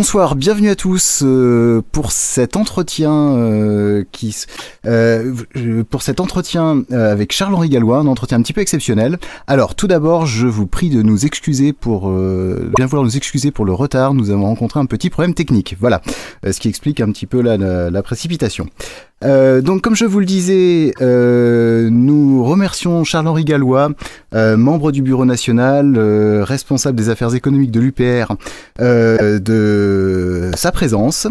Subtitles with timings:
[0.00, 4.34] Bonsoir, bienvenue à tous euh, pour cet entretien euh, qui
[4.86, 5.34] euh,
[5.90, 9.18] pour cet entretien avec Charles-Henri Gallois, un entretien un petit peu exceptionnel.
[9.46, 13.66] Alors tout d'abord, je vous prie de nous excuser pour bien vouloir nous excuser pour
[13.66, 14.14] le retard.
[14.14, 15.76] Nous avons rencontré un petit problème technique.
[15.78, 16.00] Voilà,
[16.50, 17.58] ce qui explique un petit peu la,
[17.90, 18.70] la précipitation.
[19.22, 23.90] Euh, donc, comme je vous le disais, euh, nous remercions Charles-Henri Gallois,
[24.34, 25.98] euh, membre du Bureau national,
[26.42, 28.34] responsable des affaires économiques de l'UPR,
[28.78, 31.26] de sa présence.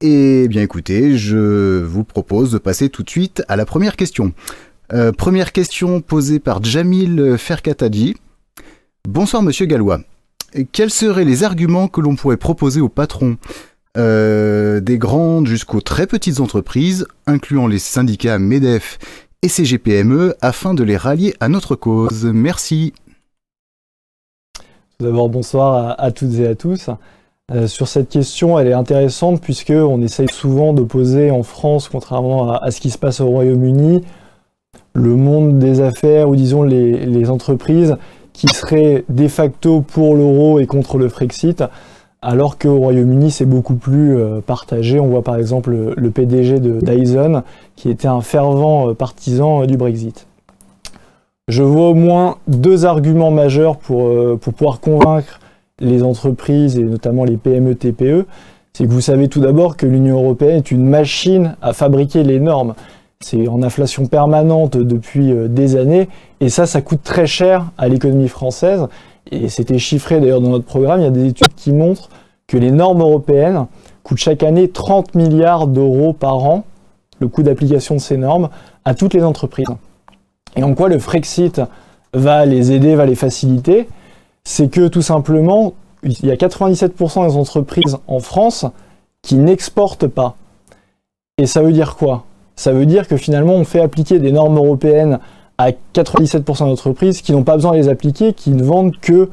[0.00, 4.32] Et bien écoutez, je vous propose de passer tout de suite à la première question.
[5.16, 8.16] première question posée par Jamil Ferkataji.
[9.08, 10.00] Bonsoir Monsieur Gallois.
[10.72, 13.36] Quels seraient les arguments que l'on pourrait proposer au patron
[13.96, 18.98] euh, des grandes jusqu'aux très petites entreprises, incluant les syndicats MEDEF
[19.42, 22.24] et CGPME, afin de les rallier à notre cause.
[22.24, 22.92] Merci.
[24.98, 26.90] Tout d'abord, bonsoir à, toutes et à tous.
[27.52, 32.70] Euh, sur cette question, elle est intéressante puisqu'on essaye souvent d'opposer en France, contrairement à,
[32.70, 34.02] ce qui se passe au Royaume-Uni,
[34.94, 37.96] le monde des affaires ou disons les, les entreprises
[38.32, 41.62] qui seraient de facto pour l'euro et contre le Frexit
[42.26, 44.98] alors qu'au Royaume-Uni, c'est beaucoup plus euh, partagé.
[44.98, 47.44] On voit par exemple le, PDG de Dyson,
[47.76, 50.26] qui était un fervent euh, partisan euh, du Brexit.
[51.46, 54.10] Je vois au moins deux arguments majeurs pour,
[54.40, 55.38] pour pouvoir convaincre
[55.78, 58.26] les entreprises, et notamment les PME-TPE.
[58.72, 62.40] C'est que vous savez tout d'abord que l'Union européenne est une machine à fabriquer les
[62.40, 62.74] normes.
[63.20, 66.08] C'est en inflation permanente depuis des années,
[66.40, 68.88] et ça, ça coûte très cher à l'économie française
[69.30, 72.08] et c'était chiffré d'ailleurs dans notre programme, il y a des études qui montrent
[72.46, 73.66] que les normes européennes
[74.02, 76.64] coûtent chaque année 30 milliards d'euros par an,
[77.18, 78.50] le coût d'application de ces normes,
[78.84, 79.66] à toutes les entreprises.
[80.54, 81.60] Et en quoi le Frexit
[82.14, 83.88] va les aider, va les faciliter?
[84.44, 88.64] C'est que tout simplement, il y a 97% des entreprises en France
[89.22, 90.36] qui n'exportent pas.
[91.38, 92.24] Et ça veut dire quoi?
[92.54, 95.18] Ça veut dire que finalement on fait appliquer des normes européennes
[95.58, 99.30] à 97% d'entreprises qui n'ont pas besoin de les appliquer, qui ne vendent que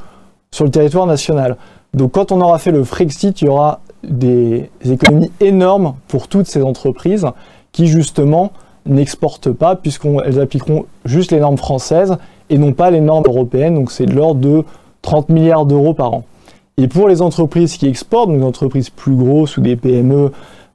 [0.52, 1.58] sur le territoire national.
[1.94, 6.48] Donc quand on aura fait le Frexit, il y aura des économies énormes pour toutes
[6.48, 7.25] ces entreprises
[7.72, 8.52] qui justement
[8.86, 12.18] n'exportent pas puisqu'elles appliqueront juste les normes françaises
[12.50, 13.75] et non pas les normes européennes.
[13.75, 14.64] Donc c'est de l'ordre de
[15.02, 16.24] 30 milliards d'euros par an.
[16.78, 20.31] Et pour les entreprises qui exportent, donc des entreprises plus grosses ou des PME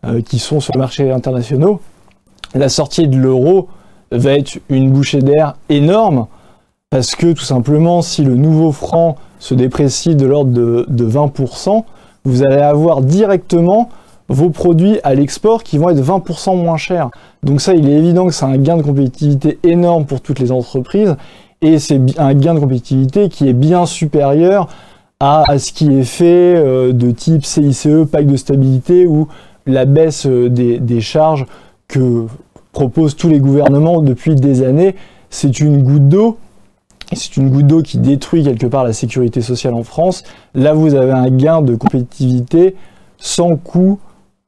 [0.07, 1.77] euh, qui sont sur le marché international,
[2.55, 3.69] la sortie de l'euro
[4.11, 6.27] va être une bouchée d'air énorme
[6.91, 11.85] parce que tout simplement, si le nouveau franc se déprécie de l'ordre de, 20%,
[12.25, 13.91] vous allez avoir directement
[14.29, 17.11] vos produits à l'export qui vont être 20% moins chers.
[17.43, 20.51] Donc ça, il est évident que c'est un gain de compétitivité énorme pour toutes les
[20.51, 21.17] entreprises
[21.61, 24.69] et c'est un gain de compétitivité qui est bien supérieur
[25.21, 29.29] à, ce qui est fait euh, de type CICE, pacte de stabilité ou
[29.67, 31.45] la baisse euh, des charges
[31.89, 32.27] que
[32.73, 34.95] proposent tous les gouvernements depuis des années,
[35.31, 36.39] c'est une goutte d'eau.
[37.15, 40.25] C'est une goutte d'eau qui détruit quelque part la sécurité sociale en France.
[40.55, 42.77] Là, vous avez un gain de compétitivité
[43.17, 43.99] sans coût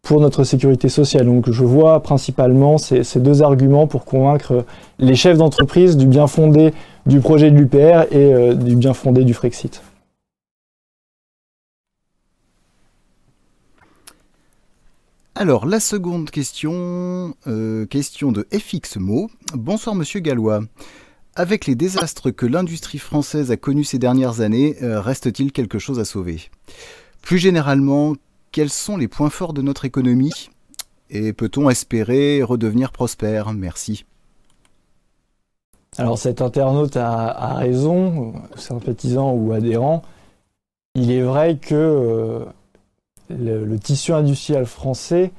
[0.02, 1.26] pour notre sécurité sociale.
[1.26, 4.64] Donc je vois principalement ces, deux arguments pour convaincre
[4.98, 6.72] les chefs d'entreprise du bien fondé
[7.06, 9.82] du projet de l'UPR et euh, du bien fondé du Frexit.
[15.40, 19.30] Alors, la seconde question, euh, question de FXMO.
[19.54, 20.60] Bonsoir Monsieur Gallois.
[21.34, 25.98] Avec les désastres que l'industrie française a connus ces dernières années, euh, reste-t-il quelque chose
[25.98, 26.50] à sauver?
[27.22, 28.16] Plus généralement,
[28.52, 30.50] quels sont les points forts de notre économie?
[31.08, 33.54] Et peut-on espérer redevenir prospère?
[33.54, 34.04] Merci.
[35.96, 40.02] Alors cet internaute a, raison, sympathisant ou adhérent.
[40.96, 42.44] Il est vrai que euh,
[43.38, 45.32] le, tissu industriel français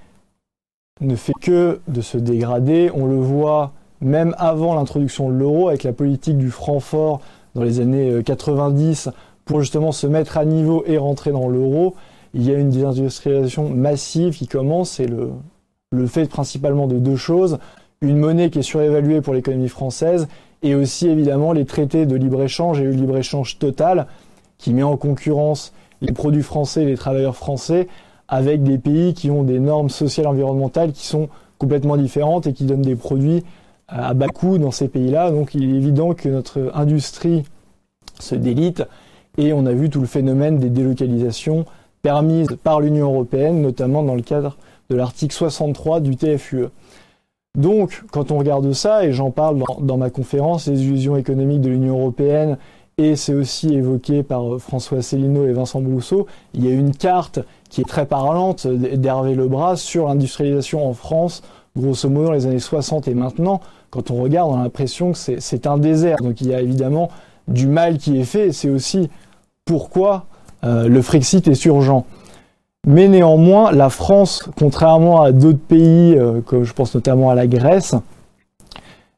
[1.01, 2.91] ne fait que de se dégrader.
[2.93, 7.21] On le voit même avant l'introduction de l'euro avec la politique du franc fort
[7.55, 9.11] dans les années 90 euh,
[9.45, 11.95] pour justement se mettre à niveau et rentrer dans l'euro.
[12.33, 15.31] Il y a une désindustrialisation massive qui commence et le,
[15.91, 17.59] le fait principalement de deux choses.
[18.01, 20.27] Une monnaie qui est surévaluée pour l'économie française
[20.63, 24.07] et aussi évidemment les traités de libre-échange et le libre-échange total
[24.57, 27.87] qui met en concurrence les produits français, les travailleurs français,
[28.27, 32.53] avec des pays qui ont des normes sociales et environnementales qui sont complètement différentes et
[32.53, 33.43] qui donnent des produits
[33.87, 35.31] à bas coût dans ces pays-là.
[35.31, 37.43] Donc il est évident que notre industrie
[38.19, 38.83] se délite
[39.37, 41.65] et on a vu tout le phénomène des délocalisations
[42.01, 44.57] permises par l'Union européenne, notamment dans le cadre
[44.89, 46.67] de l'article 63 du TFUE.
[47.57, 51.61] Donc, quand on regarde ça, et j'en parle dans, dans, ma conférence, les illusions économiques
[51.61, 52.57] de l'Union européenne
[53.01, 56.95] et c'est aussi évoqué par euh, François Célineau et Vincent Brousseau, il y a une
[56.95, 57.39] carte
[57.69, 61.41] qui est très parlante d'Hervé Lebras sur l'industrialisation en France,
[61.75, 63.61] grosso modo dans les années 60 et maintenant.
[63.89, 66.17] Quand on regarde, on a l'impression que c'est un désert.
[66.21, 67.09] Donc il y a évidemment
[67.47, 69.09] du mal qui est fait c'est aussi
[69.65, 70.25] pourquoi
[70.63, 72.05] euh, le Frexit est urgent.
[72.87, 77.47] Mais néanmoins, la France, contrairement à d'autres pays, euh, comme je pense notamment à la
[77.47, 77.95] Grèce,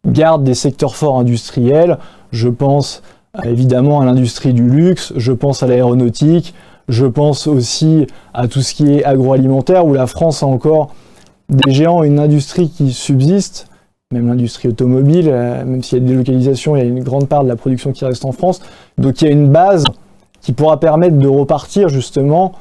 [0.06, 1.98] garde des secteurs forts industriels.
[2.32, 3.02] Je pense
[3.44, 6.54] évidemment à l'industrie du luxe, je pense à l'aéronautique,
[6.88, 10.94] je pense aussi à tout ce qui est agroalimentaire, où la France a encore
[11.50, 13.68] des géants, une industrie qui subsiste,
[14.12, 17.28] même l'industrie automobile, euh, même s'il y a des délocalisations, il y a une grande
[17.28, 18.62] part de la production qui reste en France.
[19.00, 19.84] Donc il y a une base
[20.42, 22.54] qui pourra permettre de repartir justement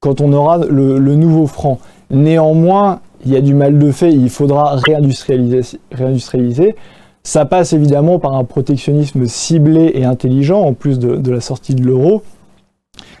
[0.00, 1.78] quand on aura le, nouveau franc.
[2.10, 6.76] Néanmoins, il y a du mal de fait, il faudra réindustrialiser.
[7.24, 11.82] Ça passe évidemment par un protectionnisme ciblé et intelligent, en plus de, la sortie de
[11.82, 12.22] l'euro.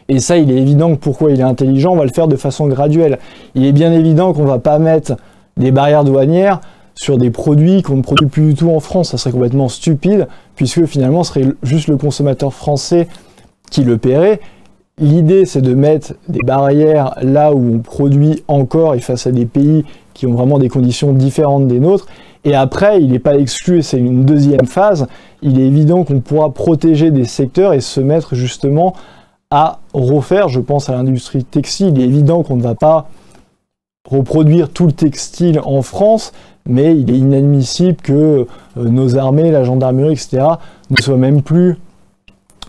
[0.08, 2.36] Et ça, il est évident que pourquoi il est intelligent, on va le faire de
[2.36, 3.18] façon graduelle.
[3.54, 5.16] Il est bien évident qu'on ne va pas mettre
[5.56, 6.60] des barrières douanières
[6.94, 9.10] sur des produits qu'on ne produit plus du tout en France.
[9.10, 10.26] Ça serait complètement stupide,
[10.56, 13.08] puisque finalement, ce serait juste le consommateur français
[13.70, 14.40] qui le paierait.
[14.98, 19.46] L'idée, c'est de mettre des barrières là où on produit encore et face à des
[19.46, 22.06] pays qui ont vraiment des conditions différentes des nôtres.
[22.44, 25.06] Et après, il n'est pas exclu, et c'est une deuxième phase,
[25.42, 28.94] il est évident qu'on pourra protéger des secteurs et se mettre justement
[29.50, 33.08] à refaire, je pense à l'industrie textile, il est évident qu'on ne va pas
[34.10, 36.32] reproduire tout le textile en France,
[36.66, 38.46] mais il est inadmissible que euh,
[38.76, 40.44] nos armées, la gendarmerie, etc.,
[40.90, 41.76] ne soient même plus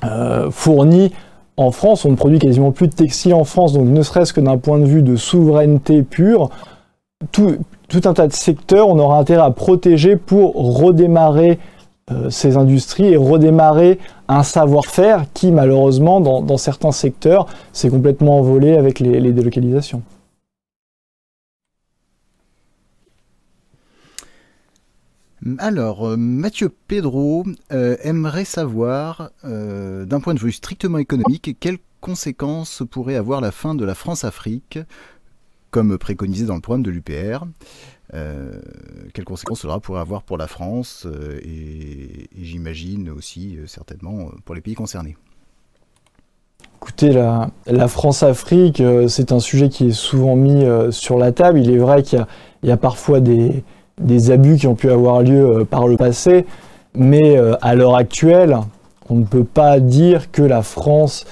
[0.04, 1.12] euh, fournis
[1.58, 4.42] en France, on ne produit quasiment plus de textile en France, donc ne serait-ce que
[4.42, 6.50] d'un point de vue de souveraineté pure,
[7.32, 7.58] tout,
[8.06, 11.60] un tas de secteurs, on aura intérêt à protéger pour redémarrer
[12.12, 13.98] euh, ces industries et redémarrer
[14.28, 20.04] un savoir-faire qui, malheureusement, dans, certains secteurs, s'est complètement envolé avec les délocalisations.
[25.60, 32.84] Alors, euh, Mathieu Pedro euh, aimerait savoir, d'un point de vue strictement économique, quelles conséquences
[32.90, 34.80] pourrait avoir la fin de la France-Afrique,
[35.74, 37.46] comme préconisé dans le programme de l'UPR.
[38.12, 41.08] quelles conséquences cela pourrait avoir pour la France
[41.44, 45.18] et, j'imagine aussi certainement pour les pays concernés
[46.78, 51.60] Écoutez, la, France-Afrique, c'est un sujet qui est souvent mis sur la table.
[51.60, 52.26] Il est vrai qu'il
[52.64, 53.64] y, a parfois des,
[54.00, 56.46] des abus qui ont pu avoir lieu euh, par le passé,
[56.96, 58.58] mais euh, à l'heure actuelle,
[59.10, 61.26] on ne peut pas dire que la France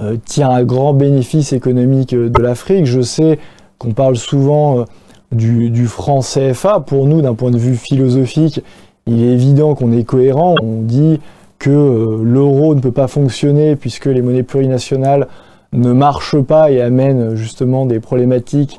[0.00, 2.86] euh, tient un grand bénéfice économique de l'Afrique.
[2.86, 3.38] Je sais
[3.80, 4.84] qu'on parle souvent
[5.32, 6.80] du, franc CFA.
[6.80, 8.62] Pour nous, d'un point de vue philosophique,
[9.06, 10.54] il est évident qu'on est cohérent.
[10.62, 11.18] On dit
[11.58, 15.26] que l'euro ne peut pas fonctionner puisque les monnaies plurinationales
[15.72, 18.78] ne marchent pas et amènent justement des problématiques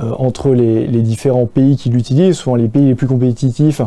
[0.00, 2.36] euh, entre les, différents pays qui l'utilisent.
[2.36, 3.82] Souvent, les pays les plus compétitifs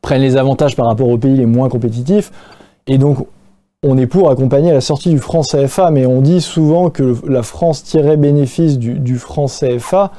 [0.00, 2.32] prennent les avantages par rapport aux pays les moins compétitifs.
[2.86, 3.26] Et donc,
[3.84, 7.42] on est pour accompagner la sortie du franc CFA, mais on dit souvent que la
[7.42, 10.12] France tirait bénéfice du, franc CFA.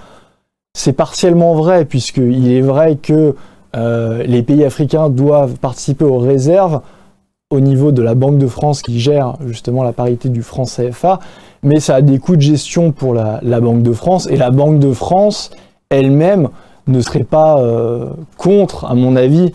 [0.75, 3.35] C'est partiellement vrai, puisqu'il est vrai que
[3.75, 6.81] euh, les pays africains doivent participer aux réserves
[7.51, 11.19] au niveau de la Banque de France qui gère justement la parité du franc CFA,
[11.61, 14.79] mais ça a des coûts de gestion pour la, Banque de France, et la Banque
[14.79, 15.51] de France
[15.89, 16.49] elle-même
[16.87, 19.53] ne serait pas euh, contre, à mon avis,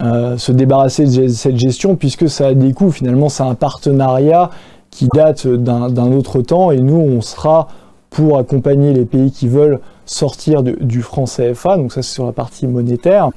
[0.00, 2.92] euh, se débarrasser de cette gestion, puisque ça a des coûts.
[2.92, 4.50] Finalement, c'est un partenariat
[4.90, 7.66] qui date d'un autre temps, et nous, on sera
[8.08, 12.32] pour accompagner les pays qui veulent sortir du franc CFA, donc ça c'est sur la
[12.32, 13.30] partie monétaire.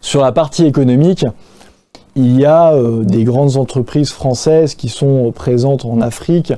[0.00, 1.26] Sur la partie économique,
[2.16, 6.54] il y a euh, des grandes entreprises françaises qui sont présentes en Afrique.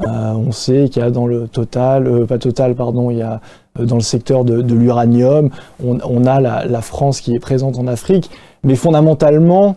[0.00, 3.40] Euh, on sait qu'il y a dans le Total, pas Total, pardon, il y a
[3.78, 5.50] dans le secteur de, l'uranium,
[5.84, 8.30] on, a la, France qui est présente en Afrique,
[8.64, 9.76] mais fondamentalement,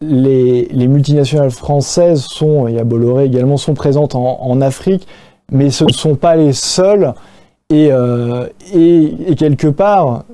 [0.00, 5.06] les, multinationales françaises sont, y a Bolloré également, sont présentes en, Afrique,
[5.50, 7.14] mais ce ne sont pas les seules,
[7.70, 7.90] et,
[8.74, 10.24] et, quelque part,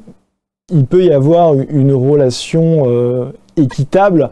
[0.73, 4.31] il peut y avoir une relation équitable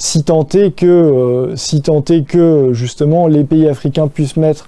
[0.00, 4.66] si tant est que, euh, si tant est que justement les pays africains puissent mettre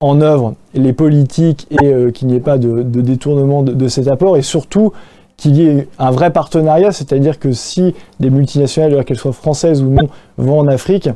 [0.00, 4.36] en œuvre les politiques et euh, qu'il n'y ait pas de, détournement de, cet apport
[4.36, 4.92] et surtout
[5.36, 9.90] qu'il y ait un vrai partenariat, c'est-à-dire que si des multinationales, qu'elles soient françaises ou
[9.90, 11.10] non, vont en Afrique,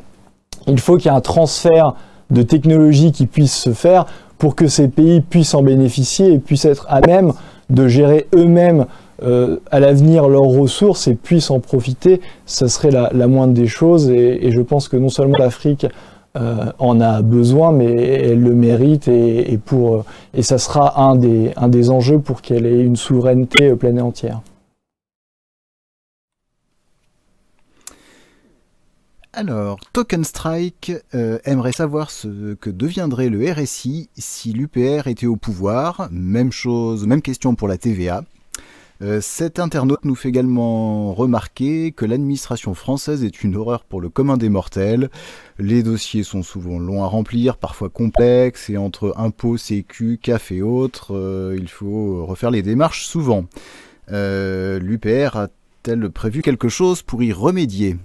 [0.66, 1.94] il faut qu'il y ait un transfert
[2.30, 4.06] de technologie qui puisse se faire
[4.38, 7.32] pour que ces pays puissent en bénéficier et puissent être à même
[7.70, 8.86] de gérer eux-mêmes
[9.22, 14.10] euh, à l'avenir leurs ressources et puissent en profiter, ça serait la, moindre des choses.
[14.10, 15.86] Et, je pense que non seulement l'Afrique
[16.34, 19.58] en a besoin, mais elle le mérite et,
[20.34, 24.40] et ça sera un des, enjeux pour qu'elle ait une souveraineté pleine et entière.
[29.34, 35.36] Alors, Token Strike euh, aimerait savoir ce que deviendrait le RSI si l'UPR était au
[35.36, 36.08] pouvoir.
[36.10, 38.24] Même chose, même question pour la TVA.
[39.00, 44.10] Euh, cet internaute nous fait également remarquer que l'administration française est une horreur pour le
[44.10, 45.08] commun des mortels.
[45.62, 50.60] Les dossiers sont souvent longs à remplir, parfois complexes, et entre impôts, sécu, CAF et
[50.60, 53.44] autres, euh, il faut refaire les démarches souvent.
[54.08, 57.96] L'UPR a-t-elle prévu quelque chose pour y remédier?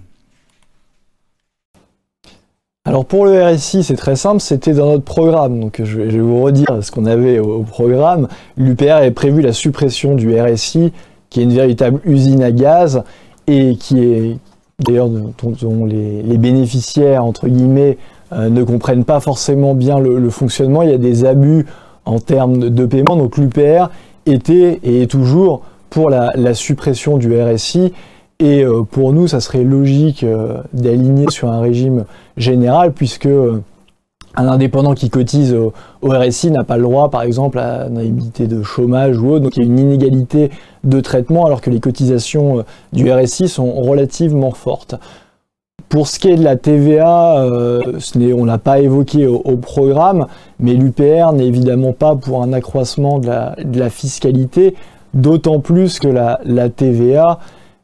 [2.84, 5.58] Alors pour le RSI, c'est très simple, c'était dans notre programme.
[5.58, 8.28] Donc je vais, vous redire ce qu'on avait au, programme.
[8.56, 10.92] L'UPR avait prévu la suppression du RSI,
[11.28, 13.02] qui est une véritable usine à gaz
[13.48, 14.38] et qui est
[14.84, 17.98] d'ailleurs dont, les, bénéficiaires entre guillemets
[18.32, 20.82] euh, ne comprennent pas forcément bien le, fonctionnement.
[20.82, 21.66] Il y a des abus
[22.04, 23.16] en termes de paiement.
[23.16, 23.90] Donc l'UPR
[24.26, 27.92] était et est toujours pour la, suppression du RSI
[28.40, 32.04] et euh, pour nous, ça serait logique euh, d'aligner sur un régime
[32.36, 33.28] général, puisque
[34.36, 38.46] un indépendant qui cotise au, RSI n'a pas le droit, par exemple, à une indemnité
[38.46, 39.44] de chômage ou autre.
[39.44, 40.50] Donc il y a une inégalité
[40.84, 44.94] de traitement, alors que les cotisations du RSI sont relativement fortes.
[45.88, 50.26] Pour ce qui est de la TVA, on n'a pas évoqué au, programme,
[50.60, 54.74] mais l'UPR n'est évidemment pas pour un accroissement de la, fiscalité,
[55.14, 57.40] d'autant plus que la, la TVA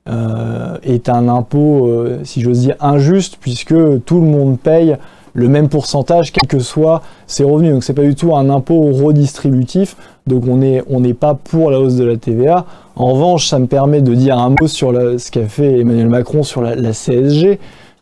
[0.07, 3.75] euh, est un impôt, euh, si j'ose dire, injuste, puisque
[4.05, 4.99] tout le monde paye
[5.35, 7.73] le même pourcentage, quels que soient ses revenus.
[7.73, 9.97] Donc c'est pas du tout un impôt redistributif.
[10.27, 12.65] Donc on n'est n'est pas pour la hausse de la TVA.
[12.97, 16.43] En revanche, ça me permet de dire un mot sur ce qu'a fait Emmanuel Macron
[16.43, 17.59] sur la, CSG,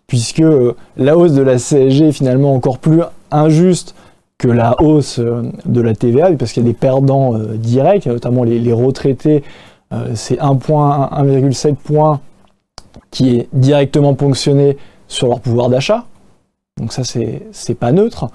[0.07, 3.95] puisque euh, la hausse de la CSG est finalement encore plus injuste
[4.37, 8.59] que la hausse de la TVA, parce qu'il y a des perdants directs, notamment les,
[8.59, 9.43] les retraités
[9.93, 12.21] euh, c'est 1,7 point
[13.11, 16.07] qui est directement ponctionné sur leur pouvoir d'achat.
[16.79, 18.31] Donc ça, c'est pas neutre.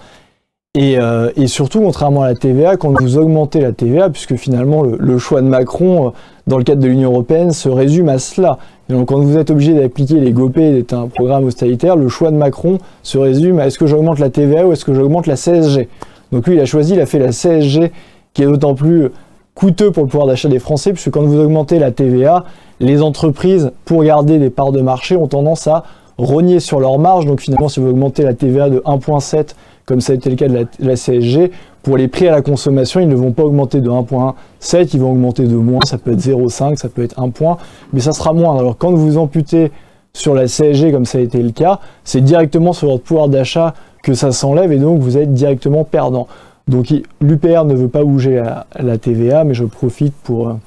[0.78, 5.18] Euh, et, surtout, contrairement à la TVA, quand vous augmentez la TVA, puisque finalement le,
[5.18, 6.10] choix de Macron euh,
[6.46, 8.60] dans le cadre de l'Union Européenne se résume à cela.
[8.90, 12.38] donc quand vous êtes obligé d'appliquer les GOP d'être un programme austéritaire, le choix de
[12.38, 15.90] Macron se résume à est-ce que j'augmente la TVA ou est-ce que j'augmente la CSG
[16.32, 17.92] Donc lui, il a choisi, il a fait la CSG,
[18.34, 19.10] qui est d'autant plus
[19.56, 22.44] coûteux pour le pouvoir d'achat des Français, puisque quand vous augmentez la TVA,
[22.80, 25.86] les entreprises, pour garder des parts de marché, ont tendance à
[26.18, 27.26] rogner sur leur marge.
[27.26, 29.56] Donc finalement, si vous augmentez la TVA de 1,7,
[29.86, 31.52] comme ça a été le cas de la, CSG,
[31.84, 35.12] pour les prix à la consommation, ils ne vont pas augmenter de 1,7, ils vont
[35.12, 37.58] augmenter de moins, ça peut être 0,5, ça peut être 1 point,
[37.94, 38.58] mais ça sera moins.
[38.58, 39.72] Alors quand vous amputez
[40.14, 43.76] sur la CSG, comme ça a été le cas, c'est directement sur votre pouvoir d'achat
[44.04, 46.28] que ça s'enlève et donc vous êtes directement perdant.
[46.68, 48.44] Donc l'UPR ne veut pas bouger
[48.78, 50.58] la, TVA, mais je profite pour,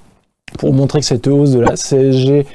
[0.58, 2.46] pour montrer que cette hausse de la CSG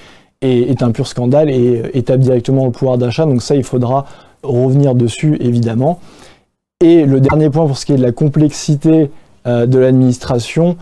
[0.42, 3.26] est, un pur scandale et étape directement le pouvoir d'achat.
[3.26, 4.06] Donc ça, il faudra
[4.44, 6.00] revenir dessus, évidemment.
[6.82, 9.10] Et le dernier point pour ce qui est de la complexité
[9.48, 10.78] euh, de l'administration,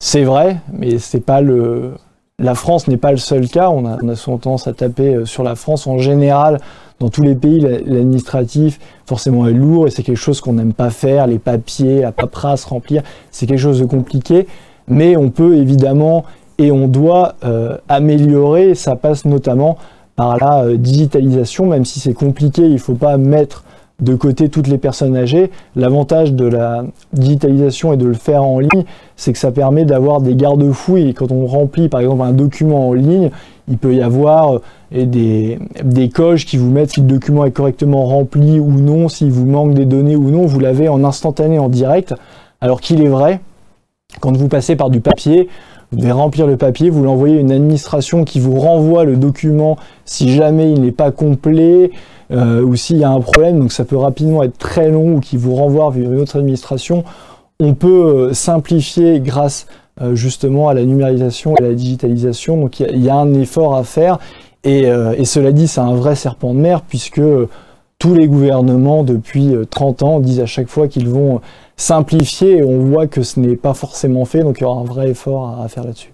[0.00, 1.92] c'est vrai, mais c'est pas le,
[2.38, 3.70] la France n'est pas le seul cas.
[3.70, 5.86] On a, on a souvent tendance à taper euh, sur la France.
[5.86, 6.58] En général,
[6.98, 10.90] dans tous les pays, l'administratif, forcément, est lourd et c'est quelque chose qu'on n'aime pas
[10.90, 11.26] faire.
[11.26, 14.46] Les papiers, la paperasse, remplir, c'est quelque chose de compliqué.
[14.88, 16.24] Mais on peut évidemment
[16.62, 18.74] et on doit euh, améliorer.
[18.74, 19.76] Ça passe notamment
[20.14, 22.62] par la euh, digitalisation, même si c'est compliqué.
[22.62, 23.64] Il ne faut pas mettre
[24.00, 25.50] de côté toutes les personnes âgées.
[25.74, 28.84] L'avantage de la digitalisation et de le faire en ligne,
[29.16, 30.98] c'est que ça permet d'avoir des garde-fous.
[30.98, 33.30] Et quand on remplit par exemple un document en ligne,
[33.68, 37.50] il peut y avoir euh, des, des coches qui vous mettent si le document est
[37.50, 40.46] correctement rempli ou non, s'il vous manque des données ou non.
[40.46, 42.14] Vous l'avez en instantané, en direct.
[42.60, 43.40] Alors qu'il est vrai,
[44.20, 45.48] quand vous passez par du papier,
[45.92, 49.76] vous devez remplir le papier, vous l'envoyez à une administration qui vous renvoie le document
[50.06, 51.90] si jamais il n'est pas complet
[52.30, 55.20] euh, ou s'il y a un problème, donc ça peut rapidement être très long ou
[55.20, 57.04] qui vous renvoie vers une autre administration.
[57.60, 57.88] On peut
[58.30, 59.66] euh, simplifier grâce
[60.00, 62.56] euh, justement à la numérisation et à la digitalisation.
[62.56, 64.18] Donc il y, a un effort à faire
[64.64, 67.20] et, et cela dit, c'est un vrai serpent de mer puisque
[67.98, 71.40] tous les gouvernements depuis 30 ans disent à chaque fois qu'ils vont
[71.82, 74.84] simplifier et on voit que ce n'est pas forcément fait, donc il y aura un
[74.84, 76.12] vrai effort à, faire là-dessus.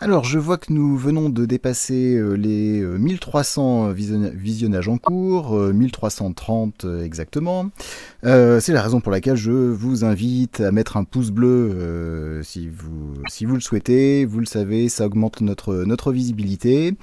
[0.00, 6.84] Alors, je vois que nous venons de dépasser euh, les 1300 visionnages en cours, 1330
[7.02, 7.70] exactement.
[8.22, 13.54] c'est la raison pour laquelle je vous invite à mettre un pouce bleu si, vous,
[13.54, 14.26] le souhaitez.
[14.26, 16.94] Vous le savez, ça augmente notre visibilité.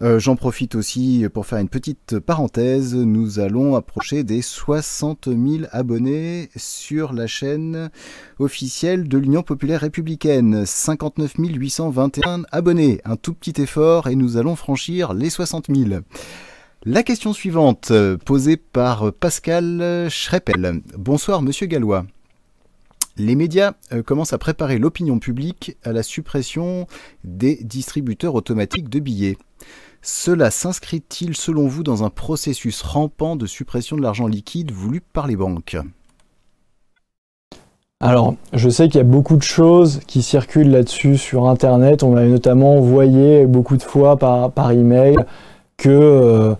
[0.00, 2.94] J'en profite aussi pour faire une petite parenthèse.
[2.94, 7.90] Nous allons approcher des 60 000 abonnés sur la chaîne
[8.38, 10.64] officielle de l'Union populaire républicaine.
[10.64, 13.00] 59 821 abonnés.
[13.04, 16.00] Un tout petit effort et nous allons franchir les 60 000.
[16.84, 17.92] La question suivante,
[18.24, 20.80] posée par Pascal Schreppel.
[20.96, 22.06] Bonsoir, monsieur Gallois.
[23.18, 26.86] Les médias euh, commencent à préparer l'opinion publique à la suppression
[27.24, 29.36] des distributeurs automatiques de billets.
[30.02, 35.26] Cela s'inscrit-il selon vous dans un processus rampant de suppression de l'argent liquide voulu par
[35.26, 35.76] les banques?
[38.00, 42.04] Alors, je sais qu'il y a beaucoup de choses qui circulent là-dessus sur Internet.
[42.04, 45.16] On m'avait notamment envoyé beaucoup de fois par, par email
[45.76, 46.54] que euh,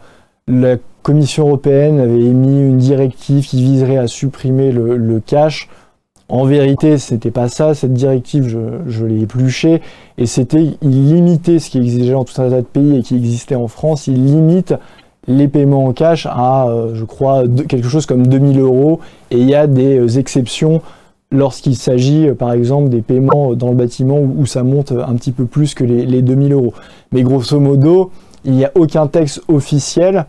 [0.49, 5.69] la Commission européenne avait émis une directive qui viserait à supprimer le, cash.
[6.29, 7.75] En vérité, ce n'était pas ça.
[7.75, 8.49] Cette directive,
[8.87, 9.81] je, l'ai épluchée.
[10.19, 13.17] Et c'était, il limitait ce qui existait dans tout un tas de pays et qui
[13.17, 14.07] existait en France.
[14.09, 14.75] Il limite
[15.27, 19.01] les paiements en cash à, euh, je crois, quelque chose comme 2000 euros.
[19.31, 20.83] Et il y a des euh, exceptions
[21.31, 25.33] lorsqu'il s'agit euh, par exemple des paiements dans le bâtiment où, ça monte un petit
[25.33, 26.75] peu plus que les, 2000 euros.
[27.13, 28.11] Mais grosso modo,
[28.45, 30.27] il n'y a aucun texte officiel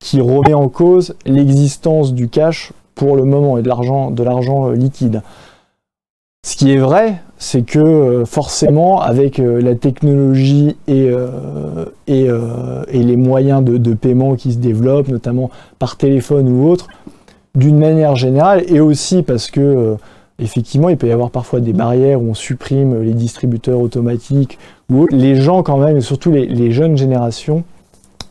[0.00, 4.12] qui remet en cause l'existence du cash pour le moment et de l'argent,
[4.68, 5.22] euh, liquide.
[6.46, 11.10] Ce qui est vrai, c'est que euh, forcément, avec la technologie et,
[12.06, 16.88] les moyens de, paiement qui se développent, notamment par téléphone ou autre,
[17.54, 19.96] d'une manière générale, et aussi parce que
[20.38, 24.58] effectivement, il peut y avoir parfois des barrières où on supprime les distributeurs automatiques,
[24.90, 27.64] où les gens quand même, et surtout les, jeunes générations,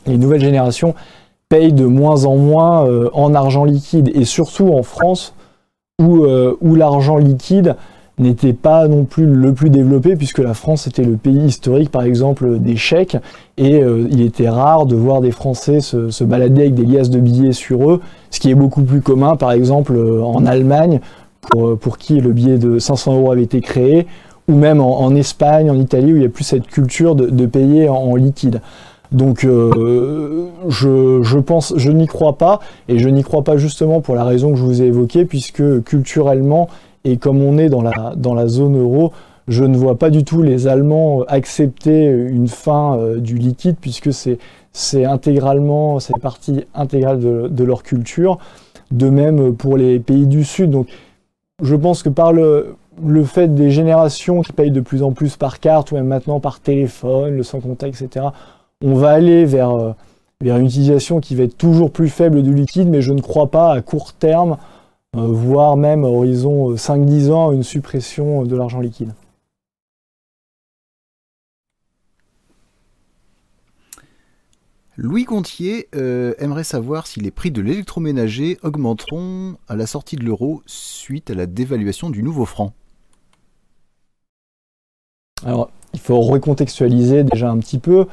[0.06, 0.95] les nouvelles générations,
[1.53, 5.35] de moins en moins euh, en argent liquide, et surtout en France,
[6.01, 7.75] où, euh, où l'argent liquide
[8.17, 12.03] n'était pas non plus le plus développé, puisque la France était le pays historique, par
[12.03, 13.17] exemple, des chèques,
[13.57, 17.19] et euh, il était rare de voir des Français se, balader avec des liasses de
[17.19, 21.01] billets sur eux, ce qui est beaucoup plus commun, par exemple, en Allemagne,
[21.81, 24.07] pour, qui le billet de 500 euros avait été créé,
[24.47, 27.89] ou même en, Espagne, en Italie, où il n'y a plus cette culture de, payer
[27.89, 28.61] en, liquide.
[29.11, 29.45] Donc
[30.73, 34.51] je, pense, je n'y crois pas, et je n'y crois pas justement pour la raison
[34.51, 36.67] que je vous ai évoquée, puisque culturellement,
[37.03, 39.12] et comme on est dans la, dans la zone euro,
[39.47, 44.13] je ne vois pas du tout les Allemands accepter une fin euh, du liquide, puisque
[44.13, 44.38] c'est
[44.75, 48.39] c'est intégralement, c'est partie intégrale de, de, leur culture.
[48.89, 50.71] De même pour les pays du Sud.
[50.71, 50.88] Donc
[51.62, 52.75] je pense que par le,
[53.23, 56.59] fait des générations qui payent de plus en plus par carte ou même maintenant par
[56.59, 58.27] téléphone, le sans contact, etc.,
[58.83, 59.91] on va aller vers, euh,
[60.41, 63.49] vers une utilisation qui va être toujours plus faible du liquide, mais je ne crois
[63.49, 64.57] pas à court terme,
[65.15, 69.13] euh, voire même à horizon 5-10 euh, ans, une suppression de l'argent liquide.
[74.95, 80.23] Louis Gontier euh, aimerait savoir si les prix de l'électroménager augmenteront à la sortie de
[80.23, 82.73] l'euro suite à la dévaluation du nouveau franc.
[85.43, 88.05] Alors, il faut recontextualiser déjà un petit peu.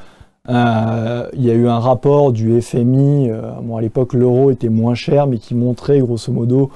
[0.49, 4.95] Euh, il y a eu un rapport du FMI, euh, à l'époque l'euro était moins
[4.95, 6.71] cher, mais qui montrait grosso modo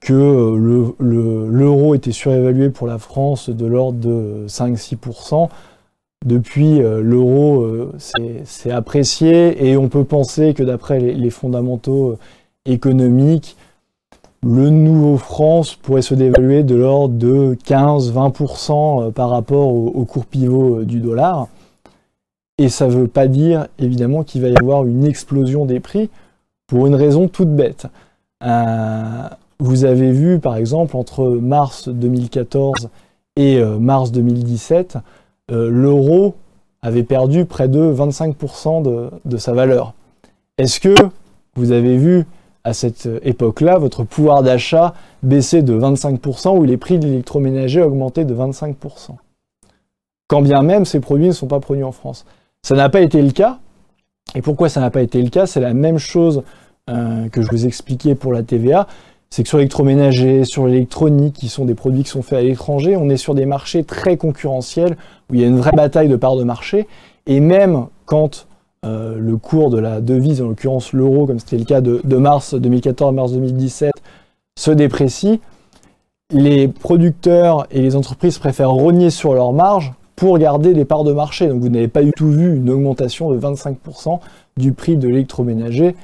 [0.00, 5.48] que l'euro était surévalué pour la France de l'ordre de 5-6%.
[6.24, 12.18] Depuis, euh, l'euro euh, s'est apprécié et on peut penser que d'après les, fondamentaux euh,
[12.64, 13.56] économiques,
[14.42, 20.82] le nouveau France pourrait se dévaluer de l'ordre de 15-20% par rapport au, cours pivot
[20.84, 21.48] du dollar.
[22.58, 26.10] Et ça ne veut pas dire évidemment qu'il va y avoir une explosion des prix
[26.66, 27.86] pour une raison toute bête.
[29.60, 32.88] vous avez vu par exemple entre mars 2014
[33.36, 34.98] et mars 2017
[35.52, 36.34] euh, l'euro
[36.82, 38.82] avait perdu près de 25%
[39.24, 39.94] de, sa valeur.
[40.58, 40.94] Est-ce que
[41.54, 42.26] vous avez vu
[42.64, 48.24] à cette époque-là votre pouvoir d'achat baisser de 25% ou les prix de l'électroménager augmenter
[48.24, 48.74] de 25%
[50.28, 52.24] Quand bien même ces produits ne sont pas produits en France.
[52.62, 53.58] Ça n'a pas été le cas.
[54.34, 55.46] Et pourquoi ça n'a pas été le cas?
[55.46, 56.42] C'est la même chose
[56.90, 58.86] euh, que je vous expliquais pour la TVA
[59.30, 62.96] c'est que sur l'électroménager, sur l'électronique, qui sont des produits qui sont faits à l'étranger,
[62.96, 64.96] on est sur des marchés très concurrentiels,
[65.30, 66.86] où il y a une vraie bataille de parts de marché,
[67.26, 68.46] et même quand
[68.84, 72.54] euh, le cours de la devise, en l'occurrence l'euro, comme c'était le cas de, mars
[72.54, 73.92] 2014 mars 2017,
[74.58, 75.40] se déprécie,
[76.30, 81.12] les producteurs et les entreprises préfèrent rogner sur leurs marges pour garder les parts de
[81.12, 81.46] marché.
[81.46, 84.18] Donc vous n'avez pas du tout vu une augmentation de 25%
[84.56, 85.94] du prix de l'électroménager.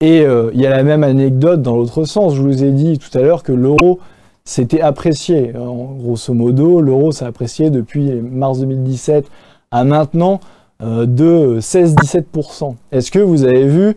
[0.00, 2.34] Et euh, il y a la même anecdote dans l'autre sens.
[2.34, 4.00] Je vous ai dit tout à l'heure que l'euro
[4.44, 5.52] s'était apprécié.
[5.54, 9.26] Grosso modo, l'euro s'est apprécié depuis mars 2017
[9.70, 10.40] à maintenant
[10.82, 12.74] euh, de 16-17%.
[12.90, 13.96] Est-ce que vous avez vu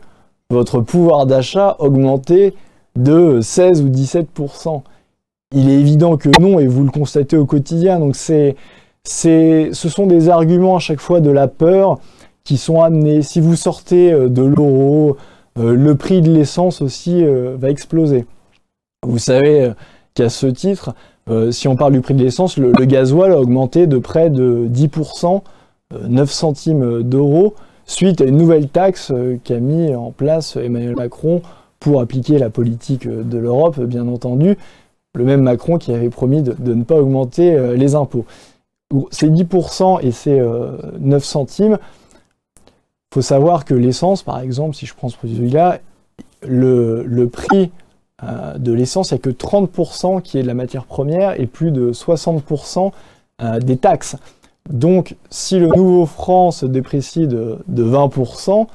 [0.51, 2.54] votre pouvoir d'achat augmenter
[2.95, 4.82] de 16 ou 17%
[5.54, 7.99] Il est évident que non, et vous le constatez au quotidien.
[7.99, 8.56] Donc c'est,
[9.08, 12.00] ce sont des arguments à chaque fois de la peur
[12.46, 13.22] qui sont amenés.
[13.22, 15.18] Si vous sortez euh, de l'euro,
[15.58, 18.26] euh, le prix de l'essence aussi euh, va exploser.
[19.06, 19.72] Vous savez
[20.15, 20.96] qu'à ce titre,
[21.52, 25.41] si on parle du prix de l'essence, le, gasoil a augmenté de près de 10%,
[26.08, 27.54] 9 centimes d'euros,
[27.86, 29.12] suite à une nouvelle taxe
[29.44, 31.44] qu'a mis en place Emmanuel Macron
[31.80, 34.58] pour appliquer la politique de l'Europe, bien entendu.
[35.13, 38.26] Le même Macron qui avait promis de, de ne pas augmenter les impôts.
[39.12, 40.39] Ces 10% et ces
[41.00, 41.80] 9 centimes,
[43.15, 45.80] faut savoir que l'essence, par exemple, si je prends ce produit-là,
[46.45, 47.71] le, prix
[48.24, 51.45] euh, de l'essence, il n'y a que 30% qui est de la matière première et
[51.45, 52.91] plus de 60%
[53.41, 54.17] euh, des taxes.
[54.69, 58.67] Donc, si le nouveau franc se déprécie de, 20%,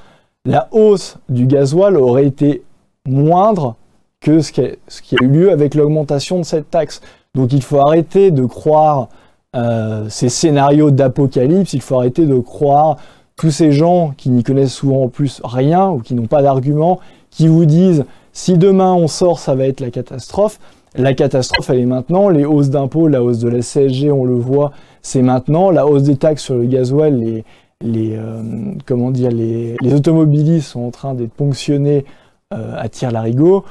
[0.47, 2.63] la hausse du gasoil aurait été
[3.07, 3.77] moindre
[4.21, 7.01] que ce qui a, eu lieu avec l'augmentation de cette taxe.
[7.35, 9.09] Donc, il faut arrêter de croire
[9.57, 12.97] euh, ces scénarios d'apocalypse, il faut arrêter de croire
[13.37, 17.01] tous ces gens qui n'y connaissent souvent en plus rien ou qui n'ont pas d'argument,
[17.31, 20.61] qui vous disent si demain on sort, ça va être la catastrophe.
[20.95, 22.29] La catastrophe, elle est maintenant.
[22.29, 25.71] Les hausses d'impôts, la hausse de la CSG, on le voit, c'est maintenant.
[25.71, 27.45] La hausse des taxes sur le gasoil, les,
[27.81, 28.43] les euh,
[28.87, 32.05] comment dire, les, automobilistes sont en train d'être ponctionnés
[32.53, 33.65] euh, à tir larigot.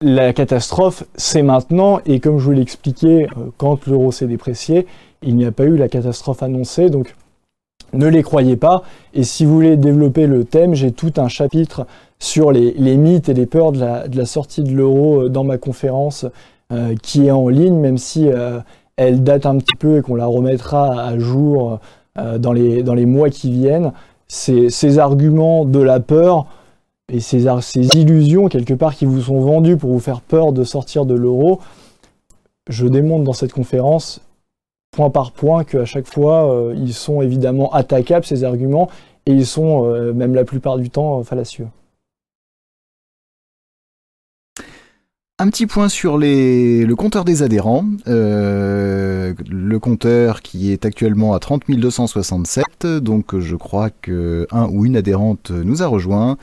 [0.00, 1.98] La catastrophe, c'est maintenant.
[2.06, 4.86] Et comme je vous l'ai expliqué, euh, quand l'euro s'est déprécié,
[5.22, 6.88] il n'y a pas eu la catastrophe annoncée.
[6.88, 7.16] Donc,
[7.92, 8.84] ne les croyez pas.
[9.12, 11.84] Et si vous voulez développer le thème, j'ai tout un chapitre
[12.20, 16.26] sur les, mythes et les peurs de la, sortie de l'euro euh, dans ma conférence
[16.72, 18.28] euh, qui est en ligne, même si
[18.96, 21.80] elle date un petit peu et qu'on la remettra à jour
[22.16, 23.92] dans, les, mois qui viennent.
[24.28, 26.46] Ces arguments de la peur
[27.10, 27.46] et ces,
[27.96, 31.60] illusions quelque part qui vous sont vendues pour vous faire peur de sortir de l'euro,
[32.68, 34.20] je démontre dans cette conférence
[34.90, 38.90] point par point qu'à chaque fois, euh, ils sont évidemment attaquables, ces arguments,
[39.26, 41.68] et ils sont euh, même la plupart du temps euh, fallacieux.
[45.38, 47.84] Un petit point sur le compteur des adhérents.
[48.06, 52.86] le compteur qui est actuellement à 30 267.
[52.86, 56.36] Donc je crois que un ou une adhérente nous a rejoint.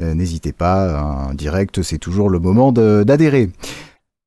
[0.00, 3.50] N'hésitez pas, un direct, c'est toujours le moment d'adhérer.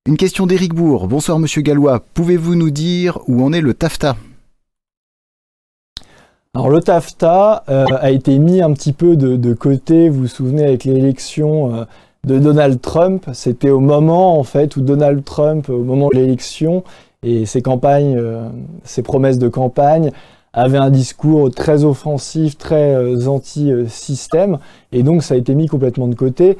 [0.08, 1.08] Une question d'Éric Bourg.
[1.08, 2.04] Bonsoir Monsieur Gallois.
[2.14, 4.16] Pouvez-vous nous dire où en est le TAFTA?
[6.54, 10.66] Alors le TAFTA euh, a été mis un petit peu de, côté, vous vous souvenez,
[10.66, 11.86] avec l'élection euh,
[12.26, 13.30] de Donald Trump.
[13.34, 16.84] C'était au moment en fait où Donald Trump, au moment de l'élection
[17.24, 18.50] et ses campagnes, euh,
[18.84, 20.12] ses promesses de campagne,
[20.54, 24.60] avait un discours très offensif, très anti-système,
[24.92, 26.58] et donc ça a été mis complètement de côté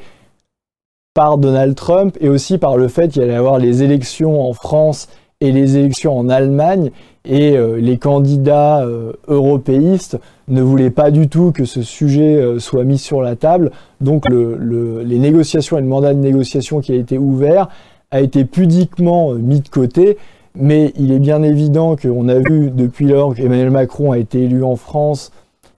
[1.14, 4.52] par Donald Trump et aussi par le fait qu'il allait y avoir les élections en
[4.52, 5.08] France
[5.40, 6.90] et les élections en Allemagne
[7.24, 12.58] et euh, les candidats euh, européistes ne voulaient pas du tout que ce sujet euh,
[12.58, 13.72] soit mis sur la table.
[14.00, 17.68] Donc les négociations et le mandat de négociation qui a été ouvert
[18.10, 20.16] a été pudiquement mis de côté.
[20.54, 24.62] Mais il est bien évident qu'on a vu depuis lors qu'Emmanuel Macron a été élu
[24.62, 25.32] en France,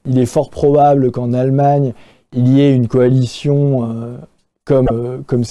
[0.05, 1.93] il est fort probable qu'en Allemagne,
[2.33, 4.19] il y ait une coalition
[4.65, 5.45] comme euh, comme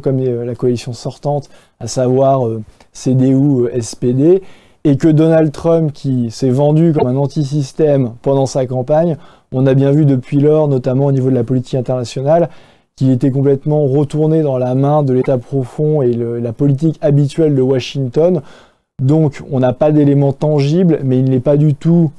[0.00, 1.50] comme euh, la coalition sortante,
[1.80, 4.42] à savoir euh, CDU, SPD,
[4.84, 9.16] et que Donald Trump, qui s'est vendu comme un anti-système pendant sa campagne,
[9.52, 12.48] on a bien vu depuis lors, notamment au niveau de la politique internationale,
[12.96, 17.60] qu'il était complètement retourné dans la main de l'État profond et la politique habituelle de
[17.60, 18.40] Washington.
[19.02, 22.10] Donc on n'a pas d'éléments tangibles, mais il n'est pas du tout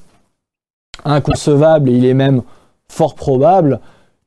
[1.04, 2.44] inconcevable et il est même
[2.90, 3.80] fort probable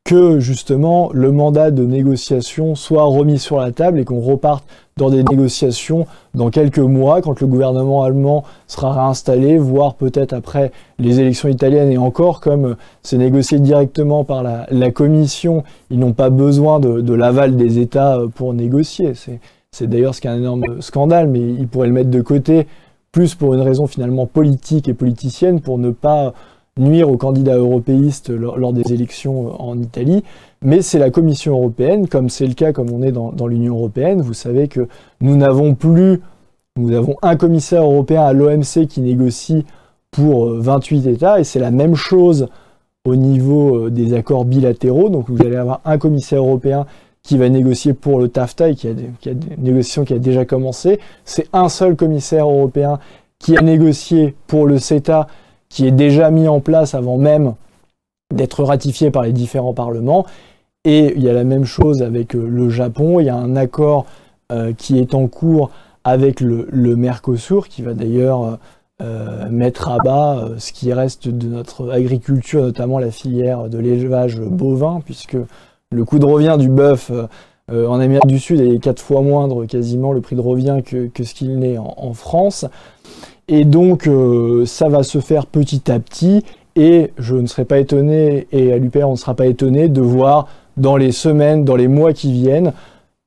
[0.04, 4.64] que justement le mandat de négociation soit remis sur la table et qu'on reparte
[5.00, 10.72] dans des négociations dans quelques mois quand le gouvernement allemand sera réinstallé, voire peut-être après
[10.98, 16.30] les élections italiennes et encore comme c'est négocié directement par la, Commission, ils n'ont pas
[16.30, 19.12] besoin de, l'aval des États pour négocier.
[19.70, 22.66] C'est d'ailleurs ce qui est un énorme scandale, mais ils pourraient le mettre de côté
[23.12, 26.34] plus pour une raison finalement politique et politicienne pour ne pas
[26.80, 30.24] nuire aux candidats européistes lors, des élections euh, en Italie,
[30.62, 34.20] mais c'est la Commission européenne, comme c'est le cas comme on est dans, l'Union européenne.
[34.20, 34.88] Vous savez que
[35.20, 36.20] nous n'avons plus,
[36.76, 39.64] nous avons un commissaire européen à l'OMC qui négocie
[40.10, 42.48] pour 28 États, et c'est la même chose
[43.06, 45.08] au niveau des accords bilatéraux.
[45.08, 46.84] Donc vous allez avoir un commissaire européen
[47.22, 50.14] qui va négocier pour le TAFTA et qui a, des, qui a des négociations qui
[50.14, 51.00] a déjà commencé.
[51.24, 52.98] C'est un seul commissaire européen
[53.38, 55.26] qui a négocié pour le CETA,
[55.70, 57.54] qui est déjà mis en place avant même
[58.34, 60.26] d'être ratifié par les différents parlements.
[60.84, 63.20] Et il y a la même chose avec euh, le Japon.
[63.20, 64.06] Il y a un accord
[64.50, 65.70] euh, qui est en cours
[66.04, 68.58] avec le, Mercosur, qui va d'ailleurs
[69.02, 74.40] euh, mettre à bas ce qui reste de notre agriculture, notamment la filière de l'élevage
[74.40, 75.36] bovin, puisque
[75.92, 77.12] le coût de revient du bœuf
[77.70, 81.34] en Amérique du Sud est quatre fois moindre quasiment le prix de revient que, ce
[81.34, 82.64] qu'il n'est en, France.
[83.52, 84.08] Et donc
[84.64, 86.44] ça va se faire petit à petit.
[86.76, 90.00] Et je ne serais pas étonné, et à l'UPR on ne sera pas étonné de
[90.00, 92.72] voir dans les semaines, dans les mois qui viennent,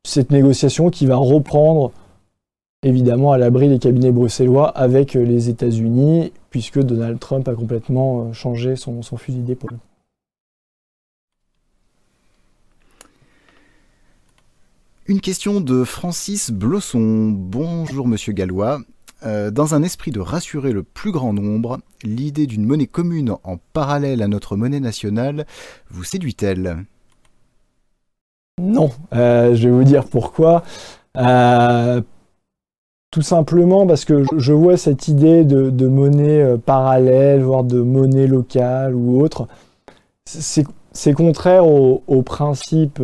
[0.06, 1.92] cette négociation qui va reprendre
[2.84, 8.34] évidemment à l'abri des cabinets bruxellois avec les États-Unis, puisque Donald Trump a complètement euh,
[8.34, 9.78] changé son, fusil d'épaule.
[15.06, 17.30] Une question de Francis Blosson.
[17.34, 18.80] Bonjour Monsieur Gallois.
[19.26, 23.58] Euh, dans un esprit de rassurer le plus grand nombre, l'idée d'une monnaie commune en
[23.72, 25.46] parallèle à notre monnaie nationale
[25.90, 26.86] vous séduit-elle
[28.62, 30.62] non, euh, je vais vous dire pourquoi.
[31.18, 32.02] Euh,
[33.10, 38.94] tout simplement parce que je vois cette idée de, monnaie parallèle, voire de monnaie locale
[38.94, 39.48] ou autre.
[40.26, 43.02] C'est contraire au, principe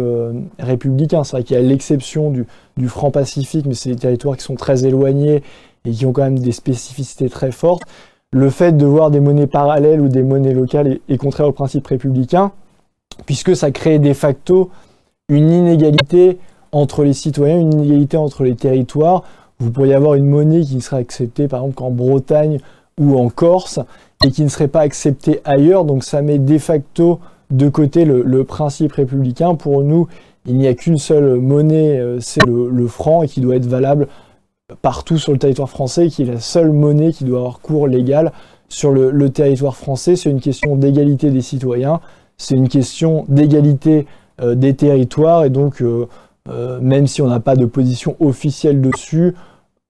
[0.60, 1.24] républicain.
[1.24, 2.46] C'est vrai qu'il y a l'exception du,
[2.88, 5.42] franc pacifique, mais c'est des territoires qui sont très éloignés
[5.86, 7.84] et qui ont quand même des spécificités très fortes.
[8.32, 11.88] Le fait de voir des monnaies parallèles ou des monnaies locales est contraire au principe
[11.88, 12.52] républicain,
[13.26, 14.70] puisque ça crée de facto
[15.30, 16.38] une inégalité
[16.72, 19.24] entre les citoyens, une inégalité entre les territoires.
[19.60, 22.60] Vous pourriez avoir une monnaie qui serait acceptée par exemple qu'en Bretagne
[23.00, 23.80] ou en Corse
[24.24, 25.86] et qui ne serait pas acceptée ailleurs.
[25.86, 29.56] Donc ça met de facto de côté le, principe républicain.
[29.56, 30.08] Pour nous,
[30.46, 34.08] il n'y a qu'une seule monnaie, euh, c'est le, franc et qui doit être valable
[34.82, 38.32] partout sur le territoire français, qui est la seule monnaie qui doit avoir cours légal
[38.68, 40.16] sur le, territoire français.
[40.16, 42.00] C'est une question d'égalité des citoyens,
[42.38, 44.06] c'est une question d'égalité
[44.42, 46.08] euh, des territoires et donc euh,
[46.50, 49.36] euh, même si on n'a pas de position officielle dessus,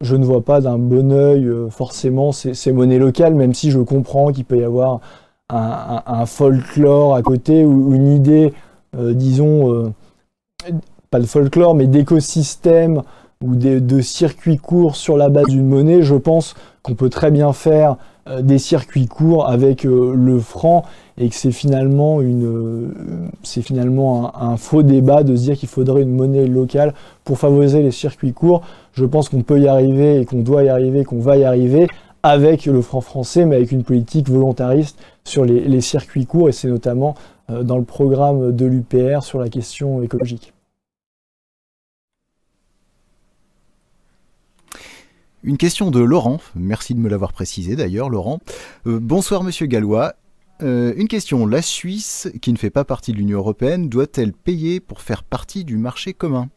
[0.01, 4.31] je ne vois pas d'un bon oeil forcément ces, monnaies locales, même si je comprends
[4.31, 5.01] qu'il peut y avoir
[5.49, 8.53] un, folklore à côté ou une idée,
[8.97, 9.91] disons,
[11.11, 13.01] pas de folklore, mais d'écosystème
[13.43, 16.01] ou de circuits courts sur la base d'une monnaie.
[16.01, 17.95] Je pense qu'on peut très bien faire
[18.41, 20.83] des circuits courts avec le franc
[21.19, 22.91] et que c'est finalement, une,
[23.43, 26.93] c'est finalement un, faux débat de se dire qu'il faudrait une monnaie locale
[27.25, 28.61] pour favoriser les circuits courts.
[28.93, 31.87] Je pense qu'on peut y arriver et qu'on doit y arriver, qu'on va y arriver
[32.23, 36.67] avec le franc français, mais avec une politique volontariste sur les, circuits courts, et c'est
[36.67, 37.15] notamment
[37.49, 40.53] euh, dans le programme de l'UPR sur la question écologique.
[45.41, 48.39] Une question de Laurent, merci de me l'avoir précisé d'ailleurs Laurent.
[48.87, 50.15] Euh, bonsoir Monsieur Gallois,
[50.61, 51.47] euh, une question.
[51.47, 55.63] La Suisse, qui ne fait pas partie de l'Union européenne, doit-elle payer pour faire partie
[55.63, 56.49] du marché commun?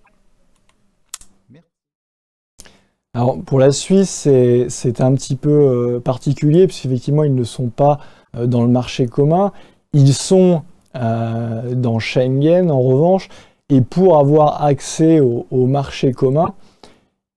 [3.14, 4.28] Alors pour la Suisse,
[4.68, 8.00] c'est un petit peu euh, particulier, puisqu'effectivement, ils ne sont pas
[8.34, 9.52] dans le marché commun.
[9.92, 10.62] Ils sont
[10.94, 13.28] dans Schengen, en revanche,
[13.68, 16.52] et pour avoir accès au, marché commun,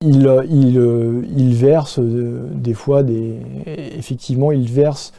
[0.05, 3.39] ils, ils versent des fois des.
[3.97, 5.11] Effectivement, ils versent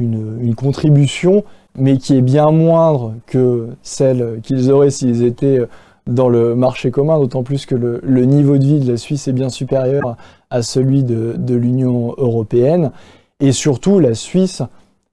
[0.00, 1.44] une, contribution,
[1.76, 5.60] mais qui est bien moindre que celle qu'ils auraient s'ils étaient
[6.06, 9.32] dans le marché commun, d'autant plus que le, niveau de vie de la Suisse est
[9.32, 10.16] bien supérieur
[10.50, 12.90] à, celui de, l'Union européenne.
[13.40, 14.62] Et surtout, la Suisse,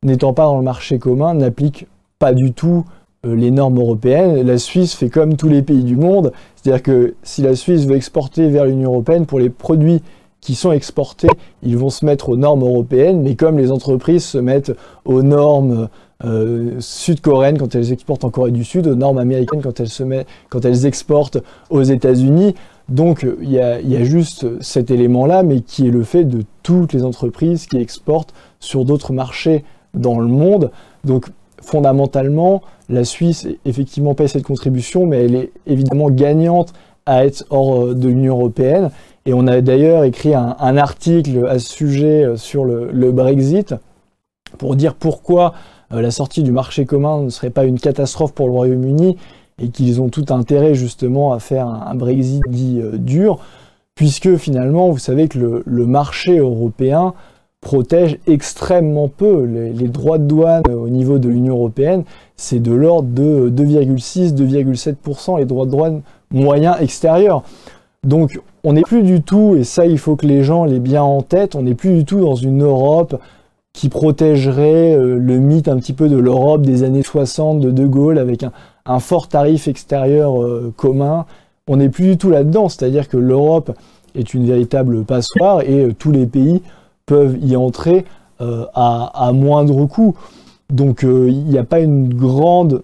[0.04, 1.88] n'étant pas dans le marché commun, n'applique
[2.20, 4.42] pas du tout euh, les normes européennes.
[4.46, 7.96] La Suisse fait comme tous les pays du monde, c'est-à-dire que si la Suisse veut
[7.96, 10.02] exporter vers l'Union européenne pour les produits
[10.40, 11.30] qui sont exportés,
[11.62, 14.74] ils vont se mettre aux normes européennes, mais comme les entreprises se mettent
[15.06, 15.88] aux normes
[16.26, 21.38] euh, sud-coréennes quand elles exportent en Corée du Sud, aux normes américaines quand elles exportent
[21.70, 22.56] aux États-Unis.
[22.90, 27.04] Donc il y, a, juste cet élément-là, mais qui est le fait de toutes les
[27.04, 30.72] entreprises qui exportent sur d'autres marchés dans le monde.
[31.06, 31.28] Donc
[31.62, 36.74] fondamentalement, la Suisse effectivement paye cette contribution, mais elle est évidemment gagnante
[37.06, 38.92] à être hors euh, de l'Union européenne.
[39.26, 43.76] Et on a d'ailleurs écrit un, article à ce sujet euh, sur le, Brexit
[44.58, 45.54] pour dire pourquoi
[45.94, 49.18] euh, la sortie du marché commun ne serait pas une catastrophe pour le Royaume-Uni
[49.62, 53.38] et qu'ils ont tout intérêt justement à faire un, Brexit dit dur,
[53.94, 57.14] puisque finalement, vous savez que le, marché européen
[57.62, 59.46] protège extrêmement peu.
[59.46, 62.04] Les, droits de douane au niveau de l'Union européenne,
[62.36, 67.44] c'est de l'ordre de 2,6-2,7% les droits de douane moyens extérieurs.
[68.06, 71.04] Donc on n'est plus du tout, et ça il faut que les gens l'aient bien
[71.04, 73.16] en tête, on n'est plus du tout dans une Europe
[73.74, 77.86] qui protégerait euh, le mythe un petit peu de l'Europe des années 60 de De
[77.86, 78.44] Gaulle avec
[78.86, 81.26] un, fort tarif extérieur euh, commun.
[81.68, 83.72] On n'est plus du tout là-dedans, c'est-à-dire que l'Europe
[84.16, 86.62] est une véritable passoire et euh, tous les pays
[87.06, 88.06] peuvent y entrer
[88.40, 90.16] à, moindre coût.
[90.72, 92.82] Donc il n'y a pas une grande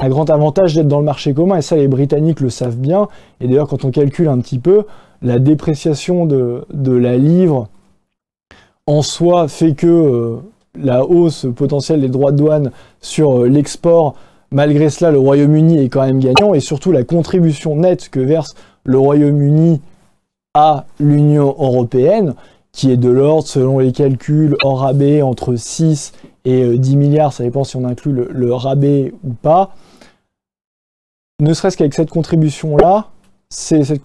[0.00, 3.08] un grand avantage d'être dans le marché commun, et ça les Britanniques le savent bien,
[3.40, 4.84] et d'ailleurs quand on calcule un petit peu,
[5.20, 7.68] la dépréciation de, de la livre
[8.86, 10.36] en soi fait que euh,
[10.74, 14.14] la hausse potentielle des droits de douane sur euh, l'export,
[14.50, 18.54] malgré cela, le Royaume-Uni est quand même gagnant, et surtout la contribution nette que verse
[18.84, 19.80] le Royaume-Uni
[20.54, 22.34] à l'Union européenne,
[22.72, 26.12] qui est de l'ordre, selon les calculs, hors rabais, entre 6
[26.44, 29.74] et 10 euh, milliards, ça dépend si on inclut le rabais ou pas.
[31.40, 33.08] Ne serait-ce qu'avec cette contribution-là,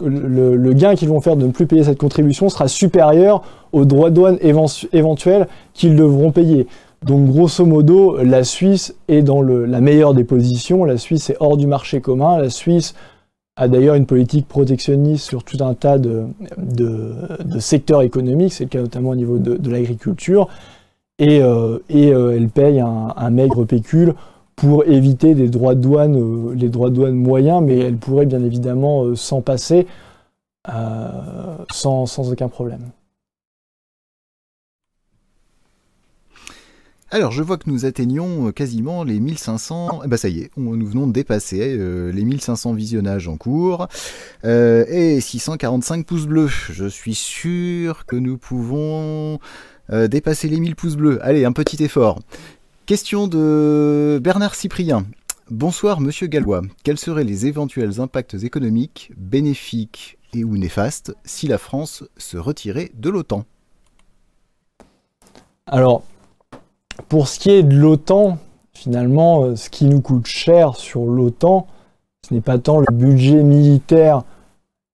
[0.01, 4.09] le, gain qu'ils vont faire de ne plus payer cette contribution sera supérieur aux droits
[4.09, 6.67] de douane éventuels qu'ils devront payer.
[7.03, 11.57] Donc grosso modo, la Suisse est dans la meilleure des positions, la Suisse est hors
[11.57, 12.95] du marché commun, la Suisse
[13.57, 16.25] a d'ailleurs une politique protectionniste sur tout un tas de,
[17.59, 20.49] secteurs économiques, c'est le cas notamment au niveau de, l'agriculture,
[21.17, 24.13] et, euh, euh, elle paye un, maigre pécule
[24.55, 28.25] pour éviter des droits de douane, euh, les droits de douane moyens, mais elle pourrait
[28.25, 29.87] bien évidemment s'en passer
[31.71, 32.81] sans, aucun problème.
[37.15, 40.01] Alors, je vois que nous atteignons quasiment les 1500.
[40.03, 43.87] Eh ben, ça y est, nous venons de dépasser les 1500 visionnages en cours
[44.43, 46.51] et 645 pouces bleus.
[46.73, 49.39] Je suis sûr que nous pouvons
[49.89, 51.19] dépasser les 1000 pouces bleus.
[51.23, 52.19] Allez, un petit effort.
[52.85, 55.05] Question de Bernard Cyprien.
[55.49, 56.63] Bonsoir Monsieur Gallois.
[56.83, 62.91] Quels seraient les éventuels impacts économiques, bénéfiques et ou néfastes si la France se retirait
[62.93, 63.45] de l'OTAN?
[65.67, 66.03] Alors,
[67.09, 68.37] pour ce qui est de l'OTAN,
[68.73, 71.67] finalement, euh, ce qui nous coûte cher sur l'OTAN,
[72.27, 74.23] ce n'est pas tant le budget militaire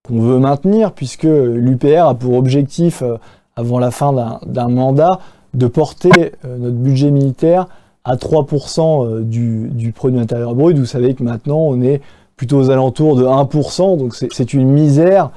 [0.06, 3.18] qu'on veut maintenir, puisque l'UPR a pour objectif, euh,
[3.56, 5.20] avant la fin d'un mandat,
[5.54, 7.68] de porter euh, notre budget militaire
[8.04, 10.78] à 3% euh, du, du, produit intérieur brut.
[10.78, 12.02] Vous savez que maintenant, on est
[12.36, 15.30] plutôt aux alentours de 1%, donc c'est une misère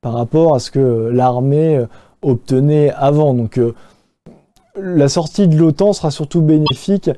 [0.00, 1.84] par rapport à ce que l'armée
[2.22, 3.34] obtenait avant.
[3.34, 3.60] Donc
[4.80, 7.10] la sortie de l'OTAN sera surtout bénéfique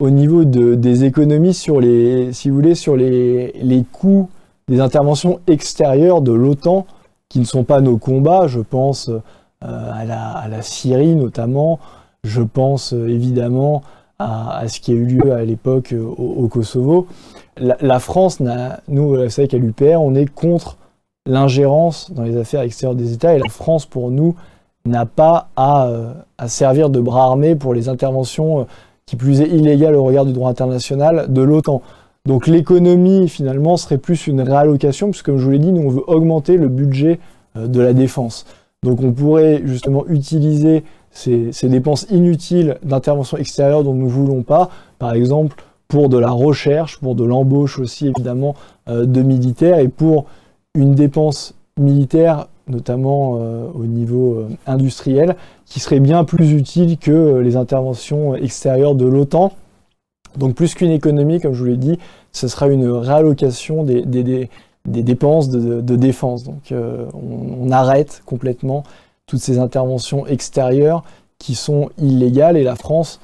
[0.00, 4.28] au niveau de, des économies sur les, si sur les, coûts
[4.68, 6.86] des interventions extérieures de l'OTAN
[7.28, 8.46] qui ne sont pas nos combats.
[8.46, 9.10] Je pense
[9.60, 11.80] à, la, à, la, Syrie notamment.
[12.22, 13.82] Je pense évidemment
[14.18, 17.06] à, ce qui a eu lieu à l'époque euh, au, Kosovo.
[17.56, 18.40] La, France,
[18.88, 20.76] nous, vous savez qu'à l'UPR, on est contre
[21.26, 24.36] l'ingérence dans les affaires extérieures des États et la France, pour nous,
[24.88, 28.64] n'a pas à, euh, à, servir de bras armé pour les interventions euh,
[29.06, 31.82] qui plus est illégales au regard du droit international de l'OTAN.
[32.26, 35.90] Donc l'économie, finalement, serait plus une réallocation, puisque comme je vous l'ai dit, nous, on
[35.90, 37.20] veut augmenter le budget
[37.54, 38.44] de la défense.
[38.82, 44.70] Donc on pourrait justement utiliser ces, dépenses inutiles d'intervention extérieure dont nous ne voulons pas,
[44.98, 45.56] par exemple
[45.88, 48.54] pour de la recherche, pour de l'embauche aussi évidemment
[48.88, 50.26] euh, de militaires et pour
[50.74, 57.38] une dépense militaire notamment euh, au niveau euh, industriel, qui serait bien plus utile que
[57.38, 59.52] les interventions extérieures de l'OTAN.
[60.36, 61.98] Donc plus qu'une économie, comme je vous l'ai dit,
[62.32, 64.04] ce sera une réallocation des,
[64.84, 66.44] dépenses de, défense.
[66.44, 68.84] Donc on, arrête complètement
[69.26, 71.02] toutes ces interventions extérieures
[71.38, 73.20] qui sont illégales et la France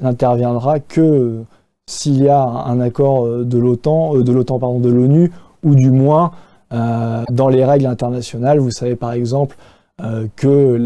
[0.00, 1.44] n'interviendra que
[1.88, 5.32] s'il y a un accord euh, de l'OTAN, euh, de l'OTAN pardon, de l'ONU
[5.62, 6.30] ou du moins euh,
[6.70, 8.58] dans les règles internationales.
[8.58, 9.56] Vous savez par exemple
[10.34, 10.76] que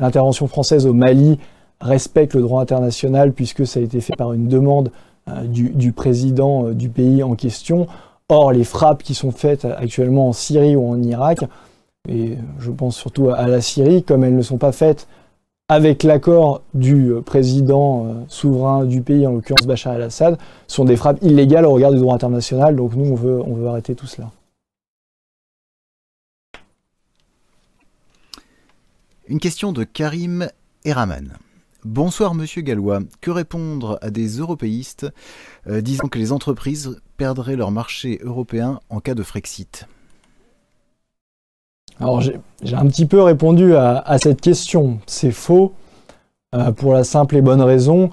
[0.00, 1.38] l'intervention française au Mali
[1.80, 4.90] respecte le droit international puisque ça a été fait par une demande
[5.44, 7.86] du, du, président du pays en question.
[8.30, 11.40] Or, les frappes qui sont faites actuellement en Syrie ou en Irak
[12.08, 15.06] et je pense surtout à la Syrie, comme elles ne sont pas faites
[15.68, 20.96] avec l'accord du euh, président euh, souverain du pays, en l'occurrence Bachar el-Assad, sont des
[20.96, 22.74] frappes illégales au regard du droit international.
[22.74, 24.30] Donc nous, veut, on veut arrêter tout cela.
[29.28, 30.48] Une question de Karim
[30.86, 31.34] Eraman.
[31.84, 33.00] Bonsoir Monsieur Gallois.
[33.20, 35.06] Que répondre à des européistes
[35.68, 39.86] euh, disant que les entreprises perdraient leur marché européen en cas de Frexit?
[42.00, 42.40] Alors j'ai
[42.72, 44.98] un petit peu répondu à, cette question.
[45.04, 45.74] C'est faux.
[46.76, 48.08] pour la simple et bonne raison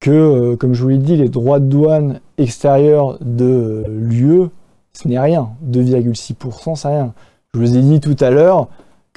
[0.00, 4.48] que, comme je vous l'ai dit, les droits de douane extérieurs de l'UE,
[4.92, 5.50] ce n'est rien.
[5.70, 7.14] 2,6%, c'est rien.
[7.54, 8.68] Je vous ai dit tout à l'heure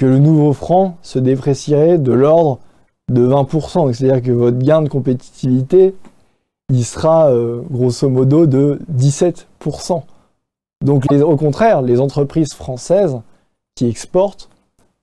[0.01, 2.57] que le nouveau franc se déprécierait de l'ordre
[3.11, 3.93] de 20%.
[3.93, 5.93] C'est-à-dire que votre gain de compétitivité,
[6.69, 10.01] il sera euh, grosso modo de 17%.
[10.83, 13.19] Donc au contraire, les entreprises françaises
[13.75, 14.49] qui exportent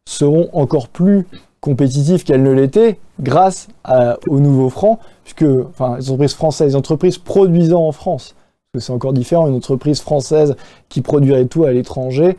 [0.04, 1.28] seront encore plus
[1.60, 3.68] compétitives qu'elles ne l'étaient grâce
[4.26, 8.34] au nouveau franc, puisque enfin, les entreprises françaises, les entreprises produisant en France,
[8.72, 10.56] parce que c'est encore différent, une entreprise française
[10.88, 12.36] qui produirait tout à l'étranger,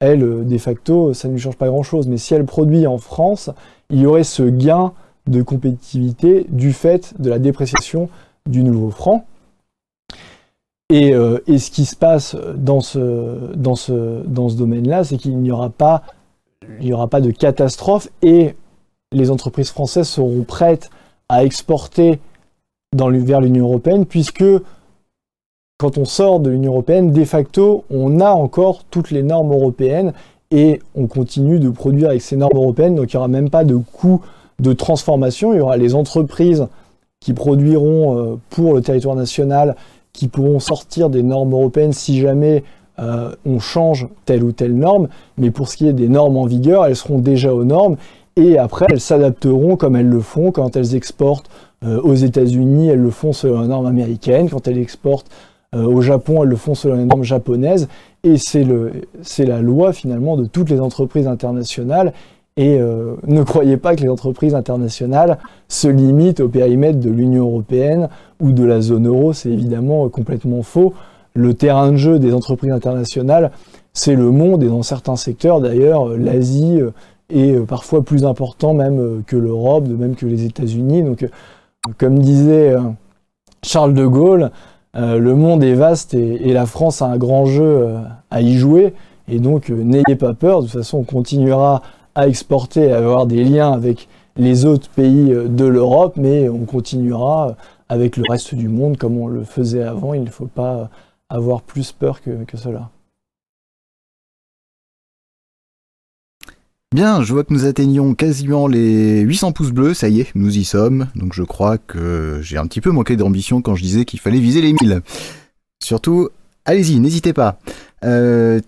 [0.00, 2.08] elle, euh, de facto, ça ne lui change pas grand-chose.
[2.08, 3.50] Mais si elle produit en France,
[3.90, 4.92] il y aurait ce gain
[5.26, 8.08] de compétitivité du fait de la dépréciation
[8.46, 9.26] du nouveau franc.
[10.88, 14.22] Et, euh, ce qui se passe dans ce,
[14.56, 16.02] domaine-là, c'est qu'il n'y aura, pas,
[16.80, 18.54] il aura pas de catastrophe et
[19.12, 20.90] les entreprises françaises seront prêtes
[21.28, 22.20] à exporter
[22.94, 24.44] dans, vers l'Union européenne, puisque
[25.78, 30.12] quand on sort de l'Union européenne, de facto, on a encore toutes les normes européennes
[30.50, 33.64] et on continue de produire avec ces normes européennes, donc il n'y aura même pas
[33.64, 34.22] de coût
[34.58, 35.52] de transformation.
[35.52, 36.66] Il y aura les entreprises
[37.20, 39.76] qui produiront euh, pour le territoire national,
[40.12, 42.64] qui pourront sortir des normes européennes si jamais
[42.98, 45.08] euh, on change telle ou telle norme.
[45.36, 47.96] Mais pour ce qui est des normes en vigueur, elles seront déjà aux normes
[48.36, 51.50] et après elles s'adapteront comme elles le font quand elles exportent
[51.84, 55.30] euh, aux États-Unis, elles le font selon les normes américaines, quand elles exportent
[55.84, 57.88] au Japon, elles le font selon les normes japonaises,
[58.24, 62.12] et c'est la loi finalement de toutes les entreprises internationales,
[62.58, 67.44] et euh, ne croyez pas que les entreprises internationales se limitent au périmètre de l'Union
[67.44, 68.08] européenne
[68.40, 69.34] ou de la zone euro.
[69.34, 70.94] C'est évidemment complètement faux.
[71.34, 73.50] Le terrain de jeu des entreprises internationales,
[73.92, 76.80] c'est le monde et dans certains secteurs d'ailleurs, l'Asie
[77.28, 81.02] est parfois plus important même que l'Europe, de même que les États-Unis.
[81.02, 81.28] Donc,
[81.98, 82.80] comme disait euh,
[83.62, 84.50] Charles de Gaulle,
[84.96, 87.88] euh, le monde est vaste et, la France a un grand jeu
[88.30, 88.94] à y jouer.
[89.28, 90.62] Et donc, n'ayez pas peur.
[90.62, 91.82] De toute façon, on continuera
[92.14, 96.64] à exporter à avoir des liens avec les autres pays euh, de l'Europe, mais on
[96.64, 97.56] continuera
[97.88, 100.14] avec le reste du monde comme on le faisait avant.
[100.14, 100.90] Il ne faut pas
[101.28, 102.90] avoir plus peur que, cela.
[106.96, 110.56] Bien, je vois que nous atteignons quasiment les 800 pouces bleus, ça y est, nous
[110.56, 111.08] y sommes.
[111.14, 114.40] Donc je crois que j'ai un petit peu manqué d'ambition quand je disais qu'il fallait
[114.40, 115.02] viser les 1000.
[115.84, 116.30] Surtout,
[116.64, 117.58] allez-y, n'hésitez pas.
[118.02, 118.62] Euh,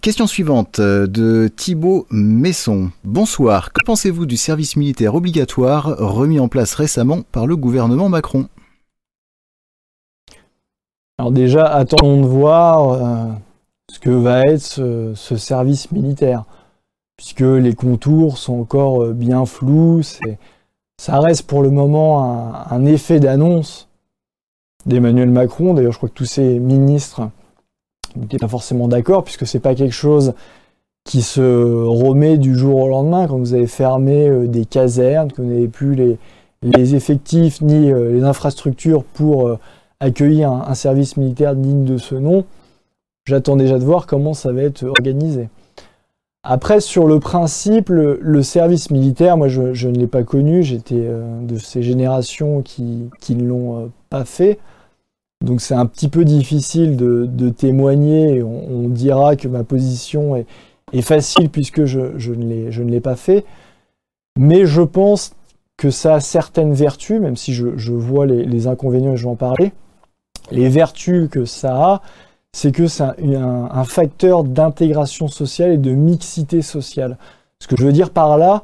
[0.00, 2.92] Question suivante euh, de Thibaut Messon.
[3.04, 3.74] Bonsoir.
[3.74, 8.48] Que pensez-vous du service militaire obligatoire remis en place récemment par le gouvernement Macron?
[11.18, 13.32] Alors déjà, attendons de voir euh,
[13.92, 16.46] ce que va être ce, service militaire,
[17.16, 20.02] puisque les contours sont encore euh, bien flous.
[20.98, 23.88] Ça reste pour le moment un effet d'annonce
[24.86, 25.74] d'Emmanuel Macron.
[25.74, 27.28] D'ailleurs, je crois que tous ces ministres
[28.16, 30.34] n'était pas forcément d'accord, puisque c'est pas quelque chose
[31.04, 35.42] qui se remet du jour au lendemain, quand vous avez fermé euh, des casernes, que
[35.42, 36.18] vous n'avez plus les,
[36.94, 39.56] effectifs ni euh, les infrastructures pour
[40.00, 42.44] accueillir un, service militaire digne de ce nom.
[43.26, 45.48] J'attends déjà de voir comment ça va être organisé.
[46.48, 51.08] Après, sur le principe, le, service militaire, moi je, ne l'ai pas connu, j'étais
[51.42, 54.60] de ces générations qui, qui ne l'ont pas fait.
[55.44, 58.42] Donc c'est un petit peu difficile de, témoigner.
[58.42, 60.36] On, dira que ma position
[60.92, 63.44] est, facile puisque je, ne l'ai pas fait.
[64.38, 65.32] Mais je pense
[65.76, 69.36] que ça a certaines vertus, même si je, vois les, inconvénients et je vais en
[69.36, 69.72] parler.
[70.50, 72.02] Les vertus que ça a,
[72.56, 77.18] c'est que c'est un, facteur d'intégration sociale et de mixité sociale.
[77.60, 78.62] Ce que je veux dire par là,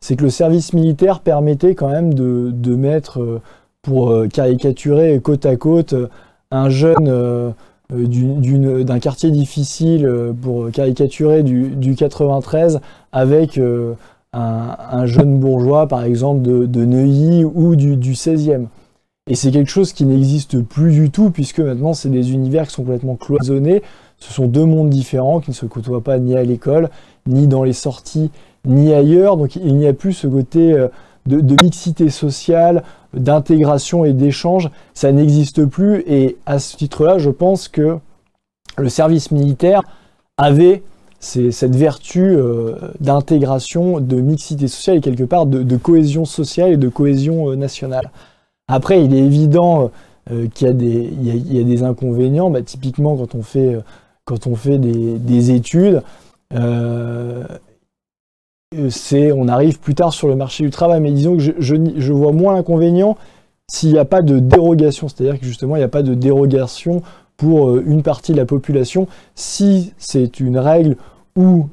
[0.00, 3.42] c'est que le service militaire permettait quand même de mettre euh,
[3.82, 6.08] pour euh, caricaturer côte à côte euh,
[6.50, 7.52] un jeune
[7.90, 12.80] d'un quartier difficile pour caricaturer du, 93
[13.12, 13.60] avec
[14.32, 18.68] un, jeune bourgeois par exemple de, Neuilly ou du, 16e.
[19.30, 22.74] Et c'est quelque chose qui n'existe plus du tout puisque maintenant c'est des univers qui
[22.74, 23.82] sont complètement cloisonnés.
[24.18, 26.90] Ce sont deux mondes différents qui ne se côtoient pas ni à l'école,
[27.26, 28.30] ni dans les sorties,
[28.66, 29.36] ni ailleurs.
[29.36, 30.88] Donc il n'y a plus ce côté
[31.26, 32.82] de, mixité sociale,
[33.14, 36.02] d'intégration et d'échange, ça n'existe plus.
[36.06, 37.98] Et à ce titre-là, je pense que
[38.76, 39.82] le service militaire
[40.36, 40.82] avait
[41.20, 46.88] cette vertu euh, d'intégration, de mixité sociale et quelque part de, cohésion sociale et de
[46.88, 48.10] cohésion euh, nationale.
[48.68, 49.90] Après, il est évident
[50.30, 52.50] euh, qu'il y, a des inconvénients.
[52.50, 53.76] Bah, typiquement, quand on fait,
[54.56, 56.02] fait des, des études,
[56.52, 57.44] on
[59.48, 61.00] arrive plus tard sur le marché du travail.
[61.00, 63.16] Mais disons que je, je, vois moins l'inconvénient
[63.70, 67.02] s'il n'y a pas de dérogation, c'est-à-dire que justement il n'y a pas de dérogation
[67.36, 69.08] pour une partie de la population.
[69.34, 70.96] Si c'est une règle
[71.36, 71.68] où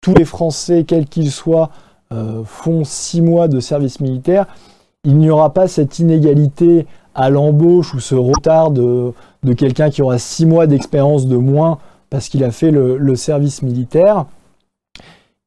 [0.00, 1.70] tous les Français, quels qu'ils soient,
[2.44, 4.46] font six mois de service militaire,
[5.06, 9.14] il n'y aura pas cette inégalité à l'embauche ou ce retard de,
[9.56, 11.78] quelqu'un qui aura six mois d'expérience de moins
[12.10, 14.26] parce qu'il a fait le, service militaire.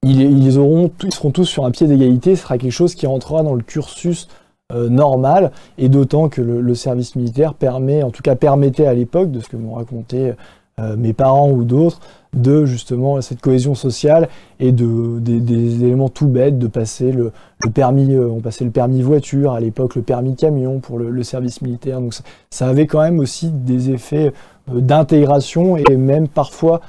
[0.01, 0.89] Ils, seront
[1.31, 4.29] tous sur un pied d'égalité, ce sera quelque chose qui rentrera dans le cursus
[4.71, 9.29] euh, normal, et d'autant que le, service militaire permet, en tout cas permettait à l'époque,
[9.31, 10.33] de ce que m'ont raconté
[10.79, 11.99] euh, mes parents ou d'autres,
[12.33, 17.31] de justement cette cohésion sociale et de, des, éléments tout bêtes, de passer le,
[17.73, 22.01] permis, euh, on le permis voiture, à l'époque le permis camion pour le, service militaire.
[22.01, 22.13] Donc
[22.49, 24.31] ça, avait quand même aussi des effets
[24.71, 26.81] euh, d'intégration et même parfois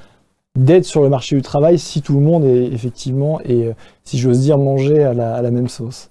[0.59, 3.71] d'aide sur le marché du travail si tout le monde est effectivement, et
[4.05, 6.11] si j'ose dire, mangé à la même sauce.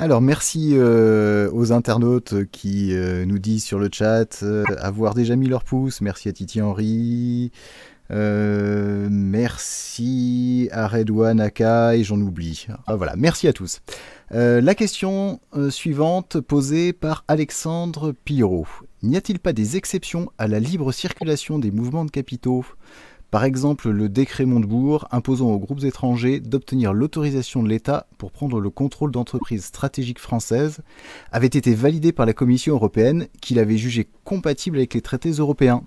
[0.00, 5.36] Alors merci euh, aux internautes qui euh, nous disent sur le chat euh, avoir déjà
[5.36, 6.00] mis leur pouce.
[6.00, 7.52] Merci à Titi Henry.
[8.08, 9.10] merci
[10.72, 12.66] à Redouane Aka et j'en oublie.
[12.86, 13.82] Ah, voilà, merci à tous.
[14.30, 15.38] la question
[15.68, 18.68] suivante posée par Alexandre Pirot.
[19.02, 22.64] N'y a-t-il pas des exceptions à la libre circulation des mouvements de capitaux?
[23.30, 28.58] Par exemple, le décret Montebourg imposant aux groupes étrangers d'obtenir l'autorisation de l'État pour prendre
[28.58, 30.80] le contrôle d'entreprises stratégiques françaises
[31.30, 35.82] avait été validé par la Commission européenne qui l'avait jugé compatible avec les traités européens.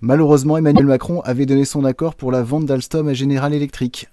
[0.00, 4.08] Malheureusement, Emmanuel Macron avait donné son accord pour la vente d'Alstom à General Electric.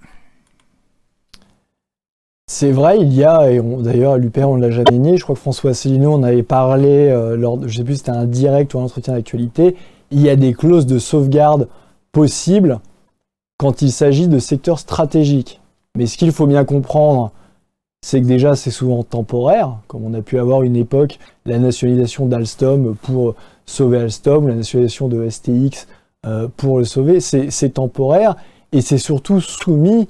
[2.47, 5.23] C'est vrai, il y a, et d'ailleurs à l'UPR on ne l'a jamais nié, je
[5.23, 8.11] crois que François Asselineau en avait parlé euh, lors de, je sais plus si c'était
[8.11, 9.75] un direct ou un entretien d'actualité,
[10.11, 11.69] il y a des clauses de sauvegarde
[12.13, 12.79] possible
[13.57, 15.59] quand il s'agit de secteurs stratégiques.
[15.97, 17.31] Mais ce qu'il faut bien comprendre,
[18.01, 22.25] c'est que déjà c'est souvent temporaire, comme on a pu avoir une époque, la nationalisation
[22.25, 23.35] d'Alstom pour
[23.65, 25.87] sauver Alstom, la nationalisation de STX
[26.25, 28.35] euh, pour le sauver, c'est temporaire
[28.71, 30.07] et c'est surtout soumis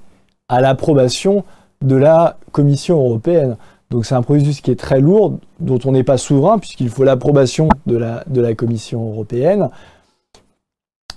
[0.49, 1.43] à l'approbation
[1.81, 3.57] de la Commission européenne.
[3.91, 7.03] Donc c'est un processus qui est très lourd, dont on n'est pas souverain, puisqu'il faut
[7.03, 9.69] l'approbation de la, de la Commission européenne.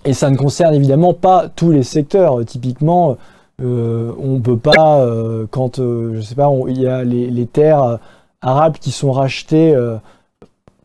[0.06, 2.44] Et ça ne concerne évidemment pas tous les secteurs.
[2.46, 3.16] Typiquement,
[3.60, 7.46] euh, on ne peut pas, euh, quand euh, je sais pas, il y a les,
[7.46, 7.98] terres
[8.40, 9.76] arabes qui sont rachetées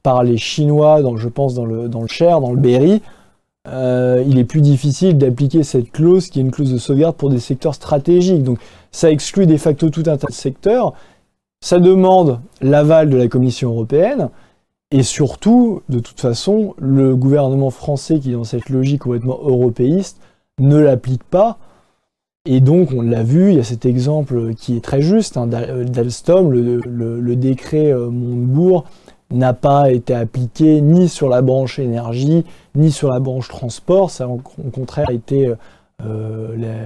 [0.01, 3.01] par les Chinois, je pense dans le, dans le Cher, dans le Berry,
[3.67, 7.39] il est plus difficile d'appliquer cette clause qui est une clause de sauvegarde pour des
[7.39, 8.41] secteurs stratégiques.
[8.41, 8.57] Donc
[8.91, 10.93] ça exclut de facto tout un tas de secteurs.
[11.63, 14.29] Ça demande l'aval de la Commission européenne.
[14.91, 20.19] Et surtout, de toute façon, le gouvernement français qui est dans cette logique complètement européiste
[20.59, 21.57] ne l'applique pas.
[22.45, 25.47] Et donc, on l'a vu, il y a cet exemple qui est très juste hein,
[25.47, 28.85] d'Alstom, le, décret euh, Montebourg
[29.31, 32.43] n'a pas été appliqué ni sur la branche énergie,
[32.75, 34.09] ni sur la branche transport.
[34.09, 34.41] Ça a au
[34.73, 35.53] contraire été,
[36.05, 36.81] euh,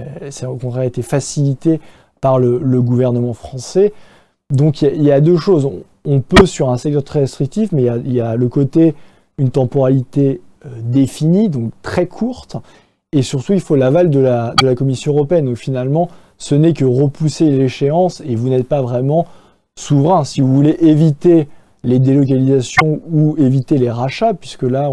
[0.46, 1.80] au contraire été facilité
[2.20, 3.92] par le, gouvernement français.
[4.50, 5.68] Donc il y, a deux choses
[6.20, 8.94] peut sur un secteur très restrictif, mais il y a, le côté
[9.38, 12.56] une temporalité euh, définie, donc très courte,
[13.12, 15.46] et surtout il faut l'aval de la, de la Commission européenne.
[15.46, 19.26] Donc finalement, ce n'est que repousser l'échéance et vous n'êtes pas vraiment
[19.78, 20.24] souverain.
[20.24, 21.48] Si vous voulez éviter
[21.84, 24.90] les délocalisations ou éviter les rachats, puisque là,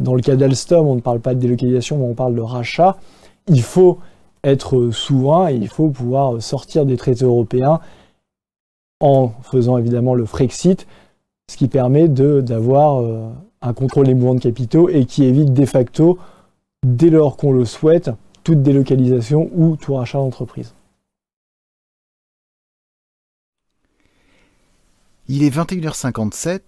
[0.00, 2.96] dans le cas d'Alstom, on ne parle pas de délocalisation, mais on parle de rachat,
[3.48, 3.98] il faut
[4.42, 7.80] être souverain et il faut pouvoir sortir des traités européens
[9.04, 10.86] en faisant évidemment le Frexit,
[11.50, 13.28] ce qui permet d'avoir euh,
[13.60, 16.18] un contrôle des mouvements de capitaux et qui évite de facto,
[16.86, 18.10] dès lors qu'on le souhaite,
[18.44, 20.72] toute délocalisation ou tout rachat d'entreprise.
[25.28, 26.60] Il est 21h57,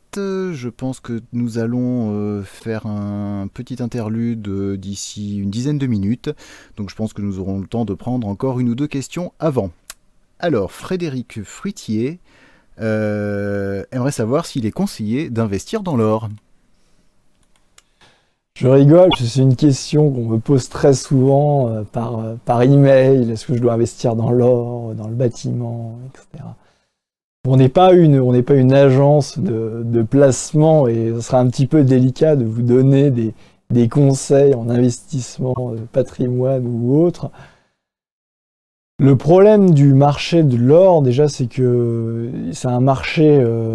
[0.53, 6.31] je pense que nous allons euh, faire un petit interlude d'ici une dizaine de minutes,
[6.77, 9.33] donc je pense que nous aurons le temps de prendre encore une ou deux questions
[9.39, 9.71] avant.
[10.39, 12.21] Alors, Frédéric Fruitier
[12.81, 16.29] euh, aimerait savoir s'il est conseillé d'investir dans l'or.
[18.55, 23.31] Je rigole, c'est une question qu'on me pose très souvent euh, par, euh, par email.
[23.31, 26.45] Est-ce que je dois investir dans l'or, dans le bâtiment, etc.
[27.47, 32.45] On n'est pas une, agence de, placement et ce sera un petit peu délicat de
[32.45, 33.35] vous donner des,
[33.71, 35.55] des conseils en investissement,
[35.93, 37.31] patrimoine ou autre.
[38.99, 43.75] Le problème du marché de l'or, déjà, c'est que c'est un marché, euh,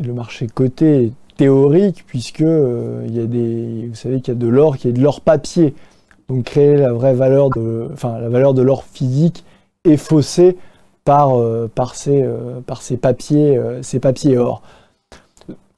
[0.00, 4.40] le marché coté théorique, puisque euh, il y a des, vous savez qu'il y a
[4.40, 5.74] de l'or qui est de l'or papier.
[6.28, 9.44] Donc créer la vraie valeur de, enfin, la valeur de l'or physique
[9.84, 10.56] est faussée
[11.04, 12.22] par, euh, par, ces,
[12.96, 14.62] papiers, ces papiers or.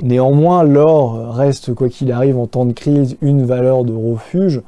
[0.02, 4.60] Néanmoins, l'or reste, quoi qu'il arrive, en temps de crise, une valeur de refuge.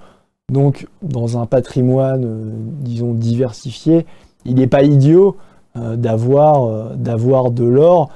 [0.53, 4.07] Donc, dans un patrimoine, disons, diversifié,
[4.45, 5.37] il n'est pas idiot
[5.75, 8.11] d'avoir d'avoir de l'or,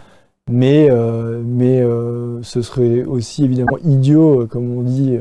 [0.51, 0.89] mais,
[1.45, 1.83] mais
[2.43, 5.19] ce serait aussi évidemment idiot, comme on dit,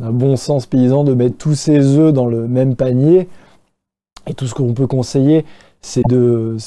[0.00, 3.28] d'un bon sens paysan, de mettre tous ses œufs dans le même panier.
[4.26, 5.44] Et tout ce qu'on peut conseiller,
[5.80, 6.02] c'est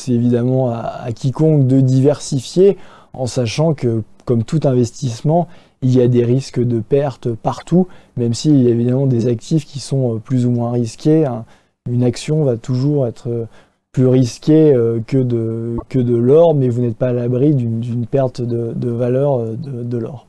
[0.07, 2.77] évidemment à, quiconque de diversifier
[3.13, 5.47] en sachant que, comme tout investissement,
[5.83, 7.87] il y a des risques de perte partout,
[8.17, 11.25] même s'il y a évidemment des actifs qui sont euh, plus ou moins risqués.
[11.25, 11.45] Hein.
[11.89, 13.45] Une action va toujours être euh,
[13.91, 18.89] plus risquée euh, que de, l'or, mais vous n'êtes pas à l'abri d'une perte de,
[18.89, 20.27] valeur de, l'or.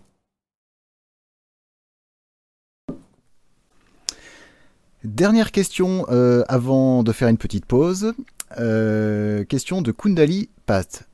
[5.04, 6.04] Dernière question
[6.48, 8.12] avant de faire une petite pause.
[8.50, 11.06] Question de Kundali Pat.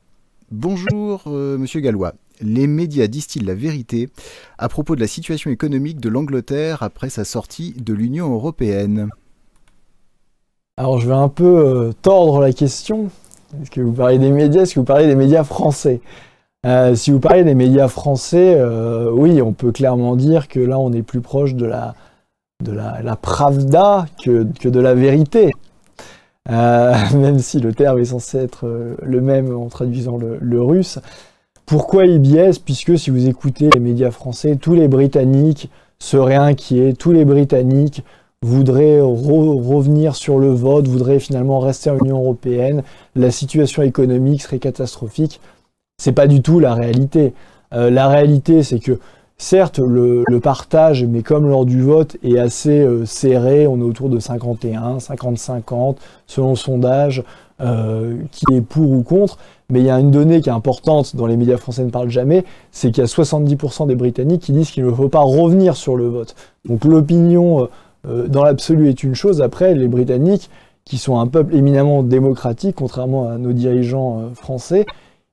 [0.51, 2.11] Bonjour, euh, monsieur Gallois.
[2.41, 4.09] Les médias disent-ils la vérité
[4.57, 9.07] à propos de la situation économique de l'Angleterre après sa sortie de l'Union européenne
[10.75, 13.09] Alors, je vais un peu euh, tordre la question.
[13.61, 14.63] Est-ce que vous parlez des médias?
[14.63, 16.01] Est-ce que vous parlez des médias français?
[16.95, 18.61] Si vous parlez des médias français,
[19.11, 21.95] oui, on peut clairement dire que là, on est plus proche de la,
[22.63, 25.51] de la, pravda que, que de la vérité.
[26.49, 30.99] Euh, même si le terme est censé être euh, le même en traduisant le, russe.
[31.65, 35.69] Pourquoi biaisent Puisque si vous écoutez les médias français, tous les Britanniques
[35.99, 38.03] seraient inquiets, tous les Britanniques
[38.43, 42.81] voudraient revenir sur le vote, voudraient finalement rester en Union européenne,
[43.15, 45.39] la situation économique serait catastrophique.
[46.01, 47.33] C'est pas du tout la réalité.
[47.73, 48.99] Euh, la réalité, c'est que
[49.41, 53.65] Certes, le, partage, mais comme lors du vote, est assez euh, serré.
[53.65, 55.95] On est autour de 51, 50-50,
[56.27, 57.23] selon le sondage,
[57.59, 59.39] euh, qui est pour ou contre.
[59.71, 62.11] Mais il y a une donnée qui est importante, dont les médias français ne parlent
[62.11, 65.75] jamais, c'est qu'il y a 70% des Britanniques qui disent qu'il ne faut pas revenir
[65.75, 66.35] sur le vote.
[66.65, 67.67] Donc l'opinion,
[68.07, 69.41] euh, dans l'absolu, est une chose.
[69.41, 70.51] Après, les Britanniques,
[70.85, 74.85] qui sont un peuple éminemment démocratique, contrairement à nos dirigeants français,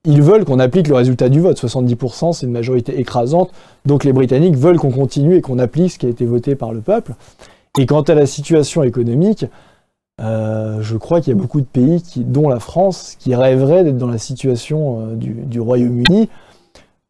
[0.04, 1.60] ils veulent qu'on applique le résultat du vote.
[1.60, 3.50] 70%, c'est une majorité écrasante.
[3.84, 6.72] Donc les Britanniques veulent qu'on continue et qu'on applique ce qui a été voté par
[6.72, 7.14] le peuple.
[7.78, 9.46] Et quant à la situation économique,
[10.20, 13.98] euh, je crois qu'il y a beaucoup de pays, dont la France, qui rêveraient d'être
[13.98, 16.28] dans la situation euh, du, Royaume-Uni.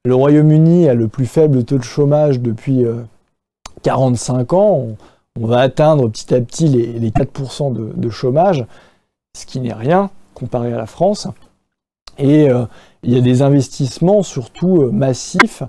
[0.04, 2.84] Le Royaume-Uni a le plus faible taux de chômage depuis
[3.82, 4.86] 45 euh, ans.
[5.40, 8.66] On, va atteindre petit à petit les, 4% de, de, chômage,
[9.36, 11.28] ce qui n'est rien comparé à la France.
[12.18, 12.48] Et
[13.02, 15.62] il y a des investissements surtout euh, massifs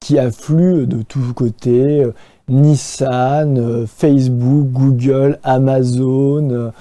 [0.00, 2.04] qui affluent de tous côtés.
[2.04, 2.14] Euh,
[2.48, 6.72] Nissan, euh, Facebook, Google, Amazon.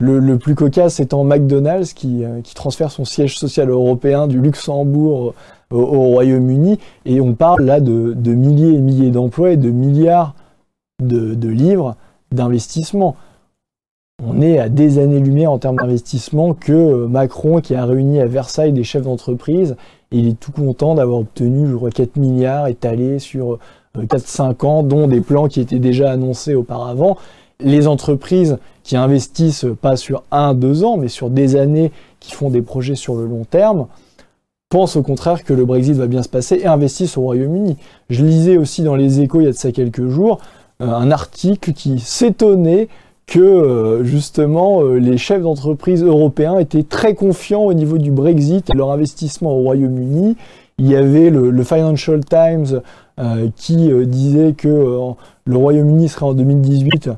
[0.00, 2.24] le, plus cocasse étant McDonald's qui,
[2.54, 5.34] transfère son siège social européen du Luxembourg
[5.70, 6.78] au, Royaume-Uni.
[7.06, 10.34] Et on parle là de, milliers et milliers d'emplois et de milliards
[11.00, 11.96] de livres
[12.32, 13.16] d'investissement
[14.22, 18.26] on est à des années-lumière en termes d'investissement que euh, Macron, qui a réuni à
[18.26, 19.76] Versailles des chefs d'entreprise,
[20.12, 23.58] il est tout content d'avoir obtenu, je crois, 4 milliards étalés sur
[23.96, 27.16] 4-5 euh, ans, dont des plans qui étaient déjà annoncés auparavant.
[27.60, 31.90] Les entreprises qui investissent pas sur 1-2 ans, mais sur des années,
[32.20, 33.86] qui font des projets sur le long terme,
[34.68, 37.76] pensent au contraire que le Brexit va bien se passer et investissent au Royaume-Uni.
[38.10, 40.38] Je lisais aussi dans les échos il y a de ça quelques jours
[40.82, 42.88] euh, un article qui s'étonnait
[43.26, 48.68] que euh, justement euh, les chefs d'entreprise européens étaient très confiants au niveau du Brexit
[48.70, 50.36] et leur investissement au Royaume-Uni.
[50.78, 52.82] Il y avait le, Financial Times
[53.20, 54.68] euh, qui disait que
[55.44, 57.10] le Royaume-Uni serait en 2018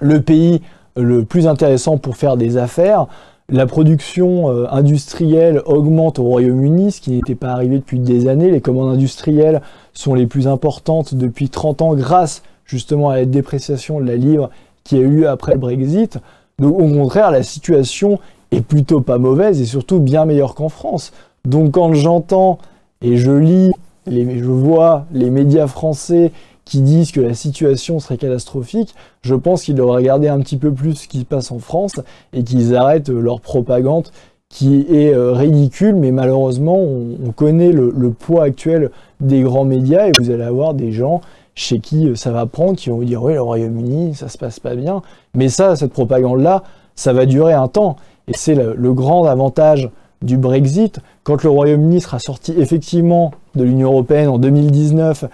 [0.00, 0.60] le pays
[0.96, 3.06] le plus intéressant pour faire des affaires.
[3.48, 8.50] La production industrielle augmente au Royaume-Uni, ce qui n'était pas arrivé depuis des années.
[8.50, 9.60] Les commandes industrielles
[9.92, 14.50] sont les plus importantes depuis 30 ans grâce justement à la dépréciation de la livre
[14.84, 16.18] qui a eu après le Brexit.
[16.58, 18.18] Donc au contraire, la situation
[18.50, 21.12] est plutôt pas mauvaise et surtout bien meilleure qu'en France.
[21.44, 22.58] Donc quand j'entends
[23.00, 23.72] et je lis,
[24.06, 26.32] je vois les médias français
[26.64, 30.70] qui disent que la situation serait catastrophique, je pense qu'ils devraient regarder un petit peu
[30.70, 32.00] plus ce qui se passe en France
[32.32, 34.08] et qu'ils arrêtent leur propagande
[34.52, 40.12] qui est euh, ridicule, mais malheureusement, on, connaît le, poids actuel des grands médias et
[40.12, 41.22] vous allez avoir des gens
[41.54, 44.38] chez qui euh, ça va prendre, qui vont vous dire oui, le Royaume-Uni, ça se
[44.38, 45.02] passe pas bien.
[45.34, 46.62] Mais ça, cette propagande-là,
[46.94, 47.96] ça va durer un temps.
[48.28, 49.90] Et c'est le, grand avantage
[50.22, 51.00] du Brexit.
[51.24, 55.24] Quand le Royaume-Uni sera sorti effectivement de l'Union européenne en 2019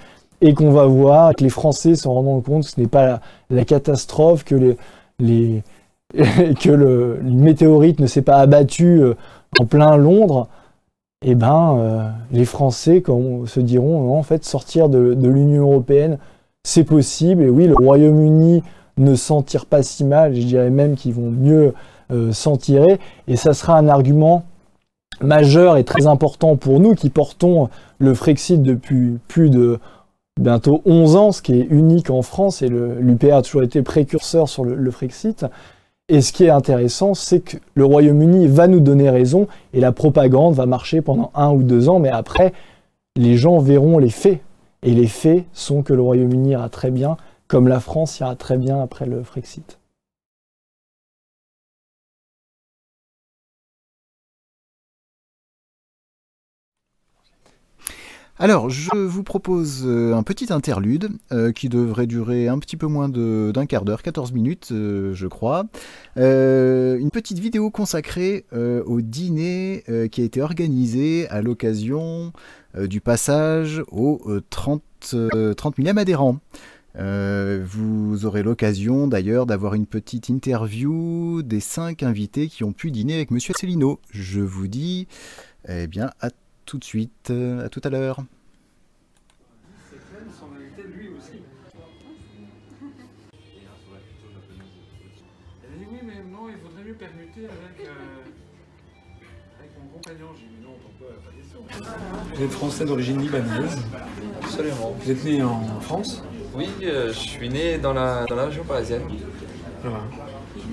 [0.41, 3.65] et qu'on va voir que les Français s'en rendant compte que ce n'est pas la,
[3.65, 4.77] catastrophe, que,
[5.19, 5.63] les,
[6.15, 9.15] que le, météorite ne s'est pas abattu euh,
[9.61, 10.49] en plein Londres,
[11.25, 13.03] eh ben, euh, les Français
[13.47, 16.19] se diront en fait sortir de, l'Union européenne,
[16.63, 17.43] c'est possible.
[17.43, 18.63] Et oui, le Royaume-Uni
[18.99, 20.35] ne s'en tire pas si mal.
[20.35, 21.75] Je dirais même qu'ils vont mieux
[22.13, 23.01] euh, s'en tirer.
[23.27, 24.45] Et ça sera un argument
[25.21, 29.81] majeur et très important pour nous qui portons le Frexit depuis plus de
[30.39, 34.49] bientôt 11 ans, ce qui est unique en France, et l'UPR a toujours été précurseur
[34.49, 35.45] sur le, Frexit.
[36.11, 39.93] Et ce qui est intéressant, c'est que le Royaume-Uni va nous donner raison, et la
[39.93, 42.55] propagande va marcher pendant un ou deux ans, mais après,
[43.17, 44.41] les gens verront les faits.
[44.83, 48.57] Et les faits sont que le Royaume-Uni ira très bien, comme la France ira très
[48.57, 49.79] bien après le Frexit.
[58.41, 62.87] Alors, je vous propose euh, un petit interlude euh, qui devrait durer un petit peu
[62.87, 65.65] moins d'un quart d'heure, 14 minutes, euh, je crois.
[66.15, 69.83] une petite vidéo consacrée au dîner
[70.13, 72.33] qui a été organisé à l'occasion
[72.77, 74.21] du passage aux
[74.51, 74.83] 30,
[75.57, 76.39] 30 millième adhérents.
[76.95, 83.15] vous aurez l'occasion d'ailleurs d'avoir une petite interview des cinq invités qui ont pu dîner
[83.15, 84.01] avec Monsieur Cellino.
[84.11, 85.09] Je vous dis,
[85.69, 86.31] eh bien, à
[86.69, 87.33] tout de suite,
[87.65, 88.21] à tout à l'heure.
[95.91, 97.91] oui, mais non, il faudrait mieux permuter avec, euh,
[99.59, 100.29] avec mon compagnon.
[100.37, 101.61] J'ai dit non, tant pas question.
[102.35, 103.79] Vous êtes français d'origine libanaise
[104.43, 104.95] Absolument.
[105.01, 106.23] Vous êtes né en France
[106.55, 109.05] Oui, euh, je suis né dans la, dans la région parisienne.
[109.83, 110.28] Voilà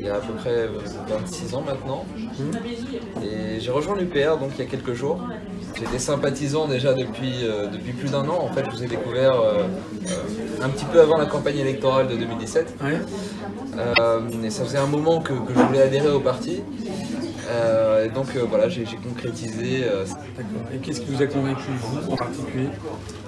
[0.06, 0.68] il y a à peu près
[1.08, 2.06] 26 ans maintenant.
[3.24, 5.20] Et j'ai rejoint l'UPR donc il y a quelques jours.
[5.76, 8.38] J'étais sympathisant déjà depuis, euh, depuis plus d'un an.
[8.40, 9.64] En fait, je vous ai découvert euh,
[10.08, 12.76] euh, un petit peu avant la campagne électorale de 2017.
[14.44, 16.62] et ça faisait un moment que, je voulais adhérer au parti.
[18.04, 19.86] et donc voilà, j'ai concrétisé.
[20.38, 20.72] D'accord.
[20.72, 22.70] Et qu'est-ce qui vous a convaincu, vous en particulier,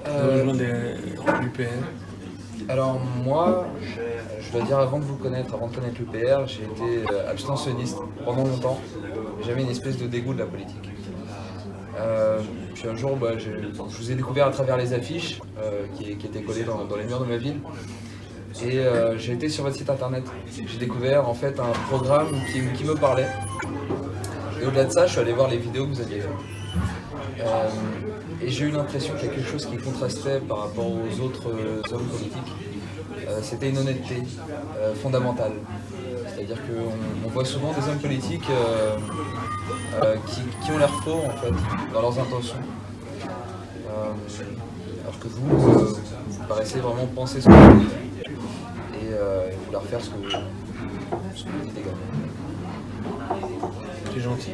[0.05, 2.06] de rejoindre l'UPR
[2.69, 3.65] alors moi,
[4.41, 7.97] je dois dire avant de vous connaître, avant de connaître l'UPR, j'ai été euh, abstentionniste
[8.25, 8.79] pendant longtemps.
[9.45, 10.89] J'avais une espèce de dégoût de la politique.
[11.97, 12.39] Euh,
[12.75, 13.49] puis un jour, bah, je,
[13.97, 17.25] vous ai découvert à travers les affiches euh, qui, étaient collées dans, les murs de
[17.25, 17.59] ma ville.
[18.65, 18.81] Et
[19.17, 20.23] j'ai été sur votre site internet.
[20.51, 23.27] J'ai découvert en fait un programme qui, me parlait.
[24.61, 26.56] Et au-delà de ça, je suis allé voir les vidéos que vous aviez faites.
[28.41, 31.49] Et j'ai eu l'impression qu'il y a quelque chose qui contrastait par rapport aux autres
[31.49, 32.53] euh, hommes politiques.
[33.27, 34.23] Euh, c'était une honnêteté
[34.77, 35.53] euh, fondamentale.
[36.35, 38.49] C'est-à-dire qu'on voit souvent des hommes politiques
[40.27, 41.53] qui, ont l'air faux en fait
[41.93, 42.57] dans leurs intentions.
[43.89, 47.91] alors que vous, vous paraissez vraiment penser ce que vous dites
[48.93, 49.09] et,
[49.65, 50.29] vouloir faire ce que,
[51.35, 51.97] ce que vous dites également.
[54.13, 54.51] C'est gentil.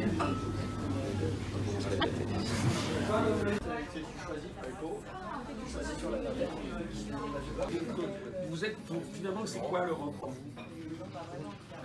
[8.48, 8.76] Vous êtes
[9.12, 10.36] finalement c'est quoi l'Europe pour vous?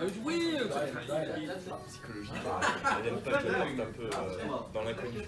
[0.02, 0.66] Euh, oui, euh,
[1.88, 2.32] psychologie.
[3.00, 4.10] Elle aime pas que je un peu euh,
[4.74, 5.20] dans l'inconnu.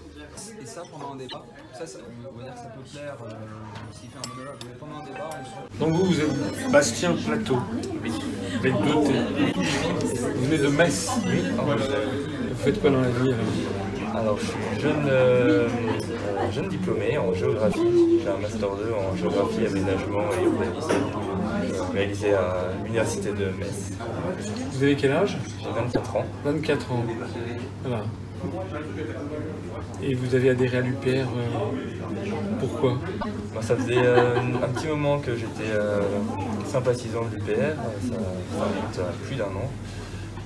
[0.62, 3.30] Et ça, pendant un débat, ça, ça, on va dire que ça peut plaire euh,
[3.92, 5.28] s'il fait un monologue, mais pendant un débat,
[5.74, 7.58] on Donc vous, vous êtes Bastien Plateau,
[8.62, 8.70] T.
[8.70, 11.10] Vous venez de Metz.
[11.26, 11.42] Oui.
[11.50, 13.34] Vous faites quoi dans la vie
[14.14, 15.68] alors, je suis jeune, euh,
[16.52, 17.80] jeune diplômé en géographie.
[18.22, 20.92] J'ai un master 2 en géographie, aménagement et urbanisme
[21.92, 22.54] réalisé à
[22.84, 23.92] l'université de Metz.
[24.72, 25.36] Vous avez quel âge?
[25.60, 26.24] J'ai 24 ans.
[26.44, 27.04] 24 ans.
[27.84, 28.04] Voilà.
[30.02, 31.24] Et vous avez adhéré à l'UPR, euh,
[32.58, 32.98] pourquoi?
[33.60, 35.72] Ça faisait euh, un petit moment que j'étais
[36.66, 37.76] sympathisant de l'UPR,
[38.08, 38.16] ça,
[38.92, 39.70] ça remonte plus d'un an.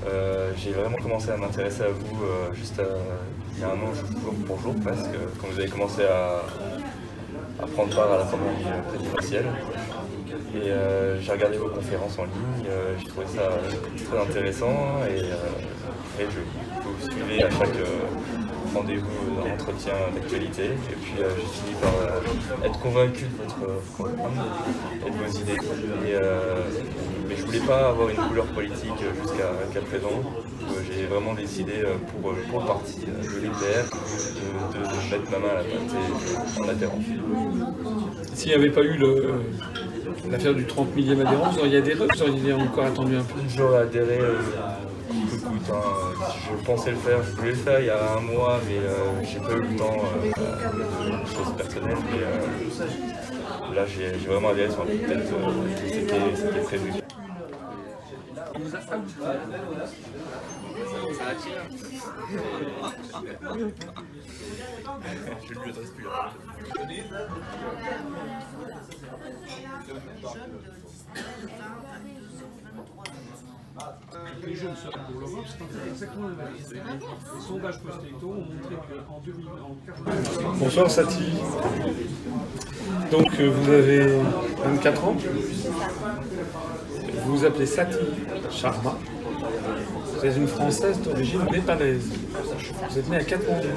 [0.06, 2.96] Euh, j'ai vraiment commencé à m'intéresser à vous euh, juste euh,
[3.56, 6.42] il y a un an, jour pour jour presque, quand vous avez commencé à,
[7.74, 9.46] prendre part à la campagne présidentielle.
[10.54, 10.70] Et
[11.20, 13.48] j'ai regardé vos conférences en ligne, j'ai trouvé ça
[14.08, 15.22] très intéressant et,
[16.18, 16.40] je
[16.82, 17.76] vous suivez à chaque
[18.76, 20.64] rendez-vous d'entretien d'actualité.
[20.64, 24.32] Et puis j'ai fini par être convaincu de votre programme
[25.06, 25.56] et de vos idées
[27.28, 30.22] mais je voulais pas avoir une couleur politique jusqu'à présent.
[30.62, 33.90] Euh, j'ai vraiment décidé euh, pour, euh, pour le parti de l'UPR
[34.72, 36.98] de, mettre ma main à la pâte en adhérant.
[38.34, 38.98] S'il n'y avait pas eu
[40.30, 43.40] l'affaire du 30 millième adhérent, vous auriez adhéré ou vous auriez encore attendu un peu?
[43.56, 44.18] J'aurais adhéré
[45.26, 46.14] Hein.
[46.50, 48.78] Je pensais le faire, je voulais le faire il y a un mois, mais
[49.24, 51.96] j'ai pas eu le temps, euh, chose personnelle.
[52.10, 55.32] Mais, là, j'ai vraiment adhéré sur de tête.
[55.32, 55.66] euh,
[56.36, 56.92] C'était prévu.
[65.48, 66.32] Je lui adresse plus la
[74.46, 76.72] Les jeunes seraient pour l'Europe, c'est exactement l'inverse.
[76.72, 79.76] Les sondages post-électoraux ont montré qu'en 2000, en
[80.44, 81.24] 40 Bonsoir Sati.
[83.10, 84.18] Donc euh, vous avez
[84.64, 85.16] 24 ans.
[87.24, 87.98] Vous vous appelez Sati
[88.50, 88.96] Sharma.
[90.18, 92.08] Vous êtes une Française d'origine népalaise.
[92.90, 93.68] Vous êtes née à Katmandou.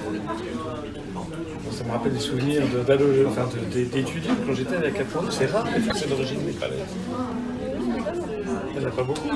[1.71, 5.29] Ça me rappelle des souvenirs de- d'ado- enfin, de- d'étudiants quand j'étais à Katmandou.
[5.31, 6.79] C'est rare les Français d'origine népalaise.
[8.79, 9.27] Il n'y en a pas beaucoup.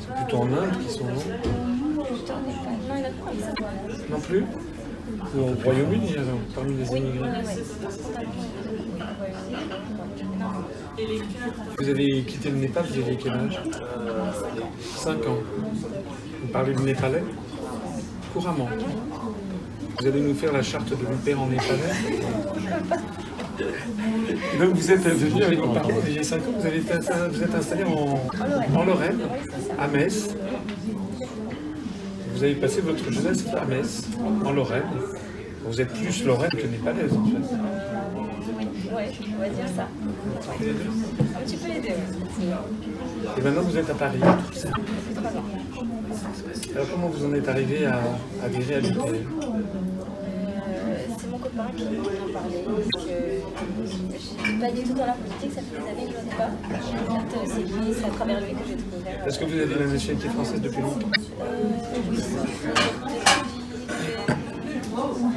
[0.00, 1.12] C'est plutôt en Inde qui sont non
[4.10, 4.44] Non plus
[5.34, 7.28] Ou au Royaume-Uni alors, parmi les immigrés
[11.78, 13.60] Vous avez quitté le Népal, vous avez quel âge
[14.80, 15.38] 5 ans.
[16.40, 17.24] Vous parlez le népalais
[18.32, 18.68] Couramment.
[20.00, 21.92] Vous allez nous faire la charte de l'UPR en népalais
[24.58, 26.92] Donc vous êtes venu avec vos parents, vous aviez 5 ans, vous, avez été
[27.30, 29.18] vous êtes installé en, en Lorraine,
[29.78, 30.28] à Metz.
[32.34, 34.02] Vous avez passé votre jeunesse à Metz,
[34.44, 34.82] en Lorraine.
[35.66, 37.54] Vous êtes plus Lorraine que népalaise en fait.
[38.94, 39.88] Ouais, on va dire ça.
[41.36, 41.88] Un petit peu les deux.
[43.38, 44.20] Et maintenant vous êtes à Paris.
[46.74, 48.00] Alors comment vous en êtes arrivé à
[48.44, 49.22] adhérer à l'UPR Euh,
[51.18, 52.56] c'est mon copain qui m'en a parlé.
[52.66, 53.38] Donc, euh,
[53.82, 56.30] je suis pas du tout dans la politique, ça fait des années que je ne
[56.30, 56.50] sais pas.
[56.50, 59.26] Euh, c'est lui, c'est à travers lui que j'ai découvert.
[59.26, 61.08] Est-ce que vous avez la nationalité française depuis longtemps?
[61.40, 61.44] Euh,
[62.10, 62.16] oui,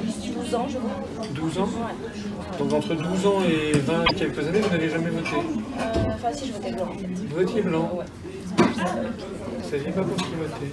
[0.08, 1.28] depuis 12 ans, je crois.
[1.34, 1.70] 12 ans?
[2.60, 5.30] Donc entre 12 ans et 20 et quelques années, vous n'avez jamais voté?
[5.36, 7.06] Euh, Enfin, si, je votais blanc en fait.
[7.08, 7.92] Vous votiez blanc?
[7.94, 8.06] Ouais.
[8.58, 10.72] Vous ne saviez pas pour qui voter?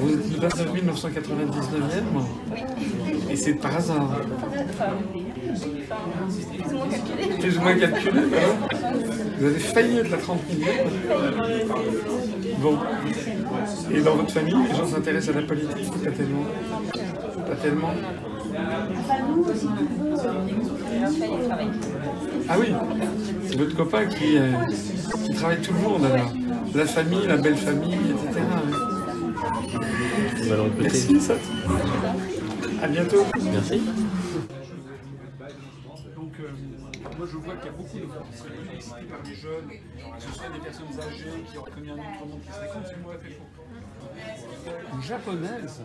[0.00, 2.02] Vous êtes le 29 1999e
[2.50, 2.60] Oui.
[3.30, 4.20] Et c'est par hasard
[7.40, 8.20] plus ou moins calculé.
[9.38, 10.86] Vous avez failli être la 30 millième.
[12.60, 12.78] Bon.
[13.92, 16.44] Et dans votre famille, les gens s'intéressent à la politique pas tellement
[17.46, 17.90] Pas tellement.
[22.48, 22.74] Ah oui
[23.46, 24.52] C'est votre copain qui, euh,
[25.36, 26.32] travaille le monde alors.
[26.74, 28.42] La famille, la belle famille, etc.
[30.80, 31.34] Merci, ça.
[32.82, 33.24] À bientôt.
[33.42, 33.82] Merci.
[36.16, 36.48] Donc, euh,
[37.16, 39.68] moi je vois qu'il y a beaucoup de gens qui seraient plébiscités par les jeunes,
[39.68, 43.12] que ce soit des personnes âgées qui auraient connu un autre monde qui serait complètement
[43.22, 43.46] fait faux.
[44.94, 45.80] Une japonaise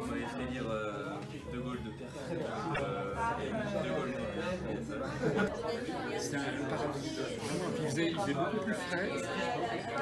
[0.00, 1.14] On m'avait fait lire euh,
[1.52, 2.08] De Gaulle de Pierre.
[2.80, 3.14] Euh,
[3.84, 4.14] De Gaulle.
[6.18, 7.18] C'était un paradis.
[7.80, 9.08] Il faisait, il faisait beaucoup plus frais,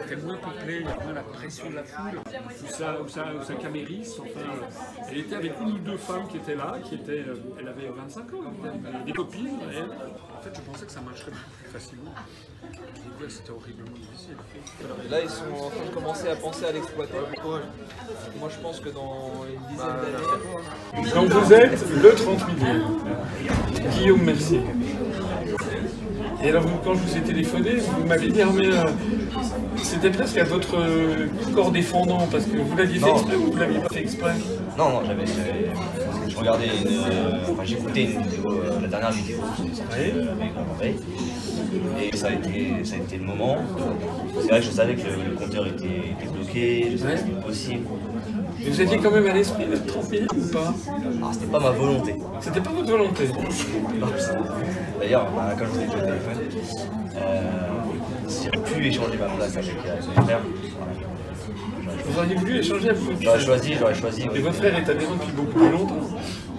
[0.03, 2.18] c'était moins peuplé, il y avait moins la pression de la foule.
[2.18, 5.97] Ou sa, ou sa, ou sa caméris, enfin, euh, elle était avec une ou deux
[5.97, 9.84] femmes qui étaient là, qui étaient, euh, elle avait 25 ans, elle, des copines, elle.
[9.84, 12.12] En fait, je pensais que ça marcherait beaucoup plus facilement.
[13.28, 14.36] C'était horriblement difficile.
[15.05, 17.14] Et là, ils sont en train de commencer à penser à l'exploiter.
[18.38, 19.97] Moi, je pense que dans une dizaine
[21.03, 22.82] d'années, Donc vous êtes le 30 millième.
[23.92, 24.61] Guillaume Mercier.
[26.45, 28.84] Et alors quand je vous ai téléphoné, vous m'avez dit, ah, mais euh,
[29.82, 33.14] c'était presque à votre euh, corps défendant, parce que vous l'aviez fait Non.
[33.16, 34.32] exprès ou vous l'aviez pas fait exprès
[34.78, 35.24] Non, non, j'avais.
[35.26, 35.70] j'avais-
[36.28, 36.89] Je regardais une.
[36.89, 40.12] euh, Enfin, j'écoutais une vidéo, euh, la dernière vidéo qui est sortie Oui.
[40.14, 40.97] euh, avec Veil.
[42.12, 43.57] Et ça a, été, ça a été le moment.
[44.41, 47.18] C'est vrai que je savais que le, le compteur était, était bloqué, je savais que
[47.20, 47.87] c'était possible.
[48.68, 50.74] Vous aviez quand même à l'esprit d'être 30 millième ou pas?
[51.18, 52.14] Alors, c'était pas ma volonté.
[52.40, 53.24] C'était pas votre volonté
[55.00, 56.38] D'ailleurs, bah, comme je vous ai dit au téléphone,
[57.16, 57.42] euh,
[58.44, 60.40] j'aurais pu échanger ma place avec euh, mes frères,
[61.84, 63.46] voilà, Vous auriez voulu échanger avec votre j'aurais frère.
[63.46, 64.22] choisi, j'aurais choisi.
[64.34, 66.00] Et votre frère est adhérent depuis beaucoup plus longtemps.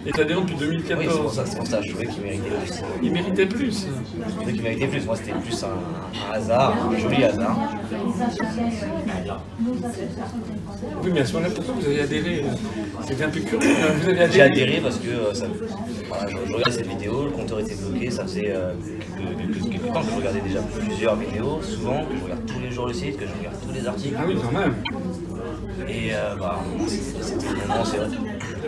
[0.08, 1.36] Est adhérent depuis Oui, c'est pour 2014.
[1.36, 2.82] ça, c'est pour ça, je trouvais qu'il méritait plus.
[3.04, 3.88] Il méritait plus.
[4.26, 5.06] Je trouvais qu'il méritait plus.
[5.06, 7.58] Moi, c'était plus un, un hasard, un joli hasard.
[11.04, 12.44] Oui, mais à ce moment-là, pourquoi vous avez adhéré
[13.08, 13.68] C'était un peu curieux.
[13.70, 13.94] hein.
[14.02, 15.46] Vous avez adhéré J'ai adhéré parce que euh, ça,
[16.08, 18.74] voilà, je, je regardais cette vidéo, le compteur était bloqué, ça faisait euh,
[19.70, 22.88] quelques, temps que je regardais déjà plusieurs vidéos, souvent, que je regarde tous les jours
[22.88, 24.16] le site, que je regarde tous les articles.
[24.18, 24.76] Ah oui, quand même.
[25.90, 28.08] Et euh, bah, c'était moment, c'est vrai.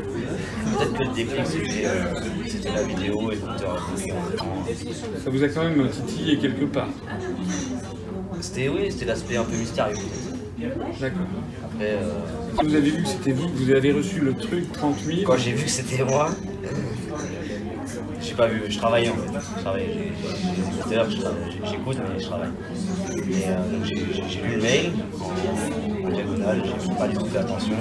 [0.01, 2.15] Peut-être que le déclic, c'était euh,
[2.47, 3.41] c'était la vidéo et le.
[5.23, 6.89] Ça vous a quand même titillé quelque part.
[8.41, 9.97] C'était, oui, c'était l'aspect un peu mystérieux.
[10.99, 11.21] D'accord.
[11.63, 12.09] Après, euh,
[12.57, 15.17] Quand vous avez vu que c'était vous, que vous avez reçu le truc 30 000,
[15.25, 16.29] quand j'ai vu que c'était moi,
[18.21, 19.39] J'ai pas vu, je travaillais en fait.
[19.57, 20.11] Je travaillais.
[21.65, 22.49] j'écoute, mais je travaille.
[23.09, 23.85] Et euh,
[24.29, 27.75] j'ai lu le mail en, en diagonale, j'ai pas du tout fait attention.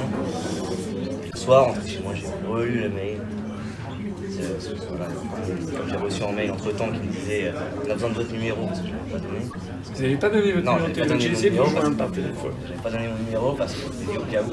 [1.38, 3.18] Le soir, en fait, chez moi, j'ai relu le mail.
[4.88, 7.52] Voilà, comme j'ai reçu un mail entre temps qui me disait euh,
[7.86, 9.38] on a besoin de votre numéro parce que je l'avais pas donné.
[9.94, 12.52] Vous n'avez pas donné votre Non, numéro pas donné vous numéro par téléphone.
[12.66, 14.50] j'avais pas donné mon numéro parce que je dit au cas où.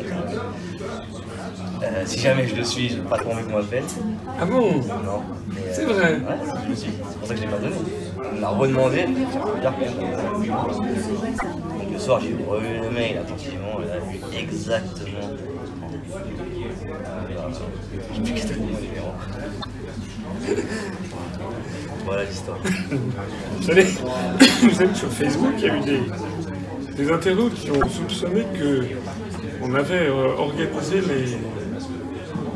[1.84, 3.84] euh, si jamais je le suis, j'ai pas trop envie qu'on m'appelle.
[4.40, 4.62] Ah bon?
[4.62, 4.78] Non.
[4.78, 6.14] euh, C'est vrai.
[6.14, 6.20] Ouais,
[6.66, 7.76] je me suis dit, c'est pour ça que je l'ai pas donné.
[8.32, 9.06] On m'a redemandé.
[9.06, 9.16] Donc
[11.94, 15.32] le soir, j'ai relu le mail attentivement, là, j'ai vu exactement.
[15.32, 15.38] Euh,
[16.58, 17.35] J'ai plus qu'à donner mon numéro.
[22.06, 22.58] Voilà l'histoire.
[23.58, 23.84] Vous savez,
[24.62, 26.02] vous savez sur Facebook, il y a eu des,
[26.96, 28.86] des internautes qui ont soupçonné que
[29.62, 31.38] on avait organisé les,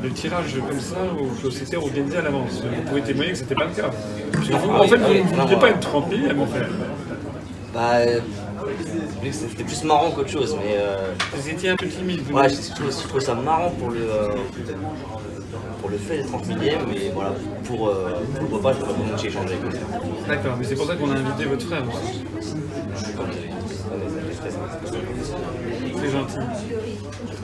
[0.03, 0.97] le tirage comme ça,
[1.41, 2.61] que c'était organisé à l'avance.
[2.61, 3.89] Vous pouvez témoigner que c'était pas le cas.
[3.89, 6.69] En fait, vous ne pas être 30 000 à me faire.
[7.73, 8.19] Bah, euh,
[9.31, 10.75] c'était plus marrant qu'autre chose, mais.
[10.77, 12.21] euh, Vous étiez un peu timide.
[12.21, 14.29] vous Ouais, je, trouve ça marrant pour le, euh,
[15.81, 17.33] pour le fait des 30 millième, mais voilà,
[17.65, 19.77] pour, euh, pour le repas, je pas j'ai échangé avec eux.
[20.27, 21.83] D'accord, mais c'est pour ça qu'on a invité votre frère
[26.01, 26.37] c'est gentil.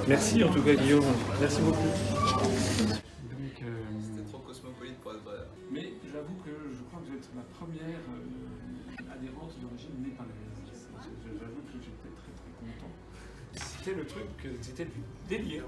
[0.07, 1.03] Merci en tout cas, Guillaume.
[1.41, 1.77] Merci beaucoup.
[3.63, 5.35] Euh, trop cosmopolite pour être vrai.
[5.71, 7.99] Mais j'avoue que je crois que vous êtes ma première
[13.85, 14.25] C'était le truc,
[14.63, 15.61] c'était du délire.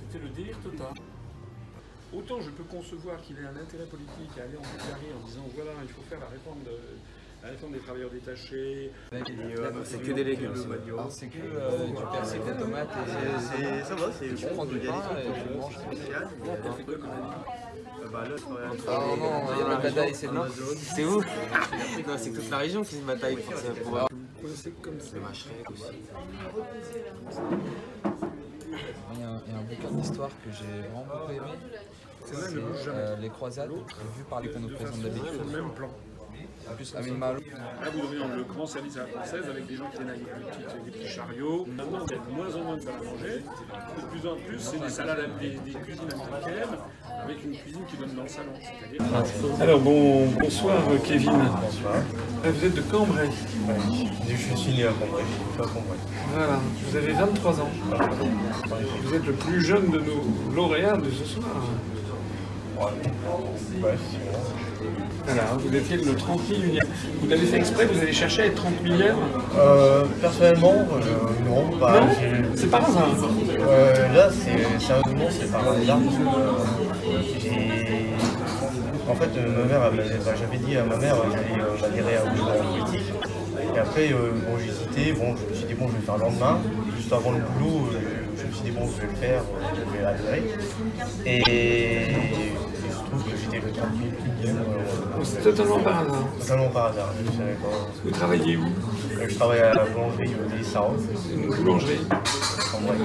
[0.00, 0.94] C'était le délire total.
[2.10, 5.42] Autant je peux concevoir qu'il ait un intérêt politique à aller en Bulgarie en disant
[5.54, 6.70] voilà, il faut faire la réforme, de,
[7.42, 8.90] la réforme des travailleurs détachés.
[9.84, 10.54] C'est que des légumes.
[11.10, 12.88] C'est que euh, du persil, de la tomate
[13.58, 15.28] et Ça va, c'est tu prends du pain et.
[18.10, 20.44] Bah là, je travaille à Ah non, non, il y a la bataille, c'est non.
[20.76, 24.06] C'est où Non, c'est toute la région qui se bataille pour ça.
[24.82, 25.16] Comme ça.
[25.16, 25.82] Le Machrek aussi.
[29.12, 31.58] Il y, a un, il y a un bouquin d'histoire que j'ai vraiment beaucoup aimé.
[32.24, 35.40] C'est euh, Les Croisades, vu par les qu'on nous présente d'habitude.
[35.46, 35.90] le même plan.
[36.70, 37.40] En plus, Amin Malo.
[37.40, 40.84] Là, vous devriez le grand service à la française avec des gens qui viennent avec
[40.84, 41.66] des, petits chariots.
[41.76, 43.42] Maintenant, il y a de moins en moins de salles à manger.
[43.96, 46.78] De plus en plus, c'est des salades, des, des cuisines américaines
[47.24, 48.52] avec une cuisine qui donne dans le salon.
[49.60, 51.30] Alors, bon, bonsoir Kevin.
[51.30, 51.94] Bonsoir.
[52.44, 53.28] Vous êtes de Cambrai.
[54.28, 55.98] Je suis né à Cambrai, je suis à Cambrai.
[56.32, 57.70] Voilà, vous avez 23 ans.
[59.02, 61.46] Vous êtes le plus jeune de nos lauréats de ce soir.
[62.78, 62.84] Ouais,
[63.82, 64.59] ouais c'est bon.
[65.26, 66.84] Voilà, vous étiez le 30 millième.
[67.20, 69.16] Vous l'avez fait exprès, vous avez cherché à être 30 millième
[69.58, 72.06] Euh, personnellement, euh, non, bah, Non
[72.54, 73.08] C'est par hasard.
[73.60, 75.98] Euh, là, c'est sérieusement, c'est par hasard.
[75.98, 76.52] que, euh,
[79.10, 79.90] En fait, euh, ma mère,
[80.24, 81.18] bah, j'avais dit à ma mère euh,
[81.80, 83.12] j'allais m'adhérer à, la politique.
[83.74, 85.12] Et après, bon, hésité.
[85.12, 86.58] Bon, je me suis dit, bon, je vais faire le lendemain.
[86.96, 87.90] Juste avant le boulot,
[88.36, 89.42] je me suis dit, bon, je vais le faire,
[89.74, 90.42] je vais adhérer.
[91.26, 91.38] Et
[92.84, 94.20] il se trouve que j'étais le 30 000 millième.
[94.26, 94.29] Donc,
[95.24, 96.24] C'est totalement par hasard.
[96.40, 97.88] Totalement par hasard, je ne savais pas.
[98.04, 98.62] Vous travaillez où?
[98.64, 100.96] Euh, Je travaille à la boulangerie des Sarros,
[101.34, 102.00] Une boulangerie.
[102.10, 102.96] en vrai.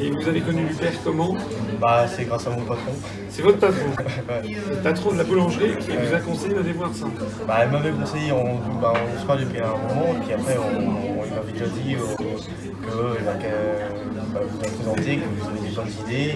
[0.00, 1.34] Et vous avez connu Hubert comment?
[1.80, 2.92] Bah, c'est grâce à mon patron.
[3.28, 3.86] C'est votre patron,
[4.28, 4.56] Ouais.
[4.70, 7.06] le patron de la boulangerie qui vous a conseillé d'aller voir ça.
[7.46, 10.56] Bah, elle m'avait conseillé, on, bah, on se parle depuis un moment, et puis après,
[10.58, 15.16] on, on- il m'avait déjà dit euh, que euh, bah, que, bah, vous avez présenté,
[15.16, 16.34] que vous avez des bonnes idées.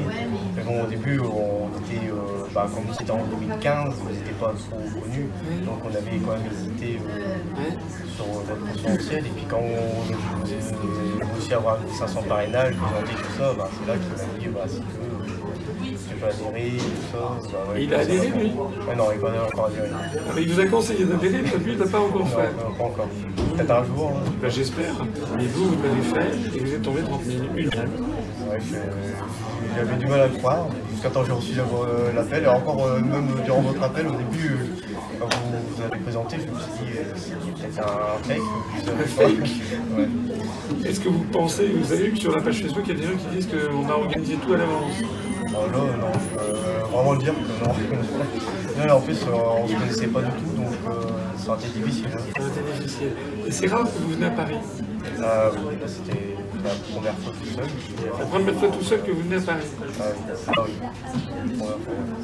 [0.57, 4.53] Mais bon, au début, on était, euh, bah, comme c'était en 2015, vous n'étiez pas
[4.53, 5.28] trop connus,
[5.64, 7.70] donc on avait quand même hésité euh,
[8.16, 9.26] sur votre potentiel.
[9.26, 10.03] Et puis quand on,
[10.45, 14.49] avez réussi à avoir 500 parrainages, présenté tout ça, bah, c'est là qu'il m'a dit,
[14.55, 17.53] bah, si tu veux, adhérer, tout ça.
[17.53, 18.53] Bah, ouais, il a adhéré, lui?
[18.88, 19.88] Ouais, non, il va encore adhérer.
[19.92, 22.53] Ah, mais il vous a conseillé d'adhérer, mais lui, il n'a pas encore fait.
[22.53, 23.09] Non, non, pas encore.
[23.57, 24.12] Peut-être un jour.
[24.16, 24.30] hein.
[24.40, 24.95] Bah, J'espère.
[25.40, 27.51] Et vous, vous l'avez fait, et vous êtes tombé 30 minutes.
[27.57, 27.70] Une.
[29.76, 32.44] J'avais du mal à le croire, jusqu'à temps que j'ai reçu euh, l'appel.
[32.44, 36.36] Et encore, euh, même durant votre appel, au début, euh, quand vous vous avez présenté,
[36.36, 38.40] je me suis dit, c'est peut-être un fake.
[38.76, 39.42] je savais Un pas.
[39.42, 39.50] fake
[39.96, 40.88] Ouais.
[40.88, 43.00] Est-ce que vous pensez, vous avez vu que sur la page Facebook, il y a
[43.00, 44.92] des gens qui disent qu'on a organisé tout à l'avance
[45.48, 47.64] Alors là, non, je peux vraiment le dire que
[48.88, 48.94] non.
[48.94, 50.72] En plus, on se connaissait pas du tout, donc
[51.38, 52.07] ça aurait été difficile.
[52.14, 52.18] hein.
[52.36, 53.09] Ça a été difficile.
[53.46, 54.57] Et c'est rare que vous venez à Paris.
[55.86, 57.65] C'était la première fois tout seul.
[58.19, 59.65] La première fois tout seul que vous venez à Paris.
[60.49, 60.73] Ah oui.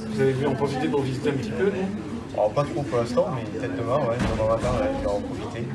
[0.09, 1.89] Vous avez vu en profiter pour visiter un petit peu, non
[2.35, 5.21] Alors, pas trop pour l'instant, mais peut-être demain, ouais, demain matin, ouais, je vais en
[5.21, 5.69] profiter.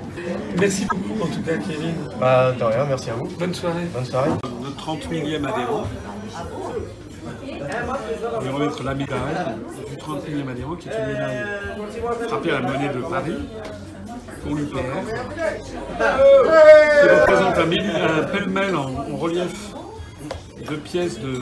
[0.59, 1.95] Merci beaucoup en tout cas, Kevin.
[2.20, 3.28] Bah, de rien, merci à vous.
[3.28, 3.86] Bonne soirée.
[3.93, 4.32] Bonne soirée.
[4.61, 5.84] Notre 30 millième adhérent.
[8.38, 9.20] On lui remettre la médaille
[9.89, 11.45] du 31e adhérent, qui est une médaille
[12.28, 13.38] frappée à la monnaie de Paris
[14.45, 14.83] pour l'UPR, qui
[17.09, 17.67] représente un,
[18.31, 19.73] pêle-mêle en, en relief
[20.69, 21.39] de pièces de,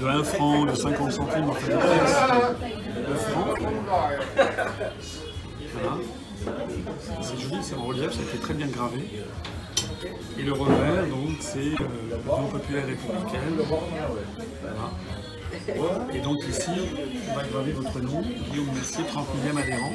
[0.00, 2.16] de 1 franc, de 50 centimes, enfin de pièces
[3.08, 3.58] de francs.
[5.72, 5.96] Voilà.
[7.22, 9.08] C'est joli, c'est en relief, ça a été très bien gravé.
[10.38, 11.76] Et le revers, donc, c'est euh,
[12.10, 13.56] l'Union populaire républicaine.
[14.60, 14.90] Voilà.
[15.68, 16.70] Et donc ici,
[17.30, 19.94] on va graver votre nom, Guillaume Mercier, 30 e adhérent.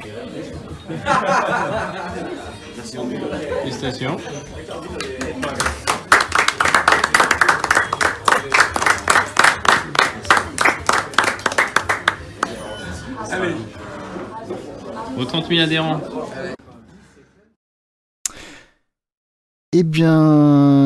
[3.64, 4.18] Félicitations.
[13.30, 13.56] Allez,
[15.18, 16.02] Aux 30 000 adhérents.
[19.74, 20.77] Eh bien,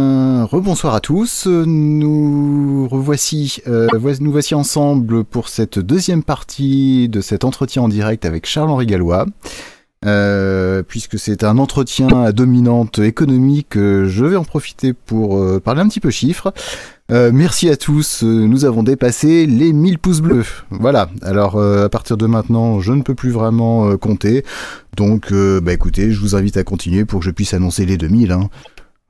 [0.44, 1.48] rebonsoir à tous.
[1.48, 3.88] Nous revoici, euh,
[4.20, 9.26] nous voici ensemble pour cette deuxième partie de cet entretien en direct avec Charles-Henri Gallois.
[10.04, 15.60] Euh, puisque c'est un entretien à dominante économique, euh, je vais en profiter pour euh,
[15.60, 16.52] parler un petit peu chiffres.
[17.12, 20.46] Euh, merci à tous, euh, nous avons dépassé les 1000 pouces bleus.
[20.70, 24.46] Voilà, alors euh, à partir de maintenant, je ne peux plus vraiment euh, compter.
[24.96, 27.98] Donc, euh, bah écoutez, je vous invite à continuer pour que je puisse annoncer les
[27.98, 28.32] 2000.
[28.32, 28.50] Hein.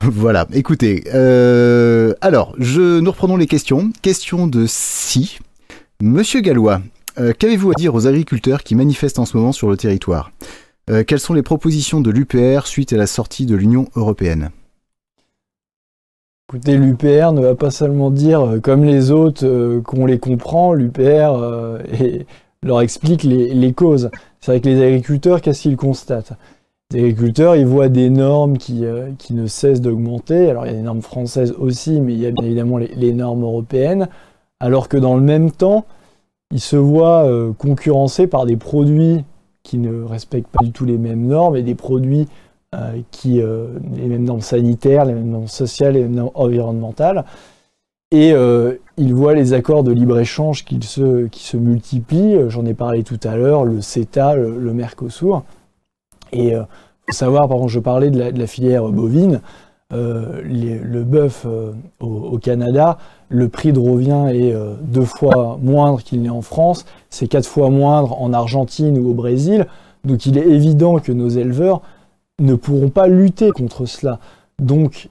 [0.04, 1.04] Voilà, écoutez.
[1.14, 3.92] euh, alors, nous reprenons les questions.
[4.02, 5.38] Question de si.
[6.02, 6.82] Monsieur Gallois,
[7.20, 10.32] euh, qu'avez-vous à dire aux agriculteurs qui manifestent en ce moment sur le territoire?
[10.90, 14.50] Euh, Quelles sont les propositions de l'UPR suite à la sortie de l'Union européenne?
[16.50, 21.38] Écoutez, l'UPR ne va pas seulement dire, comme les autres, qu'on les comprend, l'UPR
[22.64, 24.10] leur explique les, les causes.
[24.42, 26.34] C'est vrai que les agriculteurs, qu'est-ce qu'ils constatent?
[26.92, 30.50] Les agriculteurs, ils voient des normes qui, euh, qui ne cessent d'augmenter.
[30.50, 33.14] Alors, il y a des normes françaises aussi, mais il y a bien évidemment les,
[33.14, 34.10] normes européennes.
[34.60, 35.86] Alors que dans le même temps,
[36.52, 39.24] ils se voient euh, concurrencés par des produits
[39.64, 42.28] qui ne respectent pas du tout les mêmes normes et des produits
[42.76, 47.24] euh, qui les mêmes normes sanitaires, les mêmes normes sociales, les mêmes normes environnementales.
[48.14, 48.34] Et
[48.98, 52.50] ils voient les accords de libre-échange qui se, qui se multiplient.
[52.50, 55.44] J'en ai parlé tout à l'heure, le CETA, le Mercosur.
[56.32, 56.66] Et il
[57.08, 59.42] faut savoir, par exemple, je parlais de la, filière bovine.
[59.94, 62.98] Euh, le bœuf euh, au, Canada,
[63.32, 67.48] le prix de revient est euh, deux fois moindre qu'il n'est en France, c'est quatre
[67.48, 69.68] fois moindre en Argentine ou au Brésil.
[70.04, 71.82] Donc il est évident que nos éleveurs
[72.40, 74.20] ne pourront pas lutter contre cela.
[74.60, 75.10] Donc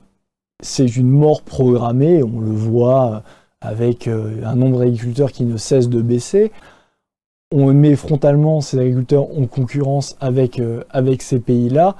[0.63, 3.21] c'est une mort programmée, on le voit euh,
[3.63, 6.53] avec euh, un nombre d'agriculteurs qui ne cesse de baisser.
[7.53, 10.85] On met frontalement ces agriculteurs en concurrence avec, euh,
[11.19, 11.97] ces pays-là,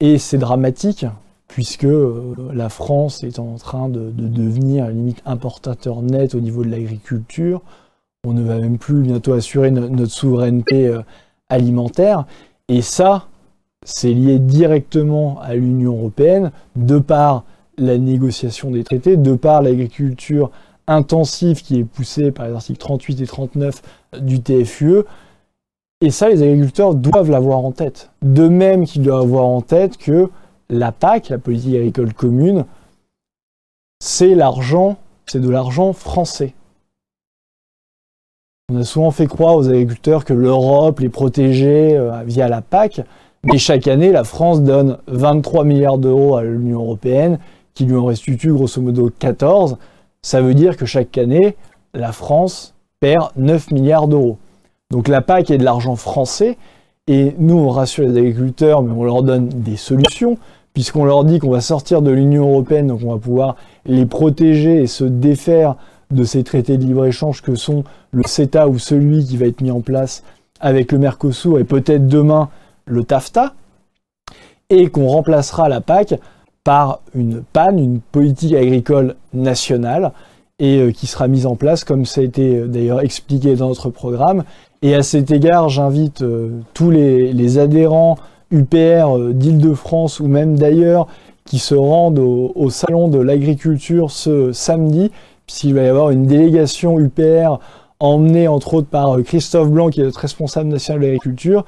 [0.00, 1.04] et c'est dramatique,
[1.46, 6.64] puisque euh, la France est en train de, de devenir limite importateur net au niveau
[6.64, 7.60] de l'agriculture.
[8.26, 11.02] On ne va même plus bientôt assurer no- notre souveraineté euh,
[11.50, 12.24] alimentaire.
[12.68, 13.26] Et ça,
[13.84, 17.44] c'est lié directement à l'Union européenne, de par
[17.76, 20.50] la négociation des traités, de par l'agriculture
[20.86, 23.82] intensive qui est poussée par les articles 38 et 39
[24.20, 25.04] du TFUE.
[26.00, 28.10] Et ça, les agriculteurs doivent l'avoir en tête.
[28.22, 30.30] De même qu'ils doivent avoir en tête que
[30.68, 32.64] la PAC, la politique agricole commune,
[34.00, 34.96] c'est l'argent,
[35.26, 36.54] c'est de l'argent français.
[38.72, 43.02] On a souvent fait croire aux agriculteurs que l'Europe les protégeait euh, via la PAC,
[43.44, 47.38] mais chaque année, la France donne 23 milliards d'euros à l'Union européenne,
[47.74, 49.76] qui lui en restitue grosso modo 14.
[50.22, 51.56] Ça veut dire que chaque année,
[51.92, 52.73] la France
[53.04, 54.38] perd 9 milliards d'euros.
[54.90, 56.56] Donc la PAC est de l'argent français,
[57.06, 60.38] et nous, on rassure les agriculteurs, mais on leur donne des solutions,
[60.72, 64.80] puisqu'on leur dit qu'on va sortir de l'Union européenne, donc on va pouvoir les protéger
[64.80, 65.76] et se défaire
[66.12, 69.70] de ces traités de libre-échange que sont le CETA ou celui qui va être mis
[69.70, 70.22] en place
[70.58, 72.48] avec le Mercosur et peut-être demain
[72.86, 73.52] le TAFTA,
[74.70, 76.18] et qu'on remplacera la PAC
[76.64, 80.12] par une PAN, une politique agricole nationale,
[80.58, 83.68] et euh, qui sera mise en place, comme ça a été euh, d'ailleurs expliqué dans
[83.68, 84.44] notre programme.
[84.82, 88.16] Et à cet égard, j'invite euh, tous les, adhérents
[88.50, 91.08] UPR d'Île-de-France ou même d'ailleurs
[91.44, 95.10] qui se rendent au, au salon de l'agriculture ce samedi,
[95.46, 97.58] puisqu'il va y avoir une délégation UPR
[98.00, 101.64] emmenée entre autres par Christophe Blanc, qui est notre responsable national de l'agriculture,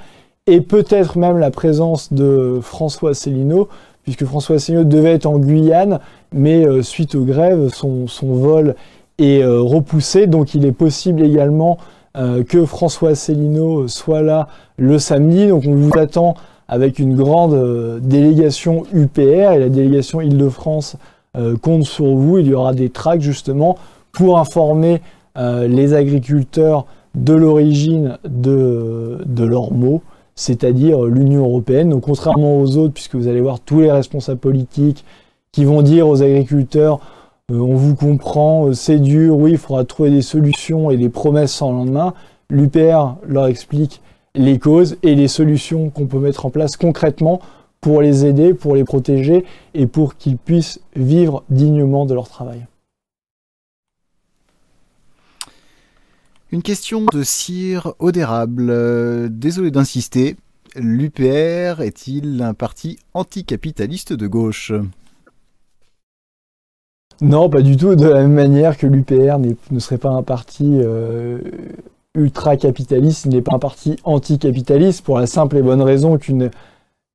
[0.47, 3.69] et peut-être même la présence de François Célineau,
[4.07, 5.99] puisque François Asselineau devait être en Guyane,
[6.32, 8.74] mais euh, suite aux grèves, son, vol
[9.19, 10.27] est euh, repoussé.
[10.27, 11.78] Donc il est possible également
[12.16, 15.48] euh, que François Asselineau soit là le samedi.
[15.48, 16.35] Donc on vous attend
[16.69, 20.97] avec une grande délégation UPR et la délégation Île-de-France
[21.62, 22.39] compte sur vous.
[22.39, 23.77] Il y aura des tracts justement
[24.11, 25.01] pour informer
[25.36, 30.03] les agriculteurs de l'origine de, de leurs mots,
[30.35, 31.90] c'est-à-dire l'Union européenne.
[31.90, 35.05] Donc contrairement aux autres, puisque vous allez voir tous les responsables politiques
[35.57, 37.01] qui vont dire aux agriculteurs
[37.51, 41.09] euh, on vous comprend, euh, c'est dur, oui, il faudra trouver des solutions et des
[41.09, 42.12] promesses sans lendemain.
[42.51, 44.03] L'UPR leur explique
[44.35, 47.41] les causes et les solutions qu'on peut mettre en place concrètement
[47.81, 52.66] pour les aider, pour les protéger et pour qu'ils puissent vivre dignement de leur travail.
[56.53, 58.69] Une question de Cire Audérable.
[58.69, 60.37] Euh, désolé d'insister,
[60.74, 64.74] l'UPR est-il un parti anticapitaliste de gauche?
[67.20, 67.94] Non, pas du tout.
[67.94, 69.38] De la même manière que l'UPR
[69.70, 71.38] ne serait pas un parti euh,
[72.14, 76.51] ultra-capitaliste, il n'est pas un parti anticapitaliste pour la simple et bonne raison qu'une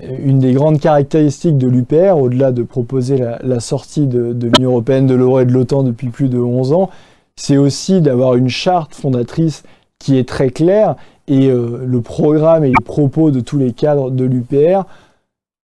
[0.04, 5.06] une des grandes caractéristiques de l'UPR, au-delà de proposer la, sortie de, de l'Union européenne,
[5.06, 6.90] de l'euro et de l'OTAN depuis plus de 11 ans,
[7.36, 9.64] c'est aussi d'avoir une charte fondatrice
[10.00, 10.96] qui est très claire
[11.28, 14.86] et euh, le programme et les propos de tous les cadres de l'UPR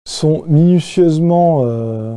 [0.07, 2.15] sont minutieusement euh,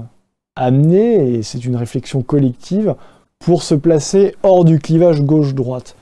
[0.58, 2.94] amenés, et c'est une réflexion collective,
[3.38, 5.96] pour se placer hors du clivage gauche-droite.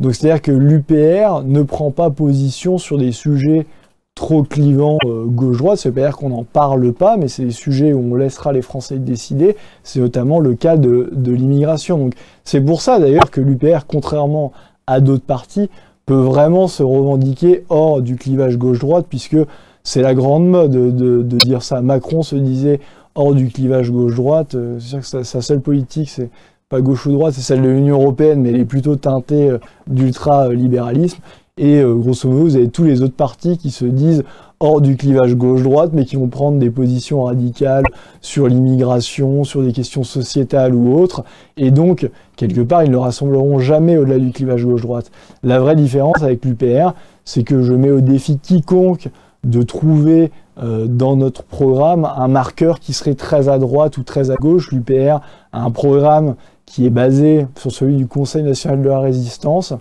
[0.00, 3.66] Donc c'est-à-dire que l'UPR ne prend pas position sur des sujets
[4.14, 7.50] trop clivant euh, gauche-droite, ça veut pas dire qu'on n'en parle pas, mais c'est des
[7.50, 9.56] sujets où on laissera les Français décider.
[9.82, 11.96] C'est notamment le cas de, l'immigration.
[11.98, 12.14] Donc
[12.44, 14.52] c'est pour ça d'ailleurs que l'UPR, contrairement
[14.86, 15.70] à d'autres partis,
[16.04, 19.38] peut vraiment se revendiquer hors du clivage gauche-droite, puisque
[19.82, 21.80] c'est la grande mode de, dire ça.
[21.80, 22.80] Macron se disait
[23.14, 24.54] hors du clivage gauche-droite.
[24.54, 26.30] Euh, c'est sûr que sa, seule politique, c'est
[26.68, 29.58] pas gauche ou droite, c'est celle de l'Union européenne, mais elle est plutôt teintée euh,
[29.86, 31.18] d'ultra-libéralisme.
[31.58, 34.24] Et euh, grosso modo, vous avez tous les autres partis qui se disent
[34.58, 37.84] hors du clivage gauche-droite, mais qui vont prendre des positions radicales
[38.20, 41.24] sur l'immigration, sur des questions sociétales ou autres.
[41.56, 45.10] Et donc, quelque part, ils ne rassembleront jamais au-delà du clivage gauche-droite.
[45.42, 46.94] La vraie différence avec l'UPR,
[47.24, 49.08] c'est que je mets au défi quiconque
[49.44, 54.30] de trouver euh, dans notre programme un marqueur qui serait très à droite ou très
[54.30, 54.70] à gauche.
[54.70, 55.20] L'UPR
[55.52, 56.34] a un programme
[56.66, 59.72] qui est basé sur celui du Conseil national de la résistance,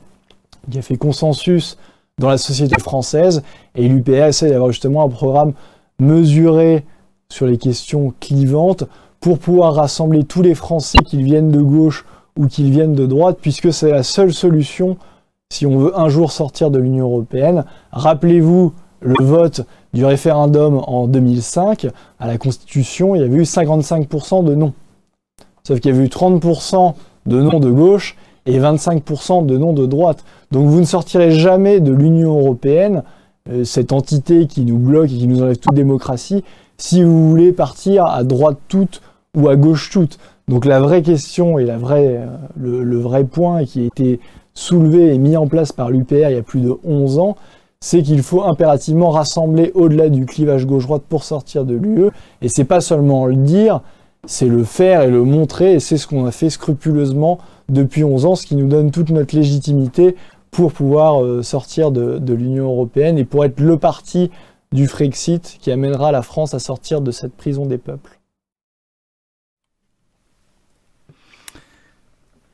[0.70, 1.78] qui a fait consensus
[2.20, 3.44] dans la société française,
[3.76, 5.54] et l'UPR essaie d'avoir justement un programme
[6.00, 6.86] mesuré
[7.30, 8.86] sur les questions clivantes
[9.20, 12.06] pour pouvoir rassembler tous les Français, qu'ils viennent de gauche
[12.38, 14.98] ou qu'ils viennent de droite, puisque c'est la seule solution
[15.52, 17.66] si on veut un jour sortir de l'Union européenne.
[17.92, 19.62] Rappelez-vous le vote
[19.94, 21.88] du référendum en 2005,
[22.20, 24.74] à la Constitution, il y avait eu 55% de non.
[25.64, 26.94] Sauf qu'il y avait eu 30%
[27.26, 28.16] de non de gauche
[28.46, 30.24] et 25% de non de droite.
[30.52, 33.04] Donc vous ne sortirez jamais de l'Union européenne,
[33.50, 36.44] euh, cette entité qui nous bloque et qui nous enlève toute démocratie,
[36.78, 39.02] si vous voulez partir à droite toute
[39.36, 40.18] ou à gauche toute.
[40.48, 42.26] Donc la vraie question et euh,
[42.58, 44.20] le, vrai point qui a été
[44.54, 47.38] soulevé et mis en place par l'UPR il y a plus de 11 ans,
[47.84, 52.12] c'est qu'il faut impérativement rassembler au-delà du clivage gauche-droite pour sortir de l'UE.
[52.42, 53.82] Et c'est pas seulement le dire,
[54.26, 57.40] c'est le faire et le montrer, et c'est ce qu'on a fait scrupuleusement
[57.70, 60.16] depuis 11 ans, ce qui nous donne toute notre légitimité
[60.52, 64.30] pour pouvoir euh, sortir de, l'Union européenne et pour être le parti
[64.72, 68.21] du Frexit qui amènera la France à sortir de cette prison des peuples.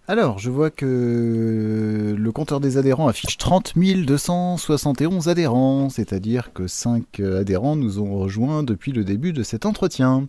[0.09, 7.19] Alors, je vois que le compteur des adhérents affiche 30 271 adhérents, c'est-à-dire que 5
[7.19, 10.27] adhérents nous ont rejoints depuis le début de cet entretien.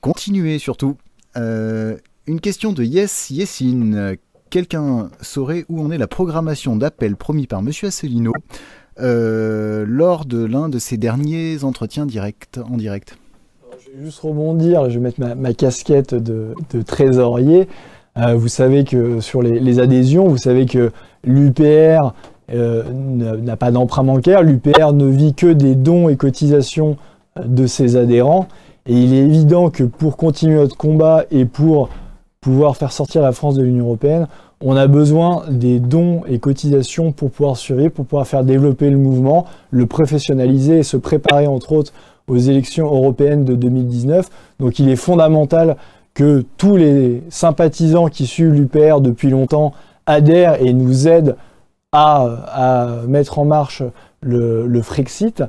[0.00, 0.96] Continuez surtout.
[1.36, 1.96] Euh,
[2.26, 4.16] une question de Yes Yesine.
[4.50, 8.32] Quelqu'un saurait où en est la programmation d'appel promis par Monsieur Asselineau
[9.00, 13.18] euh, lors de l'un de ses derniers entretiens directs, en direct?
[13.84, 16.54] Je vais juste rebondir, je vais mettre ma, casquette de,
[16.86, 17.68] trésorier.
[18.16, 20.92] Euh, vous savez que sur les, adhésions, vous savez que
[21.24, 22.14] l'UPR
[22.52, 26.96] euh, n'a pas d'emprunt bancaire, l'UPR ne vit que des dons et cotisations
[27.44, 28.46] de ses adhérents.
[28.86, 31.88] Et il est évident que pour continuer notre combat et pour
[32.40, 34.28] pouvoir faire sortir la France de l'Union européenne,
[34.60, 38.98] on a besoin des dons et cotisations pour pouvoir survivre, pour pouvoir faire développer le
[38.98, 41.92] mouvement, le professionnaliser et se préparer entre autres
[42.28, 44.28] aux élections européennes de 2019.
[44.60, 45.76] Donc il est fondamental
[46.14, 49.72] que tous les sympathisants qui suivent l'UPR depuis longtemps
[50.06, 51.36] adhèrent et nous aident
[51.92, 53.82] à, mettre en marche
[54.20, 55.44] le, le Frexit.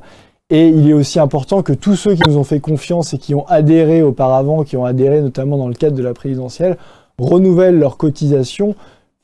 [0.48, 3.34] Et il est aussi important que tous ceux qui nous ont fait confiance et qui
[3.34, 6.76] ont adhéré auparavant, qui ont adhéré notamment dans le cadre de la présidentielle,
[7.18, 8.76] renouvellent leurs cotisations,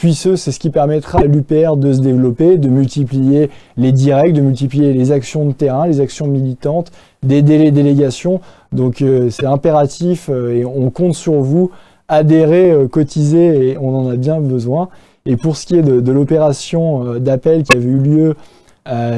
[0.02, 4.40] puisque c'est ce qui permettra à l'UPR de se développer, de multiplier les directs, de
[4.40, 6.90] multiplier les actions de terrain, les actions militantes,
[7.22, 8.40] d'aider les délégations.
[8.72, 11.70] Donc euh, c'est impératif euh, et on compte sur vous.
[12.08, 14.88] Adhérer, euh, cotiser, et on en a bien besoin.
[15.24, 18.34] Et pour ce qui est de, l'opération d'appel qui avait eu lieu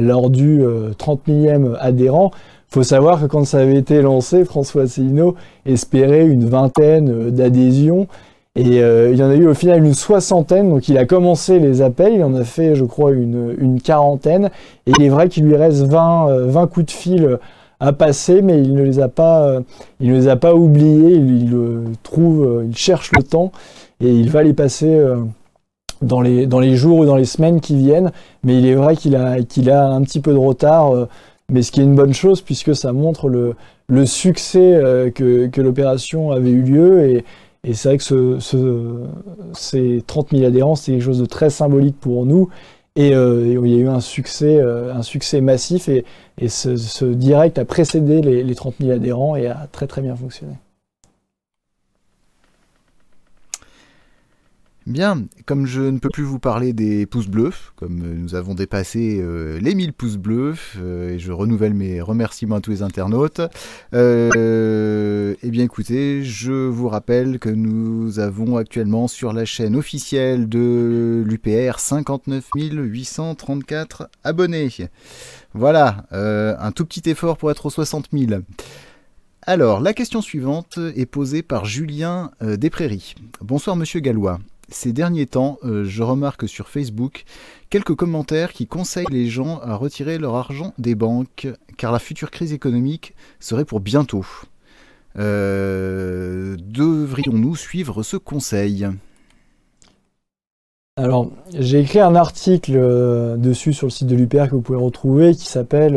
[0.03, 0.63] lors du
[0.99, 2.31] 30 millième adhérent,
[2.69, 5.35] faut savoir que quand ça avait été lancé, François Asselineau
[5.65, 8.07] espérait une vingtaine d'adhésions.
[8.57, 11.59] Et euh, il y en a eu au final une soixantaine, donc il a commencé
[11.59, 14.51] les appels, il en a fait je crois une, une quarantaine,
[14.87, 17.39] et il est vrai qu'il lui reste 20, 20 euh, coups de fil
[17.81, 19.61] à passer, mais il ne les a pas, euh,
[19.99, 21.53] il ne les a pas oubliés, il,
[22.05, 23.51] trouve, il cherche le temps,
[24.01, 25.03] et il va les passer
[26.01, 28.13] dans les, dans les jours ou dans les semaines qui viennent,
[28.45, 30.93] mais il est vrai qu'il a, a un petit peu de retard,
[31.51, 33.57] mais ce qui est une bonne chose puisque ça montre le,
[33.89, 37.25] le succès que, que l'opération avait eu lieu, et,
[37.65, 39.07] et c'est vrai que ce,
[39.55, 42.51] ces 30 000 adhérents, c'est quelque chose de très symbolique pour nous.
[42.97, 46.05] Et, euh, il y a eu un succès, euh, un succès massif et,
[46.49, 50.55] ce, direct a précédé les, les 30 000 adhérents et a très très bien fonctionné.
[54.87, 59.19] Bien, comme je ne peux plus vous parler des pouces bleus, comme nous avons dépassé
[59.19, 63.41] euh, les 1000 pouces bleus, euh, et je renouvelle mes remerciements à tous les internautes,
[63.95, 70.51] euh, eh bien écoutez, je vous rappelle que nous avons actuellement sur la chaîne officielle
[70.51, 74.69] de l'UPR 59 834 abonnés.
[75.55, 78.43] Voilà, un tout petit effort pour être aux 60 000.
[79.47, 83.15] Alors, la question suivante est posée par Julien Desprairies.
[83.41, 84.41] Bonsoir Monsieur Gallois.
[84.75, 87.27] Ces derniers temps, euh, je remarque sur Facebook
[87.71, 91.47] quelques commentaires qui conseillent les gens à retirer leur argent des banques,
[91.77, 94.27] car la future crise économique serait pour bientôt.
[95.17, 98.89] Euh, devrions-nous suivre ce conseil?
[100.97, 104.79] Alors, j'ai écrit un article euh, dessus sur le site de l'UPR que vous pouvez
[104.79, 105.97] retrouver qui s'appelle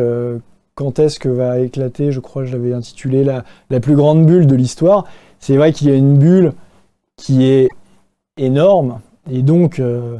[0.76, 2.12] Quand est-ce que va éclater?
[2.12, 5.06] Je crois que je l'avais intitulé la, la, plus grande bulle de l'histoire.
[5.40, 6.54] C'est vrai qu'il y a une bulle
[7.16, 7.70] qui est
[8.38, 9.00] énorme.
[9.30, 10.18] Et donc, euh,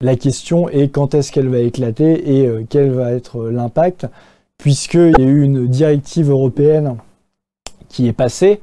[0.00, 4.06] la question est quand est-ce qu'elle va éclater et euh, quel va être l'impact,
[4.58, 6.96] puisqu'il y a eu une directive européenne
[7.88, 8.60] qui est passée.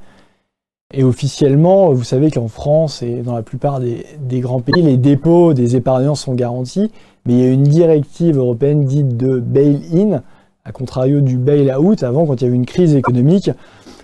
[0.92, 5.54] Et officiellement, vous savez qu'en France et dans la plupart des, grands pays, les dépôts
[5.54, 6.92] des épargnants sont garantis,
[7.26, 10.24] mais il y a une directive européenne dite de bail-in,
[10.66, 13.52] à contrario du bail-out, avant quand il y avait une crise économique,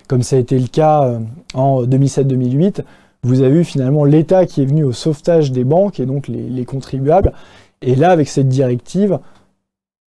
[0.06, 1.18] comme ça a été le cas euh,
[1.54, 2.82] en 2007-2008,
[3.26, 6.64] vous avez eu finalement l'État qui est venu au sauvetage des banques et donc les,
[6.64, 7.32] contribuables.
[7.82, 9.18] Et là, avec cette directive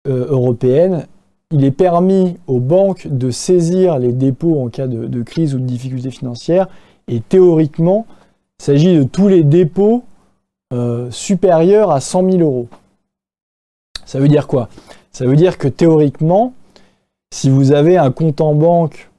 [0.08, 1.08] euh, européenne,
[1.52, 5.66] il est permis aux banques de saisir les dépôts en cas de, crise ou de
[5.66, 6.68] difficulté financière.
[7.08, 8.06] Et théoriquement,
[8.60, 10.04] il s'agit de tous les dépôts
[10.74, 12.68] euh, supérieurs à 100 000 euros.
[14.06, 14.70] Ça veut dire quoi?
[15.12, 16.54] Ça veut dire que théoriquement,
[17.34, 19.10] si vous avez un compte en banque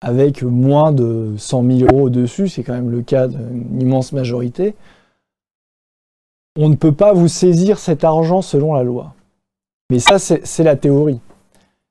[0.00, 4.74] avec moins de 100 000 euros dessus, c'est quand même le cas d'une immense majorité,
[6.56, 9.14] on ne peut pas vous saisir cet argent selon la loi.
[9.90, 11.20] Mais ça, c'est la théorie.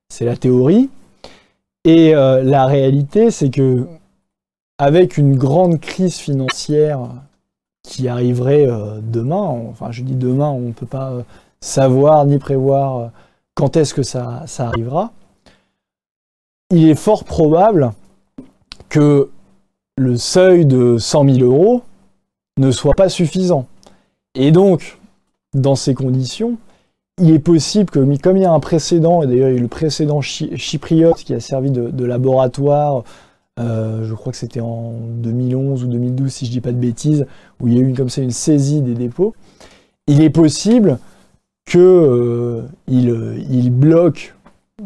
[0.10, 0.90] C'est la théorie.
[1.86, 3.88] Et euh, la réalité, c'est que
[4.77, 7.10] avec une grande crise financière
[7.84, 11.23] qui arriverait euh, demain, enfin je dis demain, on ne peut pas euh,
[11.61, 13.11] savoir ni prévoir
[13.56, 15.11] quand est-ce que ça arrivera,
[16.71, 17.93] il est fort probable
[18.89, 19.29] que
[19.97, 21.81] le seuil de 100 000 euros
[22.57, 23.67] ne soit pas suffisant.
[24.35, 24.99] Et donc,
[25.53, 26.57] dans ces conditions,
[27.19, 29.59] il est possible que, comme il y a un précédent, et d'ailleurs il y a
[29.59, 33.03] eu le précédent chypriote qui a servi de, laboratoire,
[33.59, 36.77] euh, je crois que c'était en 2011 ou 2012 si je ne dis pas de
[36.77, 37.25] bêtises,
[37.59, 39.33] où il y a eu comme ça une saisie des dépôts,
[40.07, 40.97] il est possible
[41.65, 44.35] qu'il euh, il bloque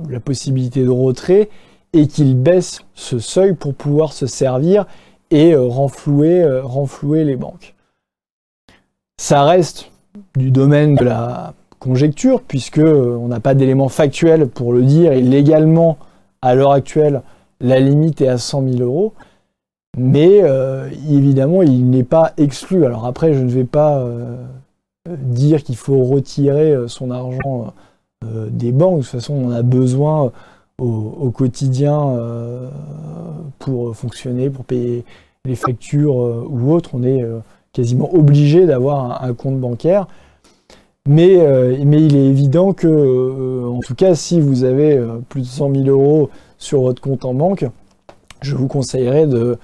[0.09, 1.49] la possibilité de retrait
[1.93, 4.85] et qu'il baisse ce seuil pour pouvoir se servir
[5.29, 7.75] et euh, renflouer, euh, renflouer les banques.
[9.19, 9.91] Ça reste
[10.35, 15.11] du domaine de la conjecture, puisque euh, on n'a pas d'éléments factuels pour le dire,
[15.11, 15.97] et légalement,
[16.41, 17.21] à l'heure actuelle,
[17.61, 19.13] la limite est à 100 000 euros.
[19.95, 20.41] Mais
[21.07, 22.83] évidemment, il n'est pas exclu.
[22.83, 24.03] Alors après, je ne vais pas
[25.07, 27.71] dire qu'il faut retirer son argent
[28.25, 28.97] des banques.
[28.97, 30.31] De toute façon, on a besoin
[30.79, 32.69] au, quotidien euh,
[33.59, 35.05] pour fonctionner, pour payer
[35.45, 36.91] les factures euh, ou autres.
[36.93, 37.39] On est euh,
[37.73, 40.07] quasiment obligé d'avoir un, compte bancaire.
[41.05, 44.97] Mais, il est évident que, en tout cas, si vous avez
[45.27, 47.65] plus de 100 000 euros sur votre compte en banque,
[48.41, 49.57] je vous conseillerais de,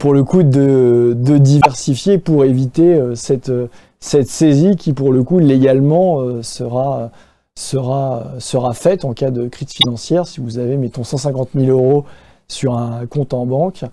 [0.00, 3.52] pour le coup, de, diversifier pour éviter cette
[4.00, 7.12] saisie qui, pour le coup, légalement sera
[7.60, 10.26] sera, sera faite en cas de crise financière.
[10.26, 12.04] Si vous avez, mettons, 150 000 euros
[12.48, 13.84] sur un compte en banque,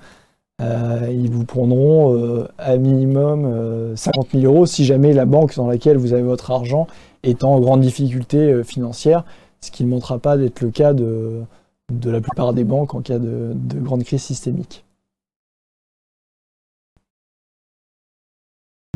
[0.60, 6.14] ils vous prendront à minimum 50 000 euros si jamais la banque dans laquelle vous
[6.14, 6.88] avez votre argent
[7.22, 9.24] est en grande difficulté financière,
[9.62, 11.44] ce qui ne montrera pas d'être le cas de,
[12.04, 14.87] la plupart des banques en cas de grande crise systémique.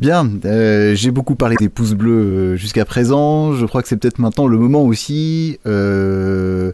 [0.01, 3.53] Bien, euh, j'ai beaucoup parlé des pouces bleus euh, jusqu'à présent.
[3.53, 6.71] Je crois que c'est peut-être maintenant le moment aussi euh,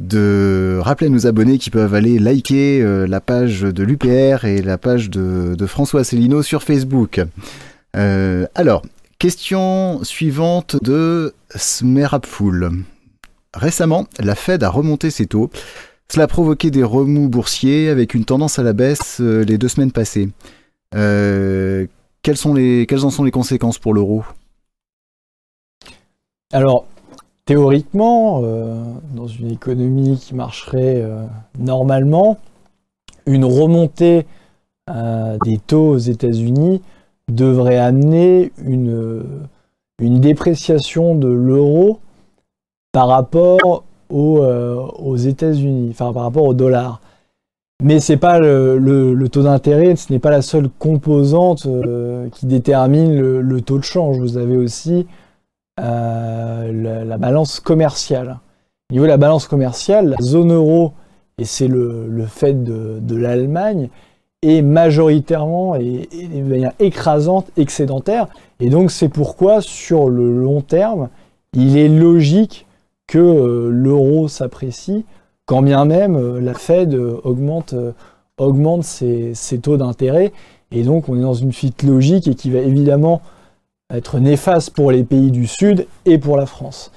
[0.00, 4.78] de rappeler à nos abonnés qui peuvent aller liker la page de l'UPR et la
[4.78, 7.20] page de, François Asselineau sur Facebook.
[7.92, 8.82] alors,
[9.18, 12.70] question suivante de Smerapful.
[13.52, 15.50] Récemment, la Fed a remonté ses taux.
[16.08, 19.92] Cela a provoqué des remous boursiers avec une tendance à la baisse les deux semaines
[19.92, 20.28] passées.
[22.22, 24.24] Quelles, en sont les conséquences pour l'euro?
[26.52, 26.84] Alors,
[27.46, 28.82] théoriquement, euh,
[29.14, 31.24] dans une économie qui marcherait euh,
[31.58, 32.36] normalement,
[33.24, 34.26] une remontée
[34.90, 36.82] euh, des taux aux États-Unis
[37.28, 39.24] devrait amener une,
[39.98, 42.00] une dépréciation de l'euro
[42.92, 47.00] par rapport aux États-Unis, enfin par rapport au dollar.
[47.82, 53.18] Mais c'est pas le, taux d'intérêt, ce n'est pas la seule composante euh, qui détermine
[53.18, 54.18] le, taux de change.
[54.18, 55.06] Vous avez aussi
[55.80, 58.38] euh, la, balance commerciale.
[58.90, 60.92] Au niveau de la balance commerciale, la zone euro,
[61.38, 63.88] et c'est le, fait de, l'Allemagne,
[64.42, 68.28] est majoritairement et, de manière écrasante excédentaire.
[68.58, 71.08] Et donc c'est pourquoi sur le long terme,
[71.54, 72.66] il est logique
[73.06, 75.04] que euh, l'euro s'apprécie
[75.50, 80.32] quand bien même euh, la Fed euh, augmente, euh, ses, taux d'intérêt.
[80.70, 83.20] Et donc on est dans une suite logique et qui va évidemment
[83.92, 86.92] être néfaste pour les pays du Sud et pour la France.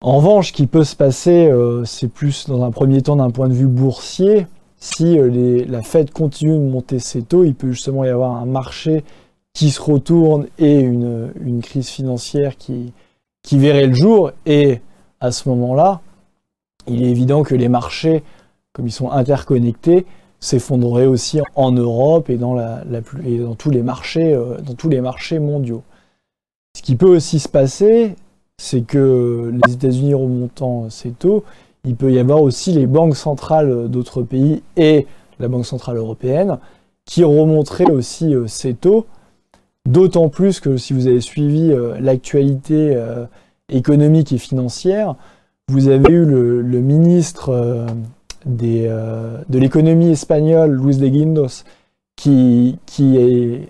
[0.00, 1.50] En revanche, ce qui peut se passer,
[1.84, 4.46] c'est plus dans un premier temps d'un point de vue boursier.
[4.78, 9.04] Si la Fed continue de monter ses taux, il peut justement y avoir un marché
[9.52, 12.92] qui se retourne et une, crise financière qui
[13.52, 14.32] verrait le jour.
[14.46, 14.80] Et
[15.20, 16.00] à ce moment-là,
[16.86, 18.22] il est évident que les marchés,
[18.72, 20.06] comme ils sont interconnectés,
[20.40, 22.56] s'effondreraient aussi en Europe et dans,
[23.56, 25.82] tous les marchés, euh, tous les marchés mondiaux.
[26.76, 28.14] Ce qui peut aussi se passer,
[28.58, 31.44] c'est que les États-Unis remontant ces taux,
[31.84, 35.06] il peut y avoir aussi les banques centrales d'autres pays et
[35.38, 36.58] la Banque centrale européenne
[37.06, 39.06] qui remonteraient aussi euh, ces taux,
[39.86, 42.98] d'autant plus que si vous avez suivi euh, l'actualité
[43.70, 45.16] économique et financière,
[45.68, 47.86] vous avez eu le, ministre euh,
[48.62, 51.64] euh, de l'économie espagnole, Luis de Guindos,
[52.16, 53.68] qui, est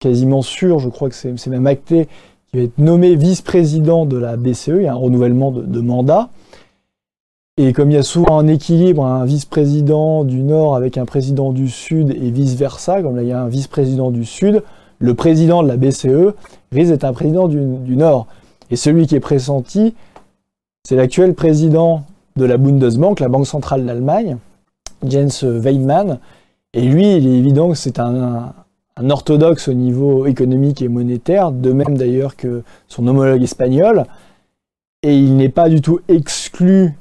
[0.00, 2.08] quasiment sûr, je crois que c'est même acté,
[2.48, 6.30] qui va être nommé vice-président de la BCE, il y a un renouvellement de, mandat.
[7.56, 11.52] Et comme il y a souvent un équilibre, un vice-président du Nord avec un président
[11.52, 14.62] du Sud et vice-versa, comme là il y a un vice-président du Sud,
[14.98, 16.34] le président de la BCE
[16.72, 18.26] risque d'être un président du, du Nord.
[18.70, 19.94] Et celui qui est pressenti,
[20.84, 22.04] c'est l'actuel président
[22.36, 24.38] de la Bundesbank, la Banque centrale d'Allemagne,
[25.06, 26.18] Jens Weidmann.
[26.72, 28.54] Et lui, il est évident que c'est un,
[29.08, 34.04] orthodoxe au niveau économique et monétaire, de même d'ailleurs que son homologue espagnol.
[35.02, 36.98] Et il n'est pas du tout exclu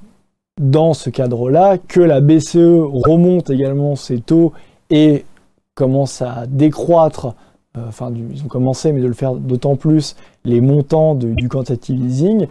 [0.59, 4.53] dans ce cadre-là que la BCE remonte également ses taux
[4.89, 5.25] et
[5.73, 7.35] commence à décroître,
[7.77, 12.03] euh, enfin ils ont commencé mais de le faire d'autant plus, les montants du quantitative
[12.05, 12.47] easing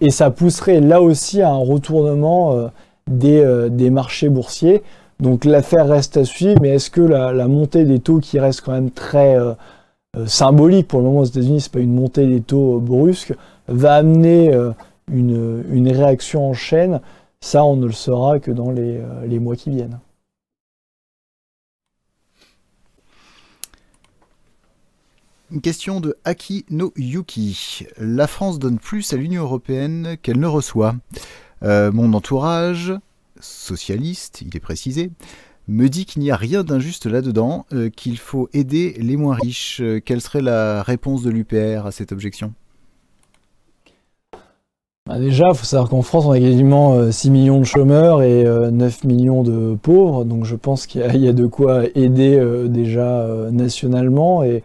[0.00, 2.68] et ça pousserait là aussi à un retournement euh,
[3.24, 4.82] euh, des, marchés boursiers.
[5.20, 8.72] Donc l'affaire reste à suivre, mais est-ce que la, montée des taux qui reste quand
[8.72, 9.54] même très euh,
[10.26, 13.34] symbolique pour le moment aux États-Unis, c'est pas une montée des taux brusque,
[13.68, 14.52] va amener
[15.12, 17.00] une, réaction en chaîne?
[17.40, 19.98] Ça, on ne le saura que dans les mois qui viennent.
[25.52, 27.84] Une question de Aki no Yuki.
[27.98, 30.94] La France donne plus à l'Union européenne qu'elle ne reçoit.
[31.62, 32.94] Euh, mon entourage,
[33.38, 35.10] socialiste, il est précisé,
[35.68, 39.82] me dit qu'il n'y a rien d'injuste là-dedans, euh, qu'il faut aider les moins riches.
[40.06, 42.54] quelle serait la réponse de l'UPR à cette objection?
[45.06, 48.22] Bah Déjà, il faut savoir qu'en France, on a quasiment 6 euh, millions de chômeurs
[48.22, 53.26] et 9 millions de pauvres, donc je pense qu'il y, a de quoi aider déjà
[53.50, 54.44] nationalement.
[54.44, 54.62] Et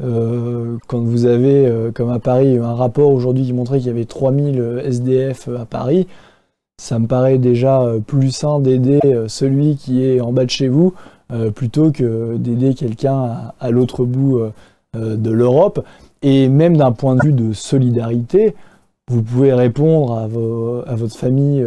[0.00, 3.90] euh, quand vous avez, euh, comme à Paris, un rapport aujourd'hui qui montrait qu'il y
[3.90, 6.06] avait 3000 SDF à Paris,
[6.80, 10.68] ça me paraît déjà euh, plus sain d'aider celui qui est en bas de chez
[10.68, 10.94] vous
[11.54, 14.40] plutôt que d'aider quelqu'un à, l'autre bout
[14.94, 15.84] de l'Europe.
[16.22, 18.54] Et même d'un point de vue de solidarité,
[19.10, 20.26] vous pouvez répondre à,
[20.96, 21.62] votre famille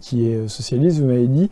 [0.00, 1.50] qui est socialiste, vous m'avez dit,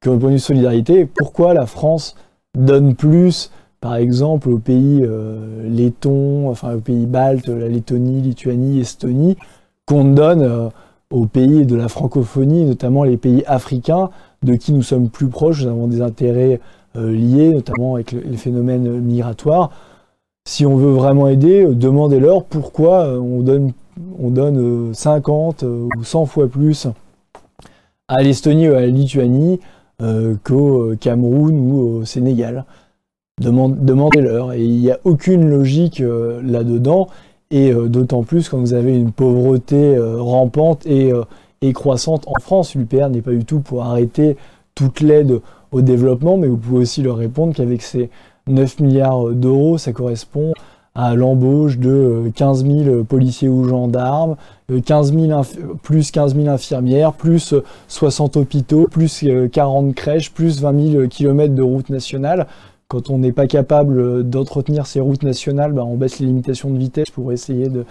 [0.00, 2.16] que point de vue de solidarité, pourquoi la France
[2.56, 3.50] donne plus,
[3.84, 9.36] par exemple, aux pays euh, lettons, enfin aux pays baltes, la Lettonie, Lituanie, Estonie,
[9.84, 10.68] qu'on donne euh,
[11.10, 14.08] aux pays de la francophonie, notamment les pays africains,
[14.42, 16.60] de qui nous sommes plus proches, nous avons des intérêts
[16.96, 19.70] euh, liés, notamment avec le- les phénomènes migratoires.
[20.48, 23.72] Si on veut vraiment aider, demandez-leur pourquoi on donne,
[24.18, 26.86] on donne euh, 50 euh, ou 100 fois plus
[28.08, 29.60] à l'Estonie ou à la Lituanie
[30.42, 32.64] qu'au Cameroun ou au Sénégal.
[33.40, 34.52] Demande- Demandez-leur.
[34.52, 37.08] Et il n'y a aucune logique euh, là-dedans.
[37.50, 41.12] Et euh, d'autant plus quand vous avez une pauvreté euh, rampante et,
[41.72, 42.74] croissante en France.
[42.74, 44.36] L'UPR n'est pas du tout pour arrêter
[44.74, 45.40] toute l'aide
[45.72, 48.10] au développement, mais vous pouvez aussi leur répondre qu'avec ces
[48.48, 50.52] 9 milliards d'euros, ça correspond
[50.94, 54.36] à l'embauche de euh, 15 000 policiers ou gendarmes,
[54.70, 59.94] euh, 15 000 inf- plus 15 000 infirmières, plus euh, 60 hôpitaux, plus euh, 40
[59.94, 62.46] crèches, plus 20 000 kilomètres de routes nationales.
[62.88, 66.70] Quand on n'est pas capable euh, d'entretenir ces routes nationales, bah, on baisse les limitations
[66.70, 67.84] de vitesse pour essayer de,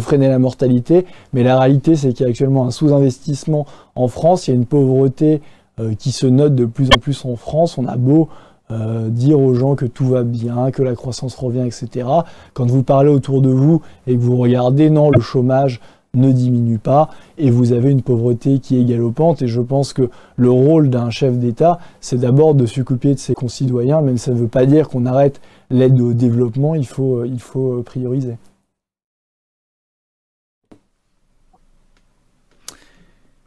[0.00, 1.06] freiner la mortalité.
[1.32, 4.46] Mais la réalité, c'est qu'il y a actuellement un sous-investissement en France.
[4.46, 5.40] Il y a une pauvreté
[5.78, 7.78] euh, qui se note de plus en plus en France.
[7.78, 8.28] On a beau
[8.70, 12.06] euh, dire aux gens que tout va bien, que la croissance revient, etc.
[12.54, 15.80] Quand vous parlez autour de vous et que vous regardez, non, le chômage
[16.14, 19.42] ne diminue pas et vous avez une pauvreté qui est galopante.
[19.42, 23.34] Et je pense que le rôle d'un chef d'État, c'est d'abord de s'occuper de ses
[23.34, 27.26] concitoyens, même ça ne veut pas dire qu'on arrête l'aide au développement, il faut, euh,
[27.26, 28.36] il faut euh, prioriser.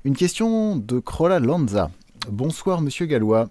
[0.06, 1.90] Une question de Crolla Lanza.
[2.30, 3.50] Bonsoir Monsieur Gallois.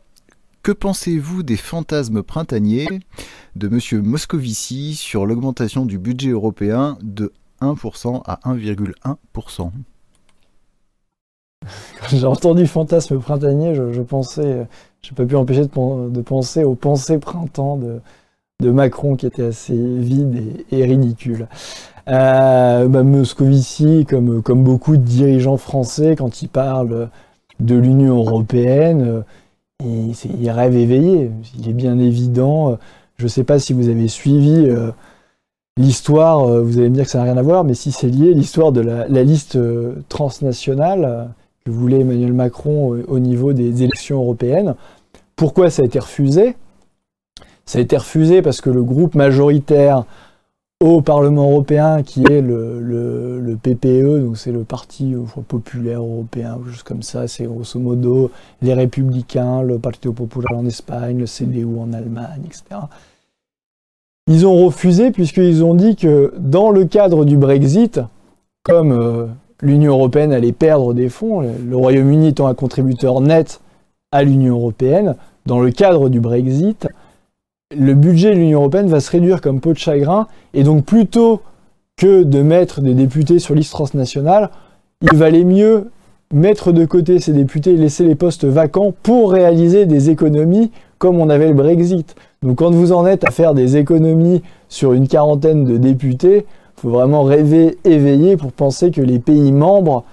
[0.62, 2.86] Que pensez-vous des fantasmes printaniers
[3.56, 7.32] de Monsieur Moscovici sur l'augmentation du budget européen de
[7.62, 9.72] 1% à 1,1%
[12.01, 14.66] Quand j'ai entendu fantasme printanier, je, je pensais,
[15.02, 18.01] j'ai pas pu empêcher de, pen- de penser aux pensées printemps de,
[18.70, 20.36] Macron qui étaient assez vides
[20.72, 21.48] et, et ridicules.
[22.09, 27.10] Euh, bah, Moscovici, comme, beaucoup de dirigeants français, quand ils parlent
[27.60, 29.22] de l'Union européenne, euh,
[29.84, 31.30] il, il rêve éveillé.
[31.59, 32.72] Il est bien évident.
[32.72, 32.76] euh,
[33.18, 34.93] Je ne sais pas si vous avez suivi euh,
[35.76, 38.08] l'histoire, euh, vous allez me dire que ça n'a rien à voir, mais si c'est
[38.08, 41.24] lié, l'histoire de la, liste euh, transnationale euh,
[41.64, 44.74] que voulait Emmanuel Macron au niveau des élections européennes.
[45.36, 46.56] Pourquoi ça a été refusé?
[47.64, 50.04] Ça a été refusé parce que le groupe majoritaire
[50.80, 55.14] au Parlement européen, qui est le, PPE, donc c'est le Parti
[55.46, 60.66] populaire européen, ou juste comme ça, c'est grosso modo les Républicains, le Partido Popular en
[60.66, 62.80] Espagne, le CDU en Allemagne, etc.
[64.28, 68.00] Ils ont refusé puisqu'ils ont dit que dans le cadre du Brexit,
[68.62, 69.26] comme euh,
[69.60, 73.60] l'Union européenne allait perdre des fonds, le Royaume-Uni étant un contributeur net
[74.12, 75.16] à l'Union européenne,
[75.46, 76.88] dans le cadre du Brexit,
[77.76, 81.40] le budget de l'Union européenne va se réduire comme peau de chagrin, et donc plutôt
[81.96, 84.50] que de mettre des députés sur liste transnationale,
[85.00, 85.90] il valait mieux
[86.32, 91.18] mettre de côté ces députés et laisser les postes vacants pour réaliser des économies comme
[91.18, 92.14] on avait le Brexit.
[92.43, 96.44] Donc quand vous en êtes à faire des économies sur une quarantaine de députés,
[96.77, 100.05] il faut vraiment rêver éveillé pour penser que les pays membres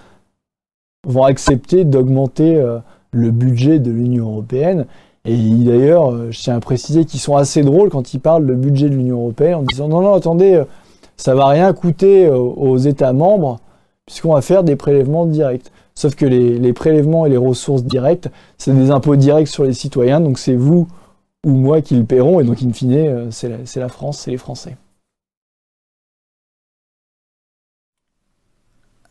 [1.08, 2.78] vont accepter d'augmenter euh,
[3.12, 4.86] le budget de l'Union européenne.
[5.26, 8.54] Et d'ailleurs, euh, je tiens à préciser qu'ils sont assez drôles quand ils parlent de
[8.54, 10.66] budget de l'Union européenne en disant non, non, attendez, euh,
[11.18, 13.60] ça va rien coûter aux États membres
[14.06, 15.70] puisqu'on va faire des prélèvements directs.
[15.94, 20.22] Sauf que les prélèvements et les ressources directes, c'est des impôts directs sur les citoyens,
[20.22, 20.88] donc c'est vous
[21.46, 24.32] ou moi qui le paierons, et donc in fine, euh, c'est la, la France, c'est
[24.32, 24.78] les Français.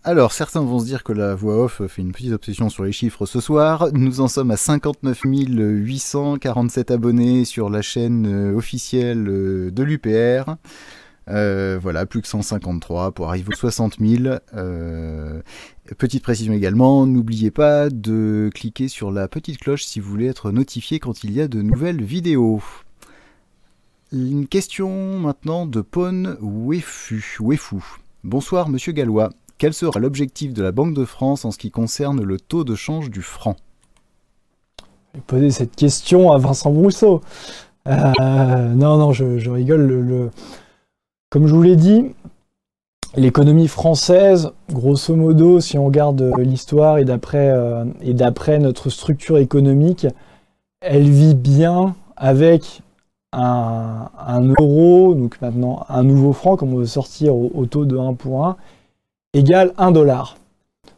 [0.04, 2.92] Alors, certains vont se dire que la voix off fait une petite obsession sur les
[2.92, 3.88] chiffres ce soir.
[3.92, 10.54] Nous en sommes à 59 847 abonnés sur la chaîne euh, officielle euh, de l'UPR.
[11.30, 14.36] Euh, voilà, plus que 153 pour arriver aux 60 000.
[14.54, 15.42] Euh,
[15.98, 20.50] petite précision également, n'oubliez pas de cliquer sur la petite cloche si vous voulez être
[20.52, 22.62] notifié quand il y a de nouvelles vidéos.
[24.10, 27.38] Une question maintenant de Pone Wefu.
[28.24, 29.30] Bonsoir Monsieur Gallois.
[29.58, 32.74] Quel sera l'objectif de la Banque de France en ce qui concerne le taux de
[32.74, 33.56] change du franc?
[35.26, 37.20] Posé cette question à Vincent Brousseau.
[37.86, 39.86] Euh, non, non, je, rigole.
[39.86, 40.30] le- le-
[41.30, 42.14] Comme je vous l'ai dit,
[43.14, 48.88] l'économie française, grosso modo, si on regarde euh, l'histoire et d'après euh, et d'après notre
[48.88, 50.06] structure économique,
[50.80, 52.80] elle vit bien avec
[53.32, 54.08] un,
[54.58, 58.14] euro, donc maintenant un nouveau franc, comme on veut sortir au, au taux de 1
[58.14, 58.56] pour 1,
[59.34, 60.38] égale 1 dollar.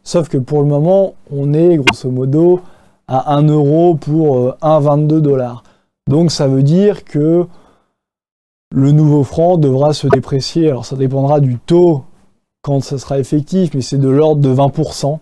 [0.05, 2.61] Sauf que pour le moment, on est grosso modo
[3.09, 5.65] à 1 euro pour euh, 1,22 dollars.
[6.09, 7.47] Donc ça veut dire que
[8.73, 10.69] le nouveau franc devra se déprécier.
[10.69, 12.05] Alors ça dépendra du taux
[12.63, 15.19] quand ça sera effectif, mais c'est de l'ordre de 20%.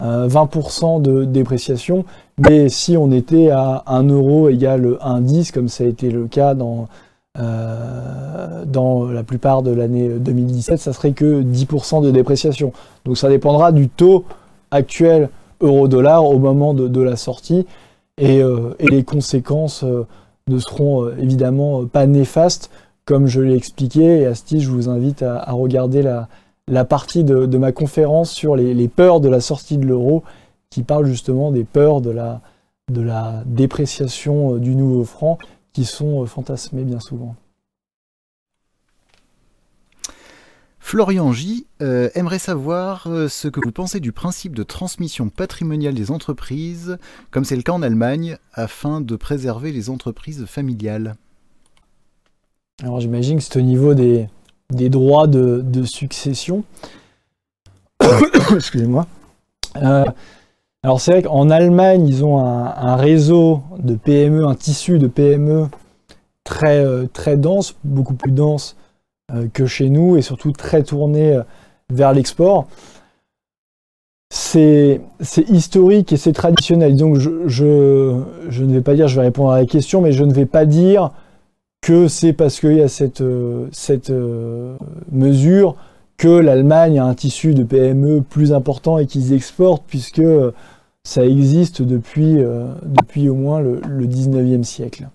[0.00, 2.04] 20% de dépréciation.
[2.38, 6.54] Mais si on était à 1 euro égale 1,10, comme ça a été le cas
[6.54, 6.88] dans,
[7.38, 12.72] euh, la plupart de l'année 2017, ça serait que 10% de dépréciation.
[13.04, 14.24] Donc ça dépendra du taux
[14.70, 15.30] actuel
[15.62, 17.66] euro-dollar au moment de, la sortie.
[18.18, 20.06] Et, euh, les conséquences euh,
[20.48, 22.70] ne seront évidemment pas néfastes,
[23.04, 24.20] comme je l'ai expliqué.
[24.20, 29.20] Et Asti, je vous invite à regarder la, partie de, ma conférence sur les, peurs
[29.20, 30.22] de la sortie de l'euro,
[30.70, 32.40] qui parle justement des peurs de la,
[33.46, 35.38] dépréciation euh, du nouveau franc,
[35.72, 37.34] qui sont euh, fantasmées bien souvent.
[40.86, 41.66] Florian J.
[41.82, 46.96] Euh, aimerait savoir ce que vous pensez du principe de transmission patrimoniale des entreprises,
[47.32, 51.16] comme c'est le cas en Allemagne, afin de préserver les entreprises familiales.
[52.84, 54.28] Alors j'imagine que c'est au niveau des,
[54.70, 56.62] droits de, succession.
[58.54, 59.08] Excusez-moi.
[59.82, 60.04] Euh,
[60.84, 65.66] alors c'est vrai qu'en Allemagne, ils ont un, réseau de PME, un tissu de PME
[66.44, 68.85] très, euh, dense, beaucoup plus dense euh,
[69.52, 71.40] que chez nous et surtout très tourné
[71.90, 72.68] vers l'export.
[74.30, 75.00] C'est
[75.48, 76.96] historique et c'est traditionnel.
[76.96, 80.24] Donc je, je, ne vais pas dire, je vais répondre à la question, mais je
[80.24, 81.10] ne vais pas dire
[81.86, 83.68] que c'est parce qu'il y a cette, euh,
[84.10, 84.76] euh,
[85.12, 85.76] mesure
[86.16, 90.50] que l'Allemagne a un tissu de PME plus important et qu'ils exportent, puisque euh,
[91.04, 92.38] ça existe depuis,
[92.82, 95.08] depuis au moins le, 19e siècle.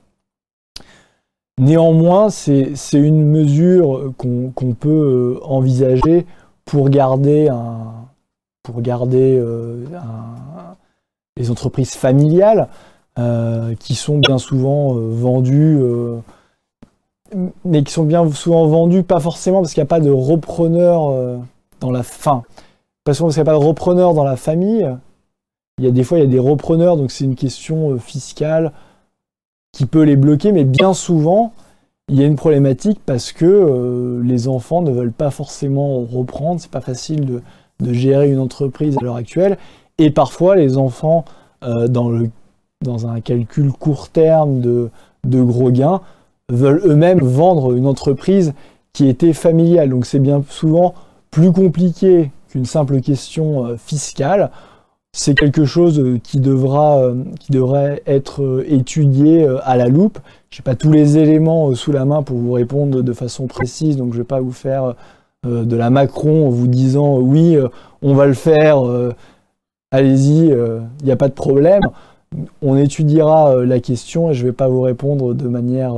[1.61, 6.25] Néanmoins, c'est une mesure qu'on peut envisager
[6.65, 7.49] pour garder,
[8.79, 9.41] garder
[11.37, 12.67] les entreprises familiales
[13.79, 15.79] qui sont bien souvent vendues
[17.65, 21.09] mais qui sont bien souvent vendus, pas forcément parce qu'il n'y a pas de repreneur
[21.09, 21.37] euh,
[21.79, 22.43] dans la fin.
[23.03, 24.89] Parce qu'il n'y a pas de repreneur dans la famille.
[25.77, 27.97] Il y a des fois, il y a des repreneurs, donc c'est une question euh,
[27.97, 28.71] fiscale
[29.71, 31.53] qui peut les bloquer, mais bien souvent,
[32.09, 36.59] il y a une problématique parce que euh, les enfants ne veulent pas forcément reprendre.
[36.59, 37.41] C'est pas facile de,
[37.93, 39.57] gérer une entreprise à l'heure actuelle.
[39.97, 41.25] Et parfois, les enfants,
[41.61, 42.29] dans, le,
[42.81, 44.91] dans un calcul court terme de,
[45.23, 46.01] de gros gains,
[46.49, 48.53] veulent eux-mêmes vendre une entreprise
[48.93, 49.89] qui était familiale.
[49.89, 50.93] Donc c'est bien souvent
[51.29, 54.51] plus compliqué qu'une simple question euh, fiscale.
[55.13, 60.19] C'est quelque chose euh, qui, devra, euh, qui devrait être étudié à la loupe.
[60.49, 63.97] Je n'ai pas tous les éléments sous la main pour vous répondre de façon précise,
[63.97, 64.95] donc je ne vais pas vous faire
[65.43, 67.57] de la Macron en vous disant oui,
[68.01, 68.83] on va le faire,
[69.91, 71.81] allez-y, il n'y a pas de problème.
[72.61, 75.93] On étudiera la question et je ne vais pas vous répondre de manière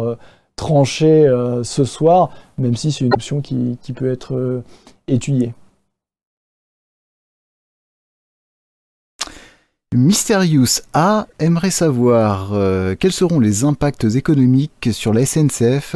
[0.55, 4.63] trancher euh, ce soir, même si c'est une option qui, peut être euh,
[5.07, 5.53] étudiée.
[9.95, 15.95] Mysterious A aimerait savoir euh, quels seront les impacts économiques sur la SNCF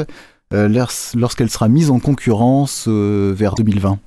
[0.52, 4.00] lorsqu'elle sera mise en concurrence vers 2020.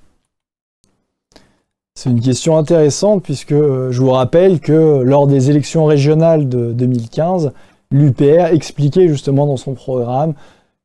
[1.94, 7.52] C'est une question intéressante puisque je vous rappelle que lors des élections régionales de 2015,
[7.90, 10.32] l'UPR expliquait justement dans son programme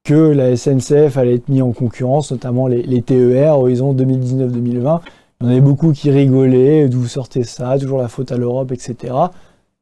[0.03, 5.01] que la SNCF allait être mise en concurrence, notamment les, TER horizon 2019-2020.
[5.45, 9.13] En avait beaucoup qui rigolaient, d'où sortez ça, toujours la faute à l'Europe, etc.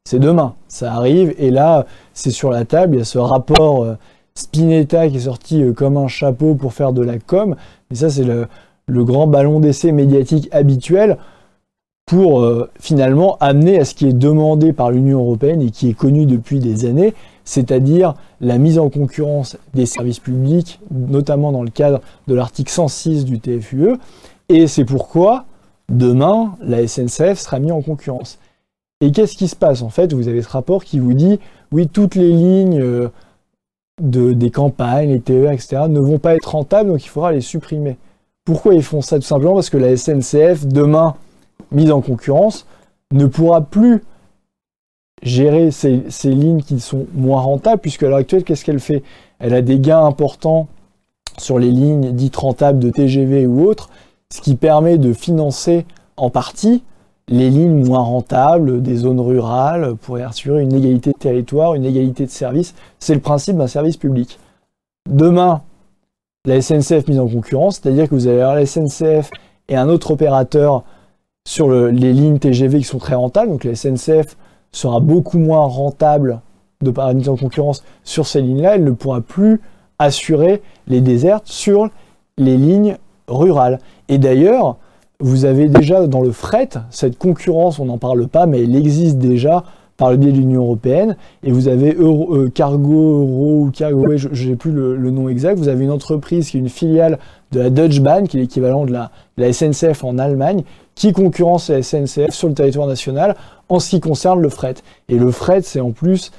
[0.04, 3.82] C'est demain, ça arrive, et là, c'est sur la table, il y a ce rapport
[3.82, 3.94] euh,
[4.34, 7.56] Spinetta qui est sorti euh, comme un chapeau pour faire de la com,
[7.90, 8.46] et ça c'est le,
[8.88, 11.16] grand ballon d'essai médiatique habituel
[12.04, 15.94] pour euh, finalement amener à ce qui est demandé par l'Union européenne et qui est
[15.94, 17.14] connu depuis des années,
[17.46, 23.24] c'est-à-dire la mise en concurrence des services publics, notamment dans le cadre de l'article 106
[23.24, 23.94] du TFUE.
[24.50, 25.46] Et c'est pourquoi
[25.88, 28.38] demain, la SNCF sera mise en concurrence.
[29.00, 29.82] Et qu'est-ce qui se passe?
[29.82, 31.38] En fait, vous avez ce rapport qui vous dit,
[31.72, 33.08] oui, toutes les lignes euh,
[34.00, 37.40] de, des campagnes, les TER, etc., ne vont pas être rentables, donc il faudra les
[37.40, 37.96] supprimer.
[38.44, 39.16] Pourquoi ils font ça?
[39.16, 41.16] Tout simplement parce que la SNCF, demain,
[41.72, 42.66] mise en concurrence,
[43.12, 44.02] ne pourra plus
[45.22, 49.02] gérer ces, lignes qui sont moins rentables, puisque à l'heure actuelle, qu'est-ce qu'elle fait?
[49.38, 50.68] Elle a des gains importants
[51.38, 53.90] sur les lignes dites rentables de TGV ou autres,
[54.32, 55.86] ce qui permet de financer
[56.16, 56.82] en partie
[57.28, 62.26] les lignes moins rentables des zones rurales pour assurer une égalité de territoire, une égalité
[62.26, 62.74] de service.
[62.98, 64.38] C'est le principe d'un service public.
[65.08, 65.62] Demain,
[66.44, 69.30] la SNCF mise en concurrence, c'est-à-dire que vous allez avoir la SNCF
[69.68, 70.84] et un autre opérateur
[71.46, 73.48] sur les lignes TGV qui sont très rentables.
[73.48, 74.36] Donc la SNCF
[74.72, 76.40] sera beaucoup moins rentable
[76.82, 79.60] de par la mise en concurrence sur ces lignes-là, elle ne pourra plus
[79.98, 81.88] assurer les désertes sur
[82.36, 82.98] les lignes
[83.28, 83.78] rurales.
[84.08, 84.76] Et d'ailleurs,
[85.20, 89.18] vous avez déjà dans le fret cette concurrence, on n'en parle pas, mais elle existe
[89.18, 89.64] déjà
[89.96, 91.16] par le biais de l'Union européenne.
[91.42, 95.56] Et vous avez euh, Cargo Euro ou Cargo, je n'ai plus le, nom exact.
[95.56, 97.18] Vous avez une entreprise qui est une filiale
[97.52, 100.64] de la Deutsche Bahn, qui est l'équivalent de la, de la, SNCF en Allemagne,
[100.94, 103.36] qui concurrence la SNCF sur le territoire national
[103.68, 104.74] en ce qui concerne le fret.
[105.08, 106.32] Et le fret, c'est en plus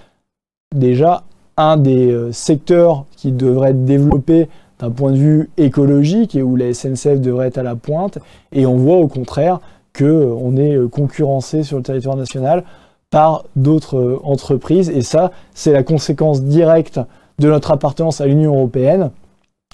[0.75, 1.23] déjà
[1.57, 4.49] un des euh, secteurs qui devrait être développé
[4.79, 8.19] d'un point de vue écologique et où la SNCF devrait être à la pointe.
[8.51, 9.59] Et on voit au contraire
[9.97, 12.63] qu'on est euh, concurrencé sur le territoire national
[13.09, 14.89] par d'autres euh, entreprises.
[14.89, 16.99] Et ça, c'est la conséquence directe
[17.39, 19.11] de notre appartenance à l'Union européenne.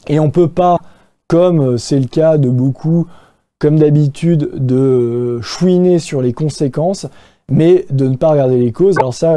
[0.08, 0.78] Et on ne peut pas,
[1.28, 3.08] comme c'est le cas de beaucoup,
[3.60, 7.08] comme d'habitude, de chouiner sur les conséquences,
[7.50, 8.98] mais de ne pas regarder les causes.
[8.98, 9.36] Alors ça,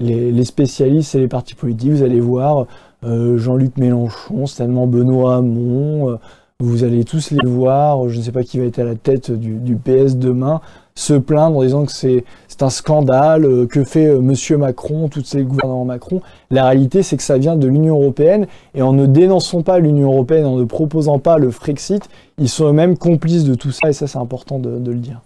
[0.00, 2.64] les, spécialistes et les partis politiques, vous allez voir euh,
[3.02, 6.16] Jean-Luc Mélenchon, certainement Benoît Hamon, euh,
[6.60, 9.30] vous allez tous les voir, je ne sais pas qui va être à la tête
[9.30, 10.60] du, PS demain,
[10.94, 12.24] se plaindre en disant que c'est
[12.60, 16.20] un scandale, euh, que fait Monsieur Macron, tous ces gouvernements Macron.
[16.50, 20.12] La réalité, c'est que ça vient de l'Union européenne, et en ne dénonçant pas l'Union
[20.12, 22.06] européenne, en ne proposant pas le Frexit,
[22.36, 25.22] ils sont eux-mêmes complices de tout ça, et ça c'est important de le dire.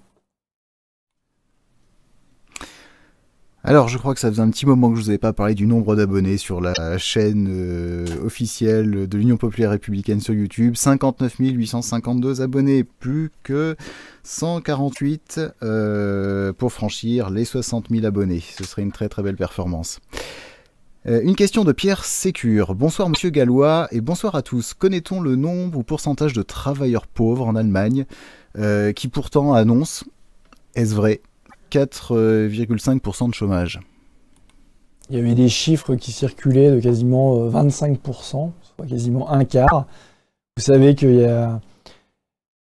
[3.67, 5.55] Alors, je crois que ça faisait un petit moment que je vous avais pas parlé
[5.55, 10.77] du nombre d'abonnés sur la chaîne euh, officielle de l'Union populaire républicaine sur YouTube.
[10.77, 13.75] 59 852 abonnés, plus que
[14.23, 18.41] 148 euh, pour franchir les 60 000 abonnés.
[18.41, 19.99] Ce serait une très très belle performance.
[21.07, 22.75] Euh, une question de Pierre Sécure.
[22.75, 24.75] Bonsoir Monsieur Gallois et bonsoir à tous.
[24.75, 28.05] Connaît-on le nombre ou pourcentage de travailleurs pauvres en Allemagne
[28.95, 30.05] qui pourtant annoncent,
[30.77, 31.21] est-ce vrai,
[31.75, 33.81] 4,5% de chômage.
[35.11, 39.87] Il y avait des chiffres qui circulaient de quasiment 25%, euh, soit quasiment un quart.
[40.57, 40.95] Vous savez
[41.27, 41.61] a...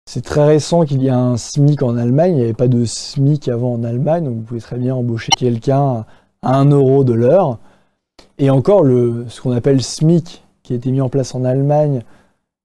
[0.05, 2.33] C'est très récent qu'il y a un SMIC en Allemagne.
[2.33, 5.31] Il n'y avait pas de SMIC avant en Allemagne, donc vous pouvez très bien embaucher
[5.37, 6.05] quelqu'un
[6.41, 7.59] à 1 euro de l'heure.
[8.37, 12.03] Et encore, ce qu'on appelle SMIC, qui a été mis en place en Allemagne,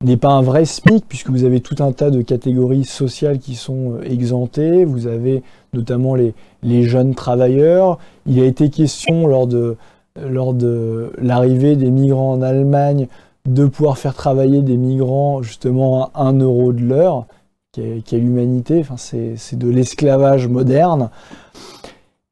[0.04, 3.56] n'est pas un vrai SMIC, puisque vous avez tout un tas de catégories sociales qui
[3.56, 4.84] sont euh, exemptées.
[4.84, 5.42] Vous avez
[5.72, 7.98] notamment les, les jeunes travailleurs.
[8.24, 9.76] Il a été question lors de,
[10.16, 13.08] lors de l'arrivée des migrants en Allemagne
[13.46, 17.26] de pouvoir faire travailler des migrants justement à 1 euro de l'heure,
[17.72, 21.10] qui est, l'humanité, enfin, c'est de l'esclavage moderne.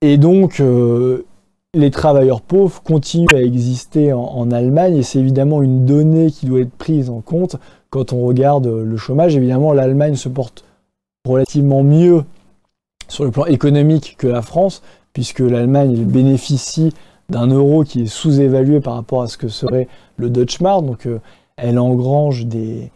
[0.02, 1.24] Et donc, euh,
[1.74, 6.60] les travailleurs pauvres continuent à exister en, Allemagne et c'est évidemment une donnée qui doit
[6.60, 7.56] être prise en compte
[7.90, 9.36] quand on regarde le chômage.
[9.36, 10.64] Évidemment, l'Allemagne se porte
[11.26, 12.24] relativement mieux
[13.08, 14.82] sur le plan économique que la France,
[15.12, 16.92] puisque l'Allemagne bénéficie
[17.28, 20.84] d'un euro qui est sous-évalué par rapport à ce que serait le Deutsche Mark.
[20.84, 21.20] Donc euh,
[21.56, 22.90] elle engrange des,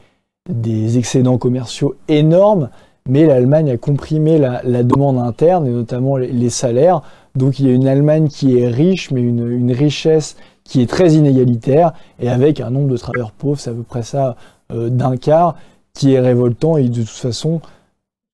[0.99, 2.71] excédents commerciaux énormes,
[3.09, 7.03] mais l'Allemagne a comprimé la, demande interne et notamment les salaires.
[7.35, 11.15] Donc il y a une Allemagne qui est riche, mais une, richesse qui est très
[11.15, 14.37] inégalitaire, et avec un nombre de travailleurs pauvres, c'est à peu près ça
[14.73, 15.57] euh, d'un quart,
[15.95, 17.61] qui est révoltant, et de toute façon,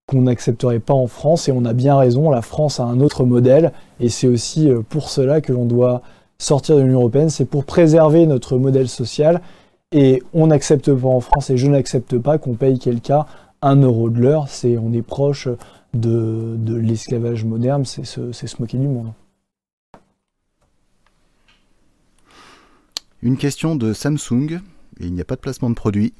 [0.06, 3.24] qu'on n'accepterait pas en France, et on a bien raison, la France a un autre
[3.24, 6.02] modèle, et c'est aussi euh, pour cela que l'on doit
[6.38, 9.40] sortir de l'Union Européenne, c'est pour préserver notre modèle social,
[9.92, 13.24] et on n'accepte pas en France, et je n'accepte pas qu'on paye quelqu'un
[13.66, 15.48] un euro de l'heure, c'est on est proche
[15.92, 19.12] de, l'esclavage moderne, c'est se, se, moquer du monde.
[23.22, 24.60] Une question de Samsung,
[25.00, 26.14] et il n'y a pas de placement de produit.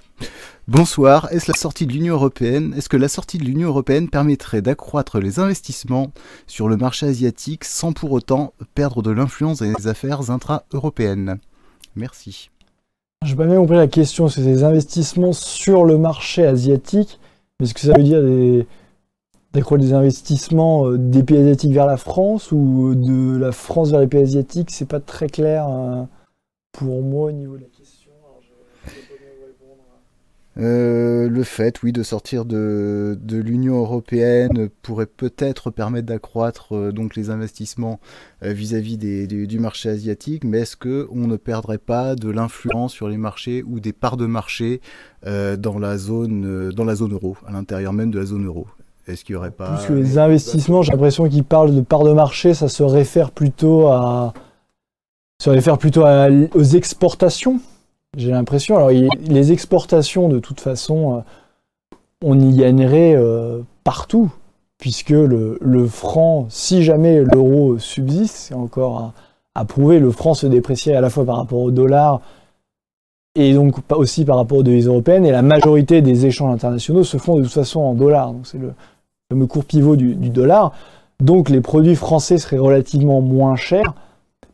[0.66, 4.62] Bonsoir, est-ce la sortie de l'Union européenne Est-ce que la sortie de l'Union européenne permettrait
[4.62, 6.12] d'accroître les investissements
[6.48, 11.38] sur le marché asiatique sans pour autant perdre de l'influence dans les affaires intra-européennes?
[11.94, 12.50] Merci.
[13.24, 17.20] Je vais pas bien compris la question, c'est des investissements sur le marché asiatique,
[17.58, 18.66] mais est-ce que ça veut dire des,
[19.52, 24.06] des investissements euh, des pays asiatiques vers la France ou de la France vers les
[24.06, 26.04] pays asiatiques, c'est pas très clair euh,
[26.72, 27.64] pour moi au niveau de.
[30.58, 37.30] Euh, le fait, oui, de sortir de, l'Union européenne pourrait peut-être permettre d'accroître donc les
[37.30, 38.00] investissements
[38.42, 43.18] vis-à-vis du marché asiatique, mais est-ce que on ne perdrait pas de l'influence sur les
[43.18, 44.80] marchés ou des parts de marché
[45.24, 48.66] dans la zone dans la zone euro, à l'intérieur même de la zone euro?
[49.08, 49.78] Est-ce qu'il n'y aurait pas.
[49.84, 53.86] Plus les investissements, j'ai l'impression qu'ils parlent de part de marché, ça se réfère plutôt
[53.88, 54.32] à.
[55.38, 56.04] Ça réfère plutôt
[56.54, 57.60] aux exportations,
[58.16, 58.76] j'ai l'impression.
[58.76, 61.20] Alors, les exportations, de toute façon, euh,
[62.24, 64.32] on y gagnerait euh, partout,
[64.78, 69.12] puisque le, franc, si jamais l'euro subsiste, c'est encore
[69.54, 72.20] a prouvé, le franc se dépréciait à la fois par rapport au dollar
[73.36, 77.18] et donc aussi par rapport aux devises européennes, et la majorité des échanges internationaux se
[77.18, 78.32] font de toute façon en dollars.
[78.32, 78.72] Donc c'est le
[79.30, 80.72] fameux court pivot du, dollar.
[81.20, 83.94] Donc les produits français seraient relativement moins chers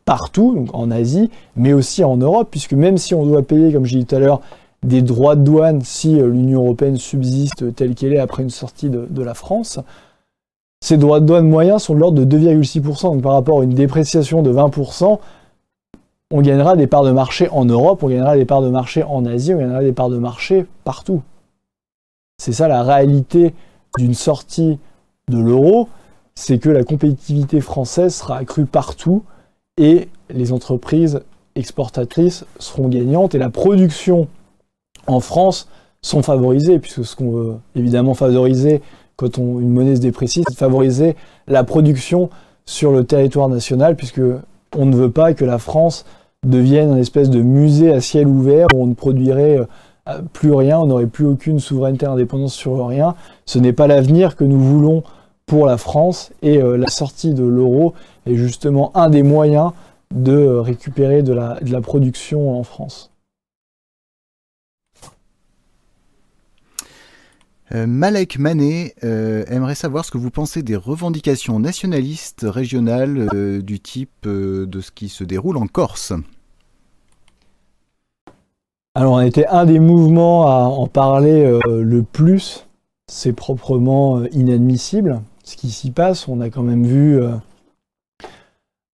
[0.05, 3.85] partout, donc en Asie, mais aussi en Europe, puisque même si on doit payer, comme
[3.85, 4.41] j'ai dit tout à l'heure,
[4.83, 8.89] des droits de douane si euh, l'Union européenne subsiste telle qu'elle est après une sortie
[8.89, 9.79] de, de, la France,
[10.81, 13.13] ces droits de douane moyens sont de l'ordre de 2,6%.
[13.13, 15.19] Donc par rapport à une dépréciation de 20%,
[16.31, 19.25] on gagnera des parts de marché en Europe, on gagnera des parts de marché en
[19.25, 21.21] Asie, on gagnera des parts de marché partout.
[22.37, 23.53] C'est ça la réalité
[23.97, 24.79] d'une sortie
[25.29, 25.87] de l'euro,
[26.35, 29.23] c'est que la compétitivité française sera accrue partout
[29.77, 31.21] et les entreprises
[31.55, 34.27] exportatrices seront gagnantes et la production
[35.07, 35.67] en France
[36.01, 38.81] sont favorisées, puisque ce qu'on veut évidemment favoriser
[39.15, 41.15] quand on, une monnaie se déprécie, c'est favoriser
[41.47, 42.29] la production
[42.65, 44.21] sur le territoire national, puisque
[44.75, 46.05] on ne veut pas que la France
[46.45, 49.59] devienne un espèce de musée à ciel ouvert où on ne produirait
[50.09, 53.15] euh, plus rien, on n'aurait plus aucune souveraineté indépendance sur rien.
[53.45, 55.03] Ce n'est pas l'avenir que nous voulons
[55.45, 57.93] pour la France et euh, la sortie de l'euro
[58.25, 59.71] est justement un des moyens
[60.13, 63.09] de euh, récupérer de la, de la production en France.
[67.75, 74.79] Malek Manet aimerait savoir ce que vous pensez des revendications nationalistes régionales du type de
[74.79, 76.13] ce qui se déroule en Corse.
[78.95, 82.67] Alors, on était un des mouvements à en parler euh, le plus.
[83.07, 86.27] C'est proprement euh, inadmissible ce qui s'y passe.
[86.27, 87.31] On a quand même vu euh,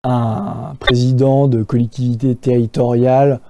[0.04, 3.40] un président de collectivité territoriale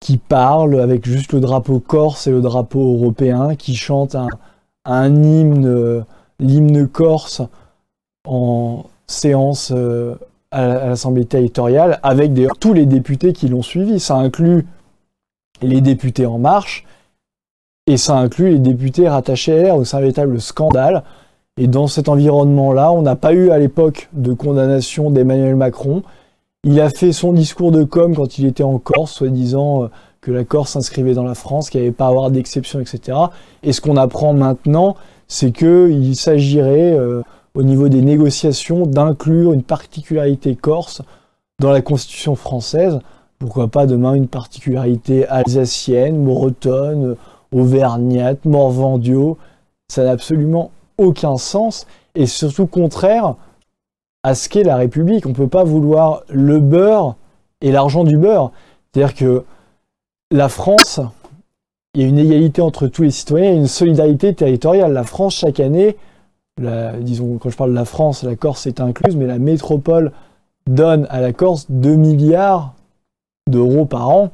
[0.00, 4.16] qui parle avec juste le drapeau corse et le drapeau européen, qui chante
[4.84, 6.04] un, hymne,
[6.38, 7.42] l'hymne corse
[8.26, 9.72] en séance
[10.50, 14.00] à l'Assemblée territoriale, avec d'ailleurs tous les députés qui l'ont suivi.
[14.00, 14.66] Ça inclut
[15.60, 16.86] les députés En Marche,
[17.86, 21.02] et ça inclut les députés rattachés à R, c'est un véritable scandale.
[21.58, 26.02] Et dans cet environnement-là, on n'a pas eu à l'époque de condamnation d'Emmanuel Macron.
[26.64, 29.86] Il a fait son discours de com quand il était en Corse, soi-disant euh,
[30.20, 33.18] que la Corse s'inscrivait dans la France, qu'il n'y avait pas à avoir d'exception, etc.
[33.62, 34.96] Et ce qu'on apprend maintenant,
[35.28, 37.22] c'est qu'il s'agirait, euh,
[37.54, 41.02] au niveau des négociations, d'inclure une particularité corse
[41.60, 43.00] dans la Constitution française
[43.40, 47.16] pourquoi pas demain une particularité alsacienne, bretonne,
[47.52, 49.38] auvergnate, morvandio.
[49.88, 50.70] Ça n'a absolument
[51.00, 53.34] aucun sens et surtout contraire
[54.22, 55.26] à ce qu'est la République.
[55.26, 57.16] On ne peut pas vouloir le beurre
[57.60, 58.52] et l'argent du beurre.
[58.92, 59.44] C'est-à-dire que
[60.30, 61.00] la France,
[61.94, 64.92] il y a une égalité entre tous les citoyens et une solidarité territoriale.
[64.92, 65.96] La France, chaque année,
[67.00, 70.12] disons, quand je parle de la France, la Corse est incluse, mais la métropole
[70.66, 72.74] donne à la Corse 2 milliards
[73.48, 74.30] d'euros par an.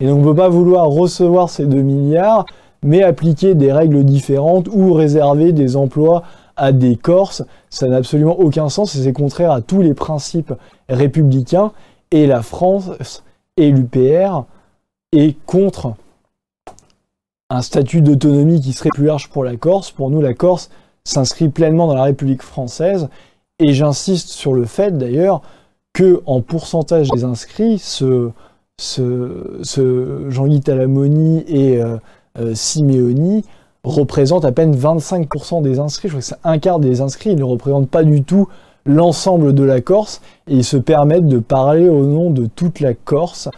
[0.00, 2.46] Et donc on ne peut pas vouloir recevoir ces 2 milliards,
[2.84, 6.22] mais appliquer des règles différentes ou réserver des emplois
[6.56, 7.42] à des Corses.
[7.70, 10.52] Ça n'a absolument aucun sens et c'est contraire à tous les principes
[10.88, 11.72] républicains.
[12.10, 13.24] Et la France
[13.56, 14.44] et l'UPR
[15.12, 15.94] est contre
[17.50, 19.90] un statut d'autonomie qui serait plus large pour la Corse.
[19.90, 20.70] Pour nous, la Corse
[21.04, 23.08] s'inscrit pleinement dans la République française.
[23.58, 25.40] Et j'insiste sur le fait d'ailleurs
[25.94, 28.30] que en pourcentage des inscrits, ce,
[30.28, 31.96] Jean-Guy Talamoni et euh,
[32.54, 33.44] Simeoni
[33.84, 36.08] représentent à peine 25% des inscrits.
[36.08, 37.30] Je crois que c'est un quart des inscrits.
[37.30, 38.48] Ils ne représentent pas du tout
[38.86, 42.94] l'ensemble de la Corse et ils se permettent de parler au nom de toute la
[42.94, 43.48] Corse.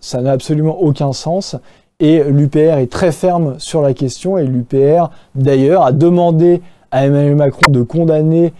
[0.00, 1.56] Ça n'a absolument aucun sens.
[2.00, 6.60] Et l'UPR est très ferme sur la question et l'UPR d'ailleurs a demandé
[6.90, 8.52] à Emmanuel Macron de condamner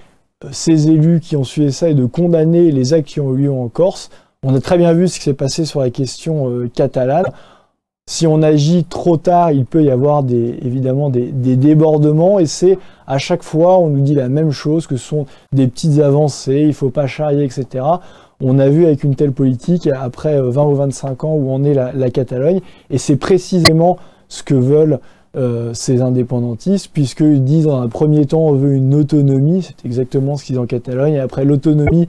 [0.45, 3.43] euh, ces élus qui ont suivi ça et de condamner les actes qui ont eu
[3.43, 4.11] lieu en Corse.
[4.43, 7.27] On a très bien vu ce qui s'est passé sur la question euh, catalane.
[8.07, 12.79] Si on agit trop tard, il peut y avoir des, évidemment des, débordements et c'est
[13.07, 16.61] à chaque fois, on nous dit la même chose, que ce sont des petites avancées,
[16.61, 17.83] il ne faut pas charrier, etc.
[18.43, 21.65] On a vu avec une telle politique, après 20 euh, ou 25 ans, où on
[21.65, 22.61] est la, Catalogne,
[22.91, 23.97] et c'est précisément
[24.29, 24.99] ce que veulent
[25.35, 30.37] euh, ces indépendantistes, puisqu'ils disent dans un premier temps on veut une autonomie, c'est exactement
[30.37, 32.07] ce qu'ils ont en Catalogne, et après l'autonomie,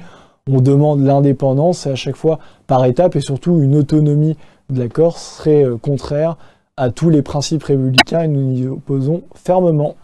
[0.52, 4.36] on demande l'indépendance, et à chaque fois par étape, et surtout une autonomie
[4.70, 6.38] de la Corse serait euh, contraire
[6.78, 9.96] à tous les principes républicains, et nous y opposons fermement.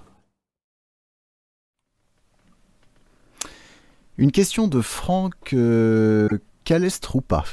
[4.18, 6.30] Une question de Franck euh,
[6.64, 7.44] Calestroupa.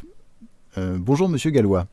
[0.77, 1.87] bonjour Monsieur Gallois.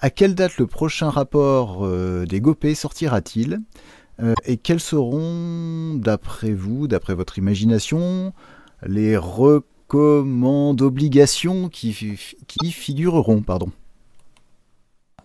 [0.00, 3.60] À quelle date le prochain rapport euh, des GOPÉ sortira-t-il?
[4.22, 8.32] Euh, Et quels seront, d'après vous, d'après votre imagination,
[8.82, 9.18] les
[9.86, 13.42] commandes, obligations qui, qui figureront.
[13.42, 13.70] Pardon?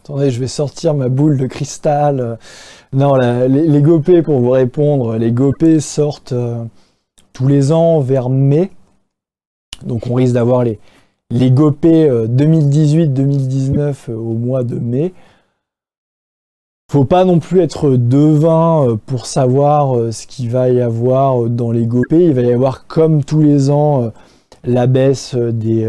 [0.06, 2.38] Attendez, je vais sortir ma boule de cristal.
[2.94, 6.64] Non, les, les GOP, pour vous répondre, les GOP sortent euh,
[7.34, 8.70] tous les ans vers mai.
[9.84, 10.78] Donc on risque d'avoir les,
[11.32, 15.12] les GOP 2018-2019 au mois de mai.
[16.92, 21.50] Faut pas non plus être devin euh, pour savoir euh, ce qu'il va y avoir
[21.50, 22.12] dans les GOP.
[22.12, 24.12] Il va y avoir, comme tous les ans,
[24.64, 25.84] la baisse des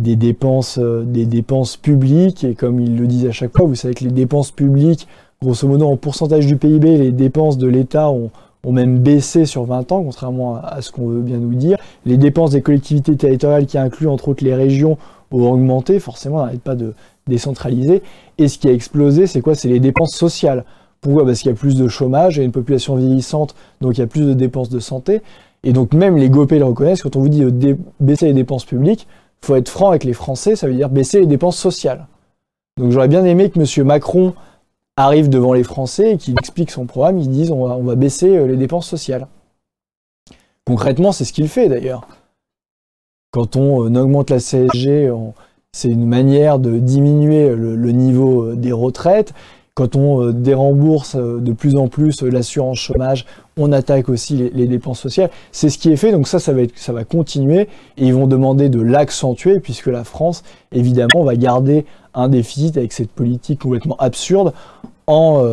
[0.00, 3.74] des dépenses, euh, des dépenses publiques, et comme ils le disent à chaque fois, vous
[3.74, 5.06] savez que les dépenses publiques,
[5.40, 8.30] grosso modo en pourcentage du PIB, les dépenses de l'État ont,
[8.64, 11.78] ont, même baissé sur 20 ans, contrairement à, ce qu'on veut bien nous dire.
[12.06, 14.98] Les dépenses des collectivités territoriales, qui incluent entre autres les régions,
[15.30, 16.94] ont augmenté, forcément, n'arrête pas de
[17.26, 18.02] décentraliser.
[18.38, 19.54] Et ce qui a explosé, c'est quoi?
[19.54, 20.64] C'est les dépenses sociales.
[21.00, 21.24] Pourquoi?
[21.24, 24.00] Parce qu'il y a plus de chômage, il y a une population vieillissante, donc il
[24.00, 25.22] y a plus de dépenses de santé.
[25.62, 28.64] Et donc même les GOP le reconnaissent, quand on vous dit de baisser les dépenses
[28.64, 29.06] publiques,
[29.44, 32.06] faut être franc avec les Français, ça veut dire baisser les dépenses sociales.
[32.78, 33.86] Donc j'aurais bien aimé que M.
[33.86, 34.34] Macron
[34.96, 37.94] arrive devant les Français et qu'il explique son programme, ils disent on va, on va
[37.94, 39.26] baisser euh, les dépenses sociales.
[40.66, 42.06] Concrètement, c'est ce qu'il fait d'ailleurs.
[43.30, 45.10] Quand on euh, augmente la CSG,
[45.72, 49.34] c'est une manière de diminuer le niveau euh, des retraites
[49.74, 53.26] quand on euh, dérembourse euh, de plus en plus euh, l'assurance chômage,
[53.56, 55.30] on attaque aussi les, dépenses sociales.
[55.50, 58.80] C'est ce qui est fait, donc ça, ça va, continuer et ils vont demander de
[58.80, 60.42] l'accentuer puisque la France,
[60.72, 61.84] évidemment, va garder
[62.14, 64.52] un déficit avec cette politique complètement absurde.
[65.06, 65.44] En,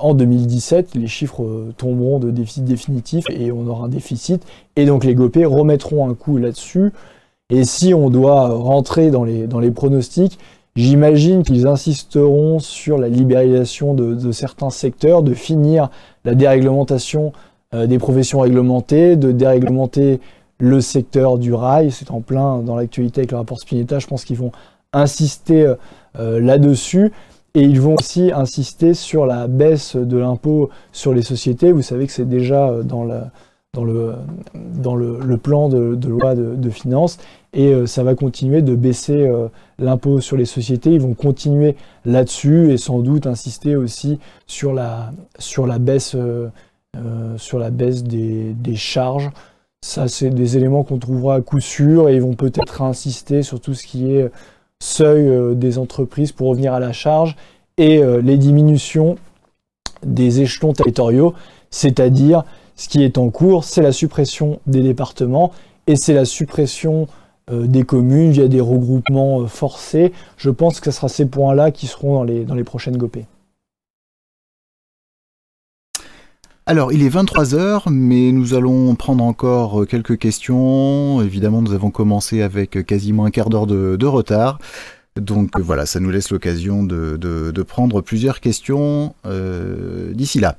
[0.00, 1.44] en 2017, les chiffres
[1.76, 4.42] tomberont de déficit définitif et on aura un déficit.
[4.74, 6.92] Et donc les GOP remettront un coup là-dessus.
[7.50, 10.38] Et si on doit rentrer dans les pronostics,
[10.76, 15.90] J'imagine qu'ils insisteront sur la libéralisation de, certains secteurs, de finir
[16.26, 17.32] la déréglementation
[17.74, 20.20] euh, des professions réglementées, de déréglementer
[20.58, 21.90] le secteur du rail.
[21.90, 23.98] C'est en plein dans l'actualité avec le rapport Spinetta.
[24.00, 24.52] Je pense qu'ils vont
[24.92, 25.74] insister euh,
[26.18, 27.10] euh, là-dessus.
[27.54, 31.72] Et ils vont aussi insister sur la baisse de l'impôt sur les sociétés.
[31.72, 33.08] Vous savez que c'est déjà dans,
[33.76, 34.14] dans, le,
[34.54, 37.18] dans le, plan de, loi de, finances
[37.52, 39.48] et euh, ça va continuer de baisser euh,
[39.78, 40.92] l'impôt sur les sociétés.
[40.92, 41.76] Ils vont continuer
[42.06, 46.48] là-dessus et sans doute insister aussi sur la, sur la baisse, euh,
[47.36, 49.30] sur la baisse des, des charges.
[49.82, 53.60] Ça, c'est des éléments qu'on trouvera à coup sûr et ils vont peut-être insister sur
[53.60, 54.30] tout ce qui est
[54.82, 57.36] seuil des entreprises pour revenir à la charge
[57.76, 59.16] et les diminutions
[60.04, 61.34] des échelons territoriaux,
[61.70, 62.44] c'est-à-dire
[62.76, 65.52] ce qui est en cours, c'est la suppression des départements
[65.86, 67.08] et c'est la suppression
[67.50, 70.12] euh, des communes via des regroupements euh, forcés.
[70.36, 73.18] Je pense que ce sera ces points-là qui seront dans les, prochaines GOP.
[76.66, 81.22] Alors, il est 23h, mais nous allons prendre encore euh, quelques questions.
[81.22, 84.58] Évidemment, nous avons commencé avec quasiment un quart d'heure de, retard.
[85.14, 89.14] Donc voilà, ça nous laisse l'occasion de, prendre plusieurs questions
[90.12, 90.58] d'ici là.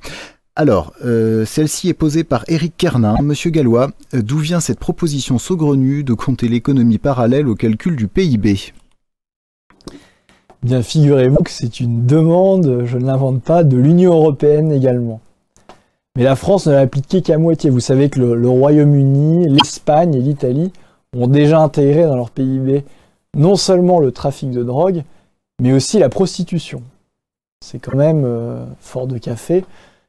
[0.60, 3.14] Alors, euh, celle-ci est posée par Éric Kernin.
[3.22, 8.08] Monsieur Gallois, euh, d'où vient cette proposition saugrenue de compter l'économie parallèle au calcul du
[8.08, 8.56] PIB
[10.64, 15.20] Bien, figurez-vous que c'est une demande, je ne l'invente pas, de l'Union européenne également.
[16.16, 17.70] Mais la France ne l'a appliquée qu'à moitié.
[17.70, 20.72] Vous savez que le, Royaume-Uni, l'Espagne et l'Italie
[21.16, 22.82] ont déjà intégré dans leur PIB
[23.36, 25.04] non seulement le trafic de drogue,
[25.62, 26.82] mais aussi la prostitution.
[27.64, 29.64] C'est quand même euh, fort de café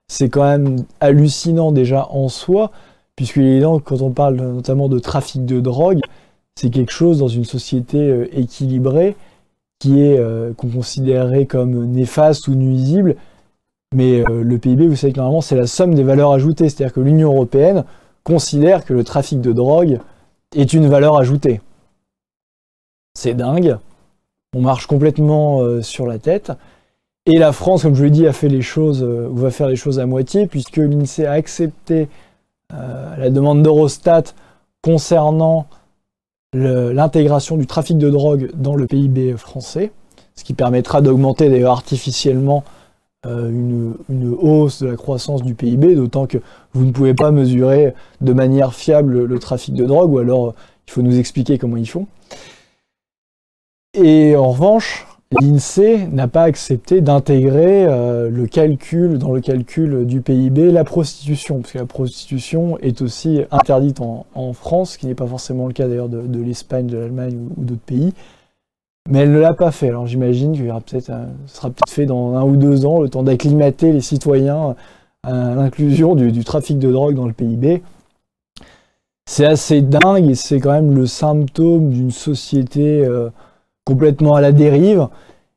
[0.10, 2.72] c'est quand même hallucinant déjà en soi,
[3.16, 6.02] puisqu'il est évident que quand on parle notamment de trafic de drogue,
[6.60, 9.16] c'est quelque chose dans une société euh, équilibrée
[9.78, 13.16] qui est euh, qu'on considérerait comme néfaste ou nuisible.
[13.96, 16.68] Mais euh, le PIB, vous savez que normalement, c'est la somme des valeurs ajoutées.
[16.70, 17.86] C'est-à-dire que l'Union européenne
[18.24, 20.00] considère que le trafic de drogue
[20.56, 21.62] est une valeur ajoutée.
[23.14, 23.78] C'est dingue.
[24.56, 26.52] On marche complètement sur la tête.
[27.32, 29.68] Et la France, comme je l'ai dit, a fait les choses, euh, ou va faire
[29.68, 32.08] les choses à moitié, puisque l'INSEE a accepté
[32.74, 34.24] euh, la demande d'Eurostat
[34.82, 35.68] concernant
[36.54, 39.92] l'intégration du trafic de drogue dans le PIB français,
[40.34, 42.64] ce qui permettra d'augmenter d'ailleurs artificiellement
[43.28, 46.40] euh, une, hausse de la croissance du PIB, d'autant que
[46.74, 50.56] vous ne pouvez pas mesurer de manière fiable le trafic de drogue, ou alors
[50.88, 52.08] il faut nous expliquer comment ils font.
[53.94, 60.22] Et en revanche, l'INSEE n'a pas accepté d'intégrer euh, le calcul, dans le calcul du
[60.22, 65.16] PIB, la prostitution, parce que la prostitution est aussi interdite en, France, ce qui n'est
[65.16, 68.14] pas forcément le cas d'ailleurs de, l'Espagne, de l'Allemagne ou, d'autres pays.
[69.10, 69.90] Mais elle ne l'a pas fait.
[69.90, 73.24] Alors j'imagine que peut ce sera peut-être fait dans un ou deux ans, le temps
[73.24, 74.76] d'acclimater les citoyens
[75.24, 77.82] à l'inclusion du, trafic de drogue dans le PIB.
[79.28, 83.30] c'est assez dingue et c'est quand même le symptôme d'une société euh,
[83.90, 85.08] complètement à la dérive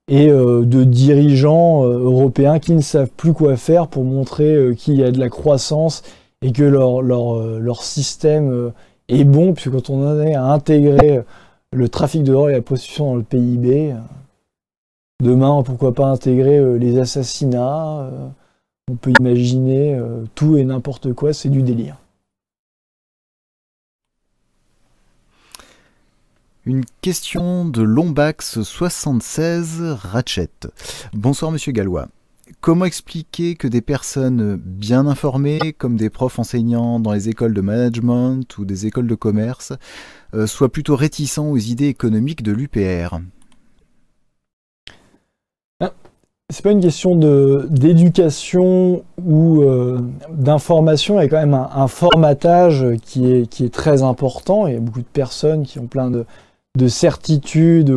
[0.08, 4.94] et euh, de dirigeants euh, européens qui ne savent plus quoi faire pour montrer qu'il
[4.94, 6.02] y a de la croissance
[6.40, 8.72] et que leur, leur, leur système
[9.08, 11.22] est bon, puisque quand on en est à intégrer
[11.72, 13.94] le trafic de drogue et la prostitution dans le PIB,
[15.22, 18.10] demain, pourquoi pas intégrer les assassinats,
[18.90, 19.96] on peut imaginer
[20.34, 22.01] tout et n'importe quoi, c'est du délire.
[26.64, 30.68] Une question de Lombax76 Ratchet.
[31.12, 32.06] Bonsoir Monsieur Gallois.
[32.60, 37.62] Comment expliquer que des personnes bien informées, comme des profs enseignants dans les écoles de
[37.62, 39.72] management ou des écoles de commerce,
[40.34, 43.18] euh, soient plutôt réticents aux idées économiques de l'UPR
[45.80, 45.92] ah,
[46.48, 47.16] c'est pas une question
[47.66, 49.98] d'éducation ou euh,
[50.30, 54.68] d'information, il y a quand même un, formatage qui est, qui est très important.
[54.68, 56.26] Il y a beaucoup de personnes qui ont plein de,
[56.76, 57.94] de certitude,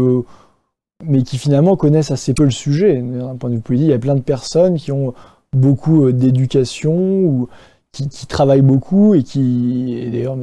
[1.04, 3.02] mais qui finalement connaissent assez peu le sujet.
[3.02, 5.14] D'un point de vue politique, il y a plein de personnes qui ont
[5.54, 7.48] beaucoup euh, d'éducation ou
[7.92, 10.36] qui, travaillent beaucoup et qui, d'ailleurs,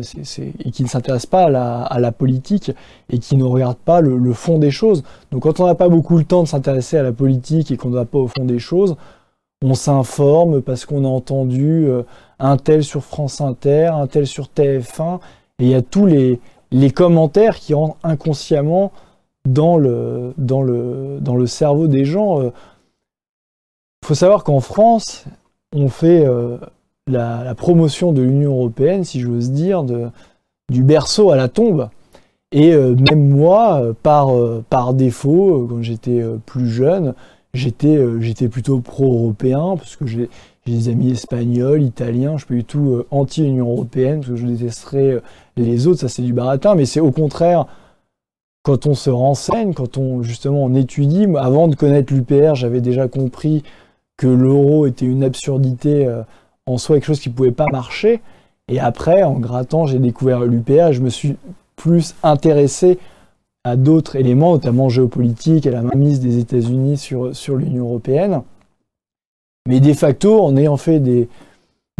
[0.64, 2.72] et qui ne s'intéressent pas à la, politique
[3.10, 5.02] et qui ne regardent pas le, fond des choses.
[5.30, 7.90] Donc, quand on n'a pas beaucoup le temps de s'intéresser à la politique et qu'on
[7.90, 8.96] ne va pas au fond des choses,
[9.62, 12.04] on s'informe parce qu'on a entendu euh,
[12.38, 15.18] un tel sur France Inter, un tel sur TF1,
[15.58, 16.40] et il y a tous les,
[16.72, 18.92] les commentaires qui rentrent inconsciemment
[19.46, 22.40] dans le, dans le, dans le cerveau des gens.
[22.40, 22.50] Il euh.
[24.04, 25.26] faut savoir qu'en France,
[25.74, 26.56] on fait euh,
[27.06, 31.90] la, promotion de l'Union européenne, si j'ose dire, du berceau à la tombe.
[32.52, 34.30] Et euh, même moi, par,
[34.68, 37.14] par défaut, quand j'étais plus jeune,
[37.54, 40.28] j'étais j'étais plutôt pro-européen, parce que j'ai
[40.66, 45.20] des amis espagnols, italiens, je suis pas du tout anti-Union européenne, parce que je détesterais
[45.56, 47.66] les autres, ça c'est du baratin, mais c'est au contraire,
[48.62, 53.08] quand on se renseigne, quand on justement on étudie, avant de connaître l'UPR, j'avais déjà
[53.08, 53.64] compris
[54.16, 56.22] que l'euro était une absurdité euh,
[56.66, 58.20] en soi, quelque chose qui ne pouvait pas marcher.
[58.68, 61.36] Et après, en grattant, j'ai découvert l'UPR je me suis
[61.74, 62.98] plus intéressé
[63.64, 68.42] à d'autres éléments, notamment géopolitique, à la mainmise des États-Unis sur, sur l'Union européenne.
[69.68, 71.28] Mais de facto, en ayant fait des,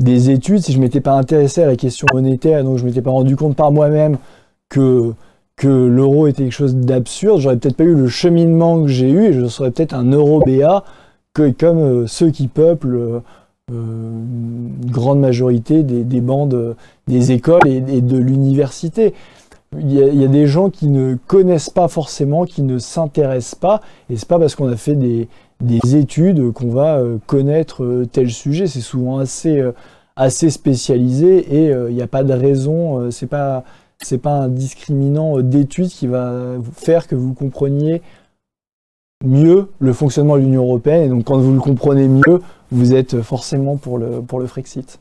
[0.00, 3.10] des études, si je m'étais pas intéressé à la question monétaire, donc je m'étais pas
[3.10, 4.18] rendu compte par moi-même
[4.68, 5.14] que,
[5.64, 9.32] l'euro était quelque chose d'absurde, j'aurais peut-être pas eu le cheminement que j'ai eu et
[9.32, 10.82] je serais peut-être un euro BA
[11.56, 13.20] comme euh, ceux qui peuplent euh,
[13.70, 16.74] une grande majorité des, bandes
[17.06, 19.14] des écoles et, de l'université.
[19.78, 23.80] Il y, a, des gens qui ne connaissent pas forcément, qui ne s'intéressent pas,
[24.10, 25.28] et c'est pas parce qu'on a fait des,
[25.62, 28.66] des études qu'on va euh, connaître euh, tel sujet.
[28.66, 29.72] C'est souvent assez, euh,
[30.16, 33.64] assez spécialisé et il n'y a pas de raison, c'est pas
[34.04, 38.02] c'est pas un discriminant d'études qui va faire que vous compreniez
[39.24, 41.04] mieux le fonctionnement de l'Union européenne.
[41.04, 45.00] Et donc quand vous le comprenez mieux, vous êtes forcément pour le, pour le Frexit.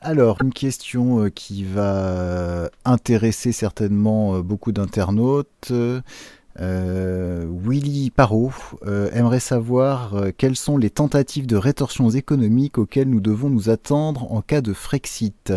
[0.00, 5.72] Alors, une question euh, qui va intéresser certainement euh, beaucoup d'internautes.
[6.58, 8.52] Euh, Willy Parot
[9.12, 14.40] aimerait savoir quelles sont les tentatives de rétorsions économiques auxquelles nous devons nous attendre en
[14.40, 15.52] cas de Frexit?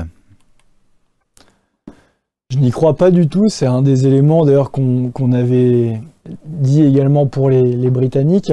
[2.49, 3.47] Je n'y crois pas du tout.
[3.47, 6.01] C'est un des éléments d'ailleurs qu'on avait
[6.43, 8.51] dit également pour les Britanniques.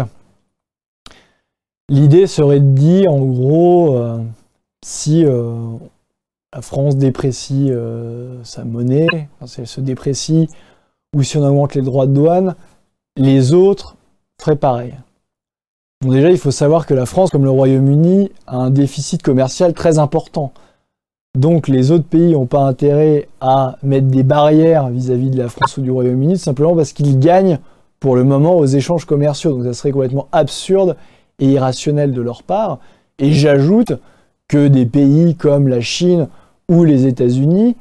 [1.89, 3.99] L'idée serait de dire en gros
[4.85, 5.77] si euh,
[6.55, 10.49] la France déprécie euh, sa monnaie, si elle se déprécie,
[11.15, 12.55] ou si on augmente les droits de douane,
[13.17, 13.97] les autres
[14.41, 14.95] feraient pareil.
[16.03, 19.73] Bon, déjà, il faut savoir que la France, comme le Royaume-Uni, a un déficit commercial
[19.73, 20.53] très important.
[21.37, 25.77] Donc les autres pays n'ont pas intérêt à mettre des barrières vis-à-vis de la France
[25.77, 27.59] ou du Royaume-Uni, simplement parce qu'ils gagnent
[28.01, 29.53] pour le moment aux échanges commerciaux.
[29.53, 30.97] Donc ça serait complètement absurde
[31.39, 32.79] et irrationnel de leur part.
[33.19, 33.93] Et j'ajoute
[34.49, 36.29] que des pays comme la Chine
[36.69, 37.77] ou les États-Unis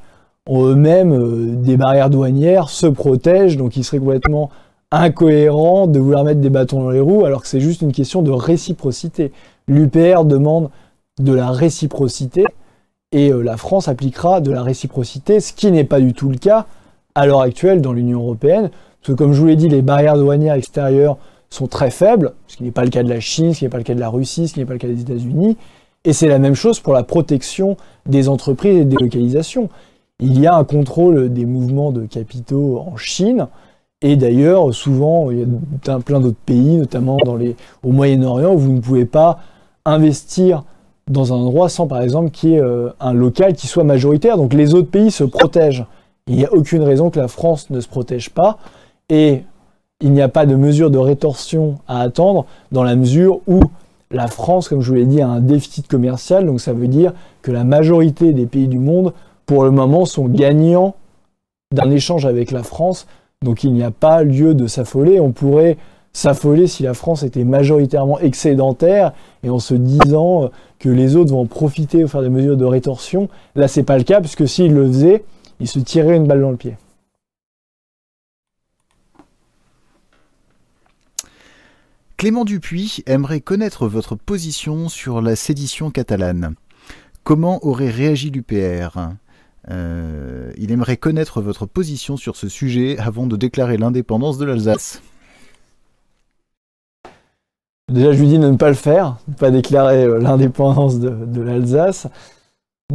[0.48, 4.50] ont eux-mêmes euh, des barrières douanières, se protègent, donc il serait complètement
[4.92, 8.22] incohérent de vouloir mettre des bâtons dans les roues alors que c'est juste une question
[8.22, 9.32] de réciprocité.
[9.66, 10.70] L'UPR demande
[11.20, 12.44] de la réciprocité
[13.12, 16.38] et euh, la France appliquera de la réciprocité, ce qui n'est pas du tout le
[16.38, 16.66] cas
[17.14, 18.70] à l'heure actuelle dans l'Union européenne,
[19.00, 21.16] parce que comme je vous l'ai dit, les barrières douanières extérieures
[21.48, 23.70] sont très faibles, ce qui n'est pas le cas de la Chine, ce qui n'est
[23.70, 25.56] pas le cas de la Russie, ce qui n'est pas le cas des États-Unis,
[26.06, 27.76] et c'est la même chose pour la protection
[28.06, 29.68] des entreprises et des localisations.
[30.20, 33.48] Il y a un contrôle des mouvements de capitaux en Chine.
[34.02, 37.18] Et d'ailleurs, souvent, il y a plein d'autres pays, notamment
[37.82, 39.40] au Moyen-Orient, où vous ne pouvez pas
[39.84, 40.62] investir
[41.10, 44.36] dans un endroit sans, par exemple, qu'il y ait euh, un local qui soit majoritaire.
[44.36, 45.86] Donc les autres pays se protègent.
[46.28, 48.58] Il n'y a aucune raison que la France ne se protège pas.
[49.08, 49.42] Et
[50.00, 53.60] il n'y a pas de mesure de rétorsion à attendre dans la mesure où
[54.10, 56.46] la France, comme je vous l'ai dit, a un déficit commercial.
[56.46, 57.12] Donc ça veut dire
[57.42, 59.12] que la majorité des pays du monde,
[59.46, 60.94] pour le moment, sont gagnants
[61.74, 63.06] d'un échange avec la France.
[63.42, 65.20] Donc il n'y a pas lieu de s'affoler.
[65.20, 65.76] On pourrait
[66.12, 69.12] s'affoler si la France était majoritairement excédentaire
[69.42, 72.64] et en se disant que les autres vont en profiter pour faire des mesures de
[72.64, 73.28] rétorsion.
[73.54, 75.24] Là, c'est pas le cas, puisque s'ils le faisaient,
[75.60, 76.76] ils se tireraient une balle dans le pied.
[82.16, 86.54] Clément Dupuis aimerait connaître votre position sur la sédition catalane.
[87.24, 88.98] Comment aurait réagi l'UPR
[89.70, 95.02] euh, Il aimerait connaître votre position sur ce sujet avant de déclarer l'indépendance de l'Alsace.
[97.92, 100.98] Déjà, je lui dis de ne pas le faire, de ne pas déclarer euh, l'indépendance
[100.98, 102.06] de, l'Alsace.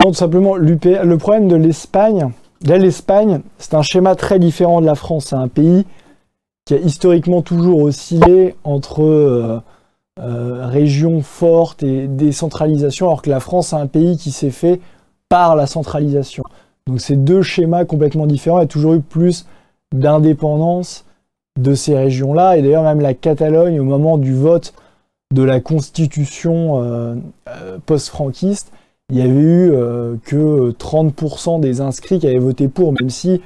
[0.04, 2.32] Non, tout simplement, le problème de l'Espagne,
[2.66, 5.28] là, l'Espagne, c'est un schéma très différent de la France.
[5.28, 5.86] C'est un pays
[6.66, 9.60] qui a historiquement toujours oscillé entre euh,
[10.20, 14.80] euh, régions fortes et décentralisation, alors que la France est un pays qui s'est fait
[15.30, 16.44] par la centralisation.
[16.88, 18.60] Donc, c'est deux schémas complètement différents.
[18.60, 19.46] Il y a toujours eu plus
[19.94, 21.06] d'indépendance
[21.60, 22.58] de ces régions-là.
[22.58, 24.74] Et d'ailleurs, même la Catalogne, au moment du vote
[25.34, 27.16] de la constitution euh,
[27.86, 28.72] post-franquiste,
[29.10, 29.74] il y avait eu
[30.24, 33.42] que 30% des inscrits qui avaient voté pour, même si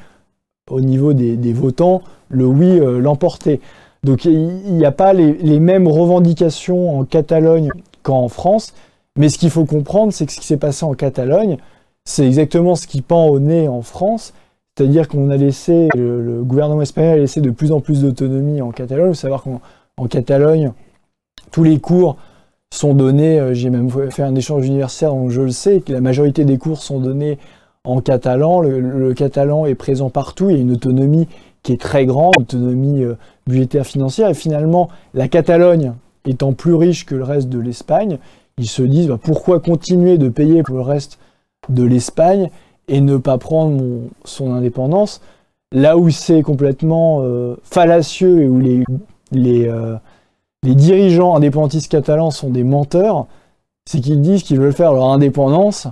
[0.70, 3.60] au niveau des, votants, le oui l'emportait.
[4.04, 7.72] Donc il n'y a pas les, mêmes revendications en Catalogne
[8.04, 8.74] qu'en France,
[9.18, 11.58] mais ce qu'il faut comprendre, c'est que ce qui s'est passé en Catalogne,
[12.04, 14.34] c'est exactement ce qui pend au nez en France,
[14.78, 18.72] c'est-à-dire qu'on a laissé, le, gouvernement espagnol a laissé de plus en plus d'autonomie en
[18.72, 19.08] Catalogne.
[19.08, 20.72] Il faut savoir qu'en Catalogne,
[21.52, 22.18] tous les cours
[22.74, 26.02] sont donnés, euh, j'ai même fait un échange universitaire, donc je le sais, que la
[26.02, 27.38] majorité des cours sont donnés
[27.86, 28.62] en catalan.
[28.62, 31.28] Le, catalan est présent partout, il y a une autonomie
[31.64, 33.16] qui est très grande, autonomie euh,
[33.48, 34.30] budgétaire financière.
[34.30, 35.94] Et finalement, la Catalogne
[36.26, 38.20] étant plus riche que le reste de l'Espagne,
[38.58, 41.18] ils se disent bah, pourquoi continuer de payer pour le reste
[41.70, 42.50] de l'Espagne
[42.88, 43.82] et ne pas prendre
[44.26, 45.22] son indépendance
[45.72, 48.84] Là où c'est complètement euh, fallacieux et où les,
[49.32, 53.26] les dirigeants indépendantistes catalans sont des menteurs,
[53.86, 55.88] c'est qu'ils disent qu'ils veulent faire leur indépendance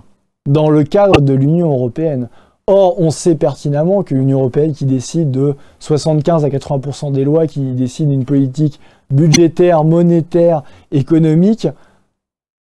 [0.47, 2.29] dans le cadre de l'Union européenne.
[2.67, 7.45] Or, on sait pertinemment que l'Union européenne qui décide de 75 à 80% des lois,
[7.47, 8.79] qui décide d'une politique
[9.09, 11.67] budgétaire, monétaire, économique,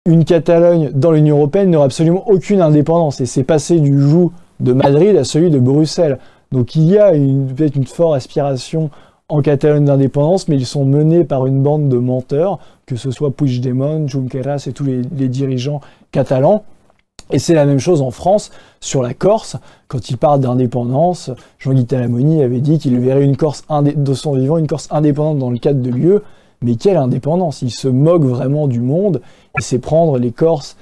[0.05, 3.21] une Catalogne dans l'Union européenne n'aura absolument aucune indépendance.
[3.21, 6.17] Et c'est passé du joug de Madrid à celui de Bruxelles.
[6.51, 8.89] Donc il y a peut-être une forte aspiration
[9.29, 13.31] en Catalogne d'indépendance, mais ils sont menés par une bande de menteurs, que ce soit
[13.31, 15.81] Puigdemont, Junqueras et tous les, dirigeants
[16.11, 16.63] catalans.
[17.31, 19.57] Et c'est la même chose en France, sur la Corse.
[19.87, 24.57] Quand il parle d'indépendance, Jean-Guy Talamoni avait dit qu'il verrait une Corse de son vivant,
[24.57, 26.19] une Corse indépendante dans le cadre de l'UE.
[26.61, 27.61] Mais quelle indépendance?
[27.61, 29.21] Il se moque vraiment du monde.
[29.57, 30.77] Il sait prendre les Corses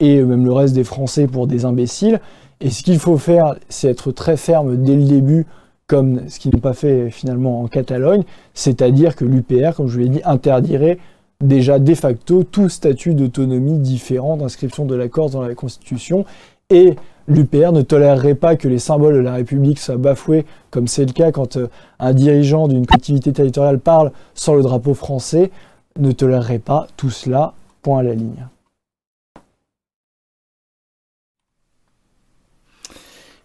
[0.00, 2.20] et même le reste des Français pour des imbéciles.
[2.60, 5.46] Et ce qu'il faut faire, c'est être très ferme dès le début
[5.86, 8.22] comme ce qu'ils n'ont pas fait finalement en Catalogne,
[8.54, 10.98] c'est-à-dire que l'UPR, comme je vous l'ai dit, interdirait
[11.40, 16.24] déjà de facto tout statut d'autonomie différent d'inscription de la Corse dans la Constitution,
[16.70, 16.96] et
[17.28, 21.12] l'UPR ne tolérerait pas que les symboles de la République soient bafoués, comme c'est le
[21.12, 25.50] cas quand euh, un dirigeant d'une collectivité territoriale parle sans le drapeau français,
[25.98, 28.46] ne tolérerait pas tout cela, point à la ligne.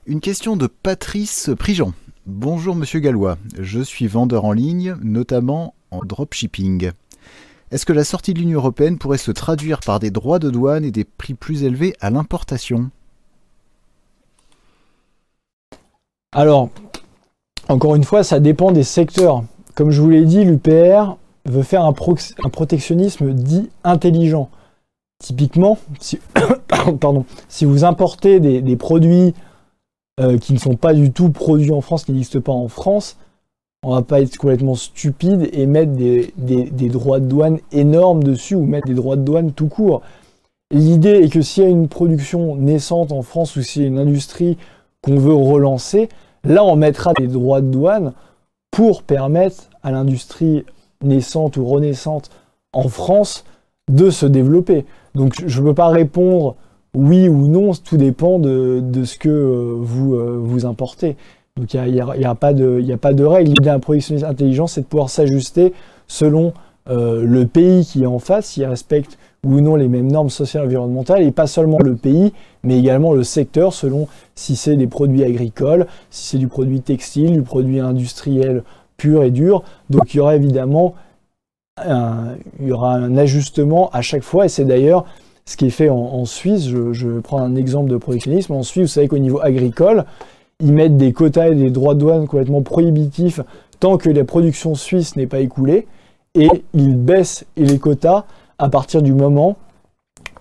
[0.07, 1.93] Une question de Patrice Prigent.
[2.25, 6.91] Bonjour Monsieur Gallois, je suis vendeur en ligne, notamment en dropshipping.
[7.71, 10.83] Est-ce que la sortie de l'Union européenne pourrait se traduire par des droits de douane
[10.83, 12.89] et des prix plus élevés à l'importation?
[16.31, 16.69] Alors,
[17.67, 19.43] encore une fois, ça dépend des secteurs.
[19.75, 24.49] Comme je vous l'ai dit, l'UPR veut faire un, protectionnisme dit intelligent.
[25.23, 26.19] Typiquement, si,
[27.65, 29.33] vous importez des produits
[30.19, 33.15] euh, qui ne sont pas du tout produits en France, qui n'existent pas en France,
[33.83, 38.65] on va pas être complètement stupide et mettre des, droits de douane énormes dessus ou
[38.65, 40.01] mettre des droits de douane tout court.
[40.71, 43.87] L'idée est que s'il y a une production naissante en France ou s'il y a
[43.87, 44.57] une industrie
[45.01, 46.09] qu'on veut relancer,
[46.43, 48.13] là on mettra des droits de douane
[48.69, 50.65] pour permettre à l'industrie
[51.01, 52.29] naissante ou renaissante
[52.73, 53.45] en France
[53.89, 54.85] de se développer.
[55.15, 56.55] Donc je ne peux pas répondre
[56.93, 61.17] oui ou non, tout dépend de, ce que euh, euh, vous importez.
[61.59, 63.49] Donc il n'y a, pas de, règle.
[63.49, 65.73] L'idée d'un protectionnisme intelligent, c'est de pouvoir s'ajuster
[66.07, 66.53] selon
[66.89, 70.63] euh, le pays qui est en face, s'il respecte ou non les mêmes normes sociales
[70.63, 72.33] et environnementales, et pas seulement le pays,
[72.63, 77.33] mais également le secteur, selon si c'est des produits agricoles, si c'est du produit textile,
[77.33, 78.63] du produit industriel
[78.95, 79.63] pur et dur.
[79.89, 80.95] Donc il y aura évidemment
[81.77, 85.05] un, y aura un ajustement à chaque fois, et c'est d'ailleurs
[85.45, 86.69] ce qui est fait en, Suisse.
[86.69, 88.53] Je, je prends un exemple de protectionnisme.
[88.53, 90.05] En Suisse, vous savez qu'au niveau agricole,
[90.61, 93.41] ils mettent des quotas et des droits de douane complètement prohibitifs
[93.79, 95.87] tant que la production suisse n'est pas écoulée,
[96.35, 98.25] et ils baissent les quotas
[98.57, 99.55] à partir du moment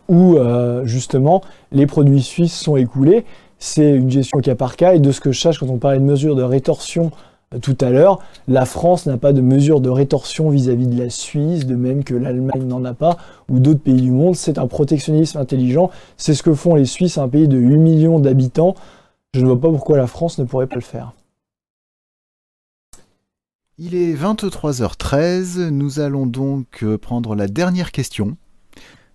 [0.09, 3.25] où euh, justement les produits suisses sont écoulés.
[3.59, 5.99] C'est une gestion cas par cas, et de ce que je sache, quand on parlait
[5.99, 7.11] de mesures de rétorsion
[7.55, 8.19] euh, tout à l'heure,
[8.49, 12.03] la France n'a pas de mesures de rétorsion vis-à-vis -vis de la Suisse, de même
[12.05, 13.17] que l'Allemagne n'en a pas,
[13.49, 14.35] ou d'autres pays du monde.
[14.35, 15.91] C'est un protectionnisme intelligent.
[16.17, 18.75] C'est ce que font les Suisses, un pays de 8 millions d'habitants.
[19.35, 21.13] Je ne vois pas pourquoi la France ne pourrait pas le faire.
[23.81, 28.37] Il est 23h13, nous allons donc euh, prendre la dernière question.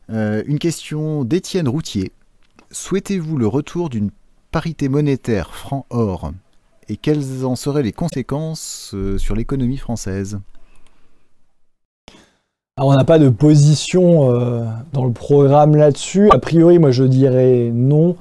[0.10, 2.14] Euh, une question d'Étienne Routier.
[2.72, 4.12] Souhaitez-vous le retour d'une
[4.52, 6.32] parité monétaire franc-or
[6.88, 10.40] Et quelles en seraient les conséquences euh, sur l'économie française?
[12.78, 14.30] Alors, On n'a pas de position
[14.94, 16.30] dans le programme là-dessus.
[16.32, 18.16] A priori, moi je dirais non,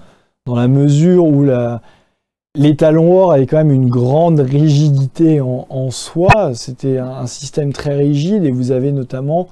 [0.47, 1.45] dans la mesure où
[2.55, 6.53] L'étalon or avait quand même une grande rigidité en, soi.
[6.53, 9.49] C'était un, système très rigide et vous avez notamment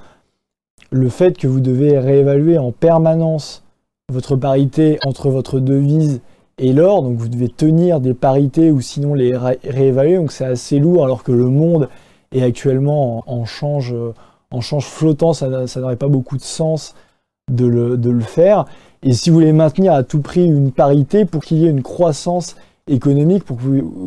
[0.91, 3.63] le fait que vous devez réévaluer en permanence
[4.13, 6.21] votre parité entre votre devise
[6.59, 7.03] et l'or.
[7.03, 10.17] Donc vous devez tenir des parités ou sinon les réévaluer.
[10.17, 11.89] Donc c'est assez lourd alors que le monde
[12.33, 13.95] est actuellement en, change,
[14.81, 15.33] flottant.
[15.33, 16.95] Ça, n'aurait pas beaucoup de sens
[17.51, 18.67] de le faire.
[19.03, 21.83] Et si vous voulez maintenir à tout prix une parité pour qu'il y ait une
[21.83, 22.57] croissance
[22.87, 23.45] économique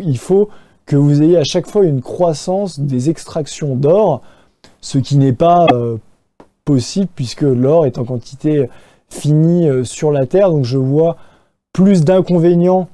[0.01, 0.49] il faut
[0.85, 4.21] que vous ayez à chaque fois une croissance des extractions d'or,
[4.81, 5.97] ce qui n'est pas euh,
[6.65, 8.69] possible puisque l'or est en quantité
[9.09, 10.49] finie euh, sur la Terre.
[10.49, 11.17] Donc je vois
[11.71, 12.89] plus d'inconvénients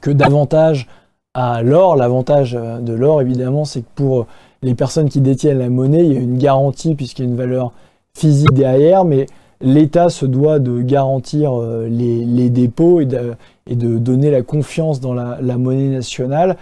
[0.00, 0.88] que d'avantages
[1.34, 1.96] à l'or.
[1.96, 4.26] L'avantage euh, de l'or, évidemment, c'est que pour
[4.62, 7.36] les personnes qui détiennent la monnaie, il y a une garantie puisqu'il y a une
[7.36, 7.72] valeur
[8.14, 9.26] physique derrière, mais
[9.62, 11.52] l'État se doit de garantir
[11.88, 13.34] les, dépôts et de,
[13.66, 16.56] et donner la confiance dans la, monnaie nationale.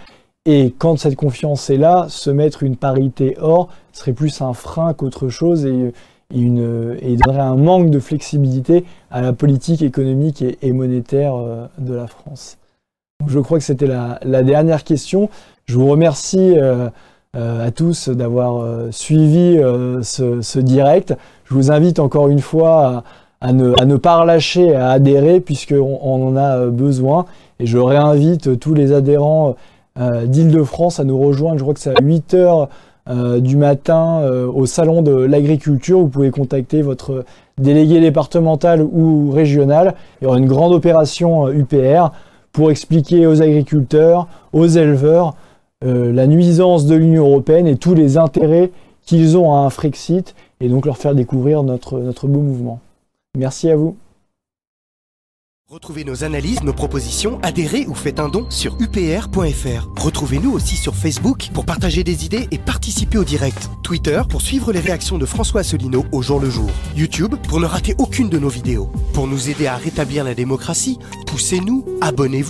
[0.45, 4.93] Et quand cette confiance est là, se mettre une parité or serait plus un frein
[4.93, 5.93] qu'autre chose et,
[6.33, 11.93] une, et donnerait un manque de flexibilité à la politique économique et, monétaire euh, de
[11.93, 12.57] la France.
[13.27, 15.29] je crois que c'était la, dernière question.
[15.65, 16.89] Je vous remercie euh,
[17.35, 19.57] euh, à tous d'avoir suivi
[20.01, 21.15] ce, ce, direct.
[21.45, 23.03] Je vous invite encore une fois
[23.41, 27.25] à ne, pas relâcher, à adhérer, puisqu'on on en a euh, besoin.
[27.59, 29.55] Et je réinvite tous les adhérents
[29.99, 31.57] euh, d'Île-de-France à nous rejoindre.
[31.57, 32.67] Je crois que c'est à 8 h
[33.09, 34.21] euh, du matin
[34.53, 35.99] au Salon de l'Agriculture.
[35.99, 37.25] Vous pouvez contacter votre
[37.57, 39.95] délégué départemental ou régional.
[40.21, 42.11] Il y aura une grande opération UPR
[42.51, 45.35] pour expliquer aux agriculteurs, aux éleveurs,
[45.81, 48.71] la nuisance de l'Union européenne et tous les intérêts
[49.05, 52.79] qu'ils ont à un Frexit et donc leur faire découvrir notre, notre beau mouvement.
[53.37, 53.95] Merci à vous.
[55.71, 59.87] Retrouvez nos analyses, nos propositions, adhérez ou faites un don sur upr.fr.
[59.97, 63.69] Retrouvez-nous aussi sur Facebook pour partager des idées et participer au direct.
[63.81, 66.69] Twitter pour suivre les réactions de François Asselineau au jour le jour.
[66.97, 68.89] YouTube pour ne rater aucune de nos vidéos.
[69.13, 72.39] Pour nous aider à rétablir la démocratie, poussez-nous, abonnez-vous.